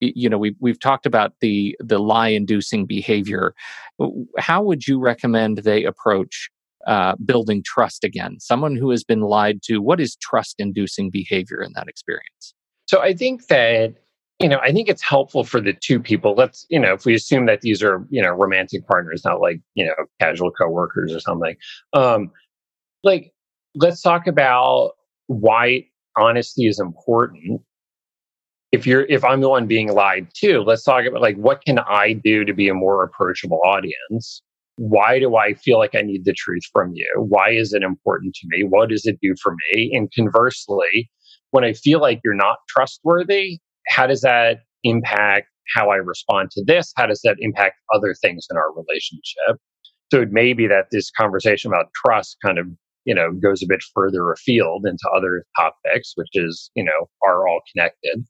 you 0.00 0.28
know, 0.28 0.38
we've 0.38 0.56
we've 0.60 0.80
talked 0.80 1.06
about 1.06 1.32
the 1.40 1.76
the 1.80 1.98
lie 1.98 2.28
inducing 2.28 2.86
behavior. 2.86 3.54
How 4.38 4.62
would 4.62 4.86
you 4.86 4.98
recommend 4.98 5.58
they 5.58 5.84
approach 5.84 6.50
uh, 6.86 7.16
building 7.24 7.62
trust 7.64 8.04
again? 8.04 8.38
Someone 8.40 8.76
who 8.76 8.90
has 8.90 9.04
been 9.04 9.20
lied 9.20 9.62
to, 9.64 9.78
what 9.78 10.00
is 10.00 10.16
trust 10.16 10.56
inducing 10.58 11.10
behavior 11.10 11.62
in 11.62 11.72
that 11.74 11.88
experience? 11.88 12.54
So 12.86 13.00
I 13.00 13.14
think 13.14 13.46
that 13.46 13.94
you 14.40 14.48
know, 14.48 14.58
I 14.62 14.72
think 14.72 14.88
it's 14.88 15.02
helpful 15.02 15.44
for 15.44 15.60
the 15.60 15.72
two 15.72 16.00
people. 16.00 16.34
Let's, 16.34 16.66
you 16.68 16.80
know, 16.80 16.92
if 16.92 17.04
we 17.04 17.14
assume 17.14 17.46
that 17.46 17.60
these 17.60 17.82
are, 17.82 18.04
you 18.10 18.20
know, 18.20 18.30
romantic 18.30 18.86
partners, 18.86 19.24
not 19.24 19.40
like, 19.40 19.60
you 19.74 19.86
know, 19.86 19.94
casual 20.20 20.50
coworkers 20.50 21.14
or 21.14 21.20
something. 21.20 21.56
Um, 21.92 22.30
like, 23.04 23.32
let's 23.74 24.02
talk 24.02 24.26
about 24.26 24.92
why 25.28 25.86
honesty 26.16 26.66
is 26.66 26.80
important. 26.80 27.60
If 28.72 28.88
you're, 28.88 29.02
if 29.02 29.24
I'm 29.24 29.40
the 29.40 29.48
one 29.48 29.68
being 29.68 29.92
lied 29.92 30.26
to, 30.38 30.62
let's 30.62 30.82
talk 30.82 31.04
about 31.04 31.22
like, 31.22 31.36
what 31.36 31.64
can 31.64 31.78
I 31.78 32.12
do 32.12 32.44
to 32.44 32.52
be 32.52 32.68
a 32.68 32.74
more 32.74 33.04
approachable 33.04 33.60
audience? 33.64 34.42
Why 34.76 35.18
do 35.18 35.36
I 35.36 35.54
feel 35.54 35.78
like 35.78 35.94
I 35.94 36.02
need 36.02 36.24
the 36.24 36.32
truth 36.32 36.64
from 36.72 36.92
you? 36.94 37.08
Why 37.16 37.50
is 37.50 37.72
it 37.72 37.82
important 37.82 38.34
to 38.34 38.46
me? 38.48 38.64
What 38.64 38.88
does 38.88 39.06
it 39.06 39.18
do 39.22 39.34
for 39.40 39.54
me? 39.72 39.92
And 39.94 40.10
conversely, 40.12 41.10
when 41.50 41.64
I 41.64 41.72
feel 41.72 42.00
like 42.00 42.20
you're 42.24 42.34
not 42.34 42.56
trustworthy, 42.68 43.58
how 43.88 44.06
does 44.06 44.22
that 44.22 44.60
impact 44.82 45.48
how 45.74 45.90
I 45.90 45.96
respond 45.96 46.50
to 46.52 46.64
this? 46.64 46.92
How 46.96 47.06
does 47.06 47.20
that 47.24 47.36
impact 47.38 47.76
other 47.94 48.14
things 48.20 48.46
in 48.50 48.56
our 48.56 48.72
relationship? 48.74 49.60
So 50.12 50.20
it 50.20 50.30
may 50.30 50.52
be 50.52 50.66
that 50.66 50.86
this 50.90 51.10
conversation 51.10 51.70
about 51.70 51.86
trust 52.04 52.36
kind 52.44 52.58
of, 52.58 52.66
you 53.04 53.14
know, 53.14 53.32
goes 53.32 53.62
a 53.62 53.66
bit 53.66 53.82
further 53.94 54.32
afield 54.32 54.86
into 54.86 55.08
other 55.14 55.44
topics, 55.56 56.12
which 56.16 56.30
is, 56.34 56.70
you 56.74 56.84
know, 56.84 57.08
are 57.26 57.48
all 57.48 57.60
connected. 57.72 58.24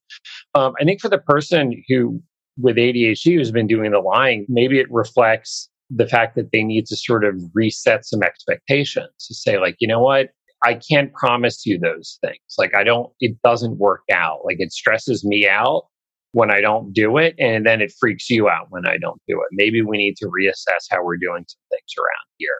Um, 0.54 0.74
I 0.80 0.84
think 0.84 1.00
for 1.00 1.08
the 1.08 1.18
person 1.18 1.82
who 1.88 2.22
with 2.56 2.76
ADHD 2.76 3.34
who's 3.34 3.50
been 3.50 3.66
doing 3.66 3.90
the 3.90 3.98
lying, 3.98 4.46
maybe 4.48 4.78
it 4.78 4.86
reflects 4.90 5.68
the 5.94 6.06
fact 6.08 6.34
that 6.36 6.50
they 6.52 6.62
need 6.62 6.86
to 6.86 6.96
sort 6.96 7.24
of 7.24 7.40
reset 7.54 8.04
some 8.04 8.22
expectations 8.22 9.12
to 9.26 9.34
say, 9.34 9.58
like, 9.58 9.76
you 9.78 9.86
know 9.86 10.00
what, 10.00 10.30
I 10.64 10.80
can't 10.90 11.12
promise 11.12 11.64
you 11.66 11.78
those 11.78 12.18
things. 12.20 12.38
Like, 12.58 12.74
I 12.76 12.84
don't, 12.84 13.12
it 13.20 13.36
doesn't 13.44 13.78
work 13.78 14.02
out. 14.12 14.40
Like, 14.44 14.56
it 14.58 14.72
stresses 14.72 15.24
me 15.24 15.46
out 15.48 15.84
when 16.32 16.50
I 16.50 16.60
don't 16.60 16.92
do 16.92 17.18
it. 17.18 17.34
And 17.38 17.66
then 17.66 17.80
it 17.80 17.92
freaks 18.00 18.28
you 18.30 18.48
out 18.48 18.66
when 18.70 18.86
I 18.86 18.96
don't 18.98 19.20
do 19.28 19.36
it. 19.40 19.48
Maybe 19.52 19.82
we 19.82 19.98
need 19.98 20.16
to 20.16 20.26
reassess 20.26 20.86
how 20.90 21.04
we're 21.04 21.18
doing 21.18 21.44
some 21.46 21.60
things 21.70 21.92
around 21.98 22.26
here. 22.38 22.56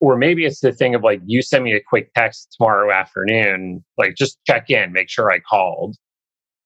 Or 0.00 0.16
maybe 0.16 0.44
it's 0.44 0.60
the 0.60 0.72
thing 0.72 0.94
of 0.94 1.02
like, 1.02 1.20
you 1.24 1.40
send 1.42 1.64
me 1.64 1.72
a 1.72 1.80
quick 1.88 2.10
text 2.14 2.54
tomorrow 2.56 2.92
afternoon, 2.92 3.82
like, 3.96 4.14
just 4.16 4.38
check 4.46 4.68
in, 4.68 4.92
make 4.92 5.08
sure 5.08 5.30
I 5.30 5.38
called. 5.40 5.96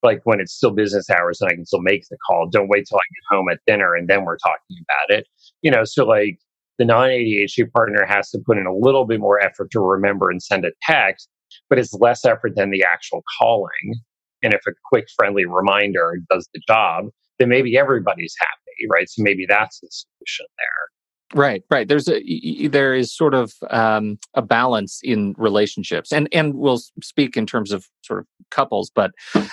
Like 0.03 0.23
when 0.25 0.41
it's 0.41 0.55
still 0.55 0.71
business 0.71 1.09
hours 1.11 1.41
and 1.41 1.51
I 1.51 1.55
can 1.55 1.67
still 1.67 1.83
make 1.83 2.03
the 2.11 2.17
call. 2.27 2.49
Don't 2.51 2.69
wait 2.69 2.87
till 2.89 2.97
I 2.97 3.07
get 3.15 3.37
home 3.37 3.49
at 3.51 3.59
dinner 3.67 3.95
and 3.95 4.09
then 4.09 4.25
we're 4.25 4.39
talking 4.39 4.77
about 4.83 5.19
it. 5.19 5.27
You 5.63 5.71
know, 5.71 5.85
so 5.85 6.05
like 6.05 6.39
the 6.79 6.85
non 6.85 7.09
ADHD 7.09 7.71
partner 7.73 8.07
has 8.07 8.31
to 8.31 8.39
put 8.39 8.59
in 8.59 8.67
a 8.67 8.75
little 8.75 9.05
bit 9.05 9.21
more 9.21 9.41
effort 9.41 9.71
to 9.73 9.81
remember 9.81 10.31
and 10.31 10.43
send 10.43 10.65
a 10.65 10.73
text, 10.83 11.29
but 11.69 11.79
it's 11.79 11.93
less 11.95 12.25
effort 12.25 12.55
than 12.57 12.71
the 12.71 12.83
actual 12.83 13.23
calling. 13.39 13.95
And 14.43 14.55
if 14.55 14.63
a 14.67 14.73
quick, 14.87 15.07
friendly 15.17 15.45
reminder 15.45 16.19
does 16.31 16.49
the 16.55 16.61
job, 16.67 17.07
then 17.39 17.49
maybe 17.49 17.77
everybody's 17.77 18.35
happy, 18.41 18.89
right? 18.91 19.09
So 19.09 19.23
maybe 19.23 19.45
that's 19.47 19.81
the 19.81 19.89
solution 19.91 20.47
there. 20.59 21.00
Right, 21.33 21.63
right. 21.71 21.87
There's 21.87 22.09
a 22.09 22.69
there 22.69 22.93
is 22.93 23.15
sort 23.15 23.35
of 23.35 23.53
um, 23.71 24.19
a 24.35 24.43
balance 24.43 24.99
in 25.03 25.35
relationships, 25.39 26.13
and 26.13 26.29
and 26.33 26.55
we'll 26.55 26.81
speak 27.03 27.37
in 27.37 27.47
terms 27.47 27.71
of 27.71 27.87
sort 28.03 28.21
of 28.21 28.27
couples, 28.51 28.91
but 28.93 29.13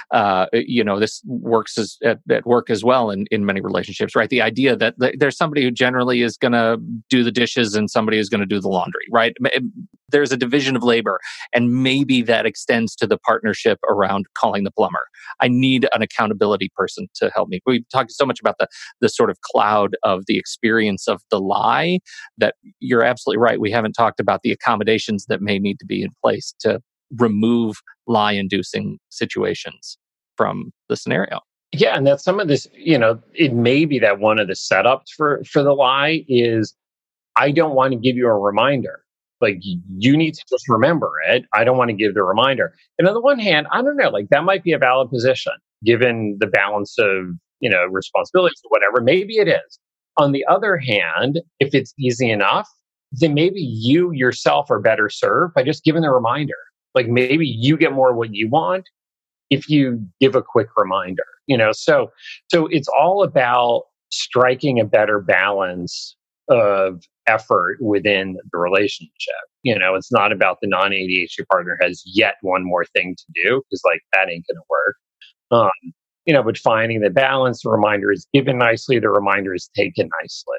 uh, 0.09 0.47
you 0.53 0.83
know 0.83 0.99
this 0.99 1.21
works 1.27 1.77
as 1.77 1.97
at, 2.03 2.17
at, 2.31 2.47
work 2.47 2.71
as 2.71 2.83
well 2.83 3.11
in 3.11 3.27
in 3.29 3.45
many 3.45 3.61
relationships, 3.61 4.15
right? 4.15 4.29
The 4.29 4.41
idea 4.41 4.75
that 4.75 4.95
there's 5.19 5.37
somebody 5.37 5.61
who 5.61 5.69
generally 5.69 6.23
is 6.23 6.35
going 6.35 6.53
to 6.53 6.77
do 7.11 7.23
the 7.23 7.31
dishes 7.31 7.75
and 7.75 7.91
somebody 7.91 8.17
is 8.17 8.27
going 8.27 8.41
to 8.41 8.47
do 8.47 8.59
the 8.59 8.69
laundry, 8.69 9.05
right? 9.11 9.35
There's 10.09 10.31
a 10.31 10.37
division 10.37 10.75
of 10.75 10.83
labor, 10.83 11.19
and 11.53 11.83
maybe 11.83 12.23
that 12.23 12.47
extends 12.47 12.95
to 12.95 13.05
the 13.05 13.19
partnership 13.19 13.77
around 13.87 14.25
calling 14.35 14.63
the 14.63 14.71
plumber. 14.71 15.05
I 15.41 15.47
need 15.47 15.87
an 15.93 16.01
accountability 16.01 16.71
person 16.75 17.07
to 17.15 17.29
help 17.35 17.49
me. 17.49 17.61
We 17.67 17.85
talked 17.91 18.13
so 18.13 18.25
much 18.25 18.39
about 18.39 18.55
the 18.57 18.67
the 18.99 19.09
sort 19.09 19.29
of 19.29 19.41
cloud 19.41 19.95
of 20.01 20.25
the 20.25 20.39
experience 20.39 21.07
of 21.07 21.21
the 21.29 21.39
lie 21.39 21.66
high 21.67 21.99
that 22.37 22.55
you're 22.79 23.03
absolutely 23.03 23.41
right. 23.41 23.59
We 23.59 23.71
haven't 23.71 23.93
talked 23.93 24.19
about 24.19 24.41
the 24.43 24.51
accommodations 24.51 25.25
that 25.25 25.41
may 25.41 25.59
need 25.59 25.79
to 25.79 25.85
be 25.85 26.01
in 26.01 26.09
place 26.23 26.53
to 26.59 26.81
remove 27.17 27.75
lie 28.07 28.33
inducing 28.33 28.99
situations 29.09 29.97
from 30.35 30.71
the 30.89 30.95
scenario. 30.95 31.39
Yeah, 31.73 31.97
and 31.97 32.07
that's 32.07 32.23
some 32.23 32.39
of 32.39 32.47
this, 32.47 32.67
you 32.73 32.97
know, 32.97 33.19
it 33.33 33.53
may 33.53 33.85
be 33.85 33.99
that 33.99 34.19
one 34.19 34.39
of 34.39 34.47
the 34.47 34.53
setups 34.53 35.09
for 35.15 35.43
for 35.43 35.63
the 35.63 35.73
lie 35.73 36.23
is 36.27 36.73
I 37.35 37.51
don't 37.51 37.75
want 37.75 37.93
to 37.93 37.99
give 37.99 38.15
you 38.15 38.27
a 38.27 38.39
reminder. 38.39 39.01
Like 39.41 39.59
you 39.61 40.17
need 40.17 40.33
to 40.33 40.43
just 40.49 40.67
remember 40.67 41.11
it. 41.27 41.45
I 41.53 41.63
don't 41.63 41.77
want 41.77 41.89
to 41.89 41.95
give 41.95 42.13
the 42.15 42.23
reminder. 42.23 42.73
And 42.97 43.07
on 43.07 43.13
the 43.13 43.21
one 43.21 43.39
hand, 43.39 43.67
I 43.71 43.81
don't 43.81 43.97
know, 43.97 44.09
like 44.09 44.29
that 44.29 44.43
might 44.43 44.63
be 44.63 44.71
a 44.71 44.79
valid 44.79 45.09
position 45.09 45.53
given 45.85 46.37
the 46.39 46.47
balance 46.47 46.95
of, 46.97 47.35
you 47.59 47.69
know, 47.69 47.85
responsibilities 47.85 48.59
or 48.63 48.69
whatever. 48.69 49.01
Maybe 49.01 49.37
it 49.37 49.47
is. 49.47 49.79
On 50.17 50.31
the 50.31 50.45
other 50.49 50.77
hand, 50.77 51.39
if 51.59 51.73
it's 51.73 51.93
easy 51.99 52.29
enough, 52.29 52.67
then 53.11 53.33
maybe 53.33 53.61
you 53.61 54.11
yourself 54.11 54.69
are 54.69 54.79
better 54.79 55.09
served 55.09 55.53
by 55.53 55.63
just 55.63 55.83
giving 55.83 56.01
the 56.01 56.09
reminder. 56.09 56.57
Like 56.95 57.07
maybe 57.07 57.45
you 57.47 57.77
get 57.77 57.93
more 57.93 58.13
what 58.13 58.33
you 58.33 58.49
want 58.49 58.85
if 59.49 59.69
you 59.69 60.05
give 60.19 60.35
a 60.35 60.41
quick 60.41 60.67
reminder, 60.75 61.23
you 61.45 61.57
know? 61.57 61.71
So, 61.71 62.11
so 62.51 62.67
it's 62.67 62.87
all 62.87 63.23
about 63.23 63.83
striking 64.11 64.79
a 64.79 64.85
better 64.85 65.19
balance 65.21 66.15
of 66.49 67.03
effort 67.27 67.77
within 67.81 68.37
the 68.51 68.57
relationship. 68.57 69.35
You 69.63 69.77
know, 69.77 69.95
it's 69.95 70.11
not 70.11 70.31
about 70.31 70.57
the 70.61 70.67
non 70.67 70.91
ADHD 70.91 71.45
partner 71.51 71.77
has 71.81 72.01
yet 72.05 72.35
one 72.41 72.63
more 72.63 72.85
thing 72.85 73.15
to 73.15 73.25
do 73.43 73.61
because 73.69 73.81
like 73.85 74.01
that 74.13 74.29
ain't 74.29 74.45
going 74.47 74.55
to 74.55 74.61
work. 74.69 74.95
Um, 75.51 75.93
you 76.27 76.33
know, 76.33 76.43
but 76.43 76.57
finding 76.57 76.99
the 76.99 77.09
balance, 77.09 77.63
the 77.63 77.69
reminder 77.69 78.11
is 78.11 78.27
given 78.33 78.57
nicely, 78.57 78.99
the 78.99 79.09
reminder 79.09 79.55
is 79.55 79.69
taken 79.75 80.09
nicely. 80.21 80.57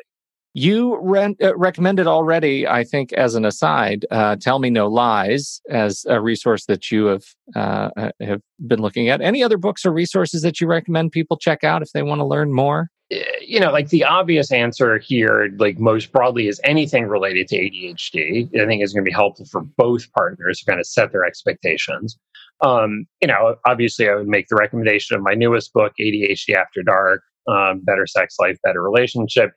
You 0.54 0.98
re- 1.00 1.36
uh, 1.42 1.56
recommended 1.56 2.06
already, 2.06 2.66
I 2.66 2.82
think, 2.82 3.12
as 3.12 3.34
an 3.34 3.44
aside, 3.44 4.06
uh, 4.10 4.36
"Tell 4.36 4.58
Me 4.58 4.70
No 4.70 4.88
Lies" 4.88 5.60
as 5.68 6.06
a 6.08 6.20
resource 6.20 6.64
that 6.66 6.90
you 6.90 7.04
have 7.04 7.22
uh, 7.54 7.90
uh, 7.96 8.10
have 8.20 8.40
been 8.66 8.80
looking 8.80 9.10
at. 9.10 9.20
Any 9.20 9.42
other 9.42 9.58
books 9.58 9.84
or 9.84 9.92
resources 9.92 10.42
that 10.42 10.60
you 10.60 10.66
recommend 10.66 11.12
people 11.12 11.36
check 11.36 11.64
out 11.64 11.82
if 11.82 11.92
they 11.92 12.02
want 12.02 12.20
to 12.20 12.24
learn 12.24 12.52
more? 12.52 12.88
Eh, 13.10 13.22
you 13.40 13.60
know, 13.60 13.70
like 13.70 13.90
the 13.90 14.04
obvious 14.04 14.50
answer 14.50 14.98
here, 14.98 15.50
like 15.58 15.78
most 15.78 16.12
broadly, 16.12 16.48
is 16.48 16.60
anything 16.64 17.06
related 17.06 17.46
to 17.48 17.56
ADHD. 17.56 18.48
I 18.60 18.66
think 18.66 18.82
is 18.82 18.94
going 18.94 19.04
to 19.04 19.08
be 19.08 19.14
helpful 19.14 19.44
for 19.44 19.60
both 19.60 20.10
partners 20.12 20.60
to 20.60 20.64
kind 20.64 20.80
of 20.80 20.86
set 20.86 21.12
their 21.12 21.24
expectations. 21.24 22.18
Um, 22.60 23.06
you 23.20 23.28
know, 23.28 23.56
obviously, 23.66 24.08
I 24.08 24.14
would 24.14 24.28
make 24.28 24.48
the 24.48 24.56
recommendation 24.56 25.16
of 25.16 25.22
my 25.22 25.34
newest 25.34 25.72
book, 25.72 25.92
ADHD 26.00 26.54
After 26.54 26.82
Dark, 26.82 27.22
um, 27.48 27.80
Better 27.84 28.06
Sex 28.06 28.36
Life, 28.40 28.58
Better 28.64 28.82
Relationship. 28.82 29.52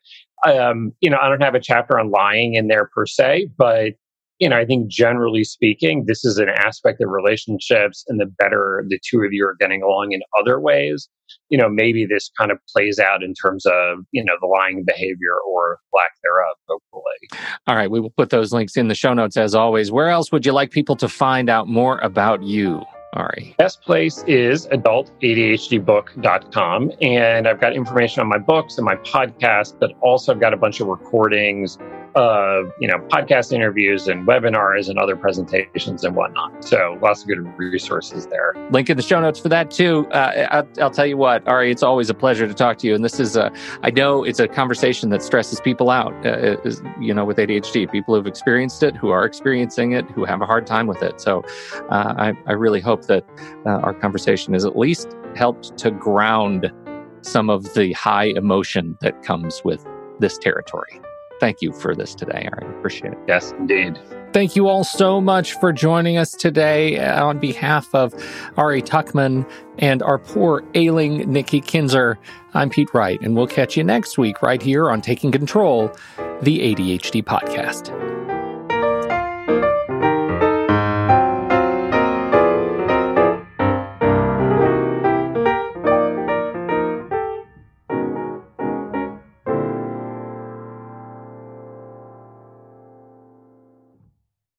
Um, 0.46 0.92
you 1.02 1.10
know, 1.10 1.18
I 1.22 1.30
don't 1.30 1.42
have 1.42 1.56
a 1.56 1.60
chapter 1.60 2.00
on 2.00 2.12
lying 2.12 2.56
in 2.56 2.68
there 2.68 2.90
per 2.94 3.06
se, 3.06 3.50
but 3.58 3.94
you 4.40 4.50
know, 4.50 4.58
I 4.58 4.66
think 4.66 4.88
generally 4.88 5.44
speaking, 5.44 6.06
this 6.08 6.26
is 6.26 6.40
an 6.40 6.50
aspect 6.50 7.00
of 7.00 7.10
relationships, 7.10 8.04
and 8.08 8.20
the 8.20 8.26
better 8.26 8.84
the 8.88 9.00
two 9.08 9.22
of 9.22 9.32
you 9.32 9.46
are 9.46 9.56
getting 9.60 9.84
along 9.84 10.14
in 10.14 10.22
other 10.40 10.60
ways, 10.60 11.08
you 11.50 11.58
know, 11.60 11.70
maybe 11.70 12.08
this 12.08 12.32
kind 12.38 12.52
of 12.52 12.58
plays 12.74 12.98
out 12.98 13.22
in 13.24 13.36
terms 13.36 13.66
of, 13.68 14.00
you 14.12 14.24
know, 14.24 14.34
the 14.42 14.48
lying 14.48 14.84
behavior 14.84 15.36
or 15.48 15.78
lack 15.94 16.12
thereof, 16.24 16.58
hopefully. 16.68 17.40
All 17.68 17.76
right. 17.76 17.92
We 17.92 18.00
will 18.00 18.10
put 18.12 18.32
those 18.32 18.52
links 18.52 18.78
in 18.78 18.88
the 18.88 18.96
show 18.96 19.14
notes 19.14 19.38
as 19.38 19.54
always. 19.54 19.92
Where 19.92 20.10
else 20.10 20.32
would 20.32 20.46
you 20.46 20.54
like 20.54 20.72
people 20.72 20.96
to 20.98 21.08
find 21.08 21.50
out 21.50 21.68
more 21.68 22.00
about 22.00 22.42
you? 22.42 22.84
Ari? 23.14 23.56
Best 23.58 23.82
place 23.82 24.24
is 24.28 24.68
adultadhdbook.com. 24.68 26.92
And 27.02 27.48
I've 27.48 27.60
got 27.60 27.74
information 27.74 28.22
on 28.22 28.28
my 28.28 28.38
books 28.38 28.78
and 28.78 28.86
my 28.86 28.96
podcast, 28.96 29.80
but 29.80 29.94
also 30.02 30.34
I've 30.34 30.40
got 30.40 30.54
a 30.54 30.58
bunch 30.58 30.80
of 30.80 30.88
recordings 30.88 31.80
of 32.16 32.72
you 32.80 32.88
know 32.88 32.98
podcast 33.10 33.54
interviews 33.54 34.08
and 34.08 34.28
webinars 34.28 34.90
and 34.90 34.98
other 35.00 35.16
presentations 35.16 36.04
and 36.04 36.16
whatnot. 36.16 36.64
So 36.64 36.98
lots 37.02 37.22
of 37.22 37.28
good 37.28 37.40
resources 37.58 38.28
there. 38.28 38.54
Link 38.72 38.90
in 38.90 38.98
the 38.98 39.04
show 39.04 39.20
notes 39.22 39.40
for 39.40 39.50
that 39.50 39.72
too. 39.72 40.08
Uh, 40.12 40.48
I'll, 40.52 40.68
I'll, 40.82 40.92
tell 40.92 41.06
you 41.06 41.18
what, 41.18 41.48
Ari, 41.48 41.72
it's 41.72 41.84
always 41.84 42.10
a 42.10 42.14
pleasure 42.14 42.48
to 42.48 42.54
talk 42.54 42.78
to 42.80 42.88
you. 42.88 42.96
And 42.96 43.04
this 43.04 43.20
is 43.20 43.36
a, 43.36 43.52
I 43.82 43.92
know 43.92 44.24
it's 44.24 44.40
a 44.40 44.48
conversation 44.48 45.10
that 45.10 45.24
stresses 45.24 45.62
people 45.62 45.90
out. 45.90 46.14
Uh, 46.26 46.58
is, 46.64 46.82
you 47.00 47.14
know, 47.14 47.26
with 47.26 47.38
ADHD, 47.38 47.90
people 47.92 48.16
who've 48.16 48.28
experienced 48.28 48.84
it, 48.84 48.96
who 48.96 49.10
are 49.10 49.26
experiencing 49.26 49.94
it, 49.94 50.10
who 50.12 50.26
have 50.26 50.42
a 50.42 50.46
hard 50.46 50.68
time 50.68 50.88
with 50.88 51.02
it. 51.02 51.22
So 51.22 51.44
uh, 51.90 52.14
I, 52.18 52.34
I 52.46 52.54
really 52.54 52.82
hope 52.82 53.06
that 53.08 53.26
uh, 53.66 53.70
our 53.70 53.94
conversation 53.94 54.54
has 54.54 54.66
at 54.66 54.78
least 54.78 55.16
helped 55.36 55.78
to 55.78 55.92
ground 55.92 56.72
some 57.22 57.50
of 57.50 57.74
the 57.74 57.94
high 57.94 58.34
emotion 58.36 58.98
that 59.02 59.24
comes 59.24 59.62
with 59.64 59.86
this 60.20 60.38
territory 60.38 61.00
thank 61.42 61.62
you 61.62 61.74
for 61.74 61.94
this 61.94 62.16
today. 62.16 62.48
I 62.54 62.66
appreciate 62.78 63.14
it. 63.14 63.20
Yes, 63.28 63.52
indeed. 63.58 64.00
Thank 64.32 64.56
you 64.56 64.70
all 64.70 64.86
so 64.86 65.20
much 65.20 65.54
for 65.54 65.74
joining 65.74 66.16
us 66.16 66.32
today 66.32 67.00
uh, 67.00 67.26
on 67.26 67.40
behalf 67.40 67.94
of 67.94 68.14
Ari 68.56 68.84
Tuckman 68.84 69.50
and 69.80 70.02
our 70.04 70.20
poor 70.20 70.64
ailing 70.76 71.30
Nikki 71.30 71.60
Kinzer. 71.60 72.18
I'm 72.54 72.70
Pete 72.70 72.94
Wright, 72.94 73.20
and 73.22 73.36
we'll 73.36 73.48
catch 73.48 73.76
you 73.76 73.84
next 73.84 74.18
week 74.18 74.42
right 74.42 74.62
here 74.62 74.90
on 74.90 75.02
Taking 75.02 75.32
Control, 75.32 75.92
the 76.42 76.60
ADHD 76.60 77.24
podcast. 77.24 78.31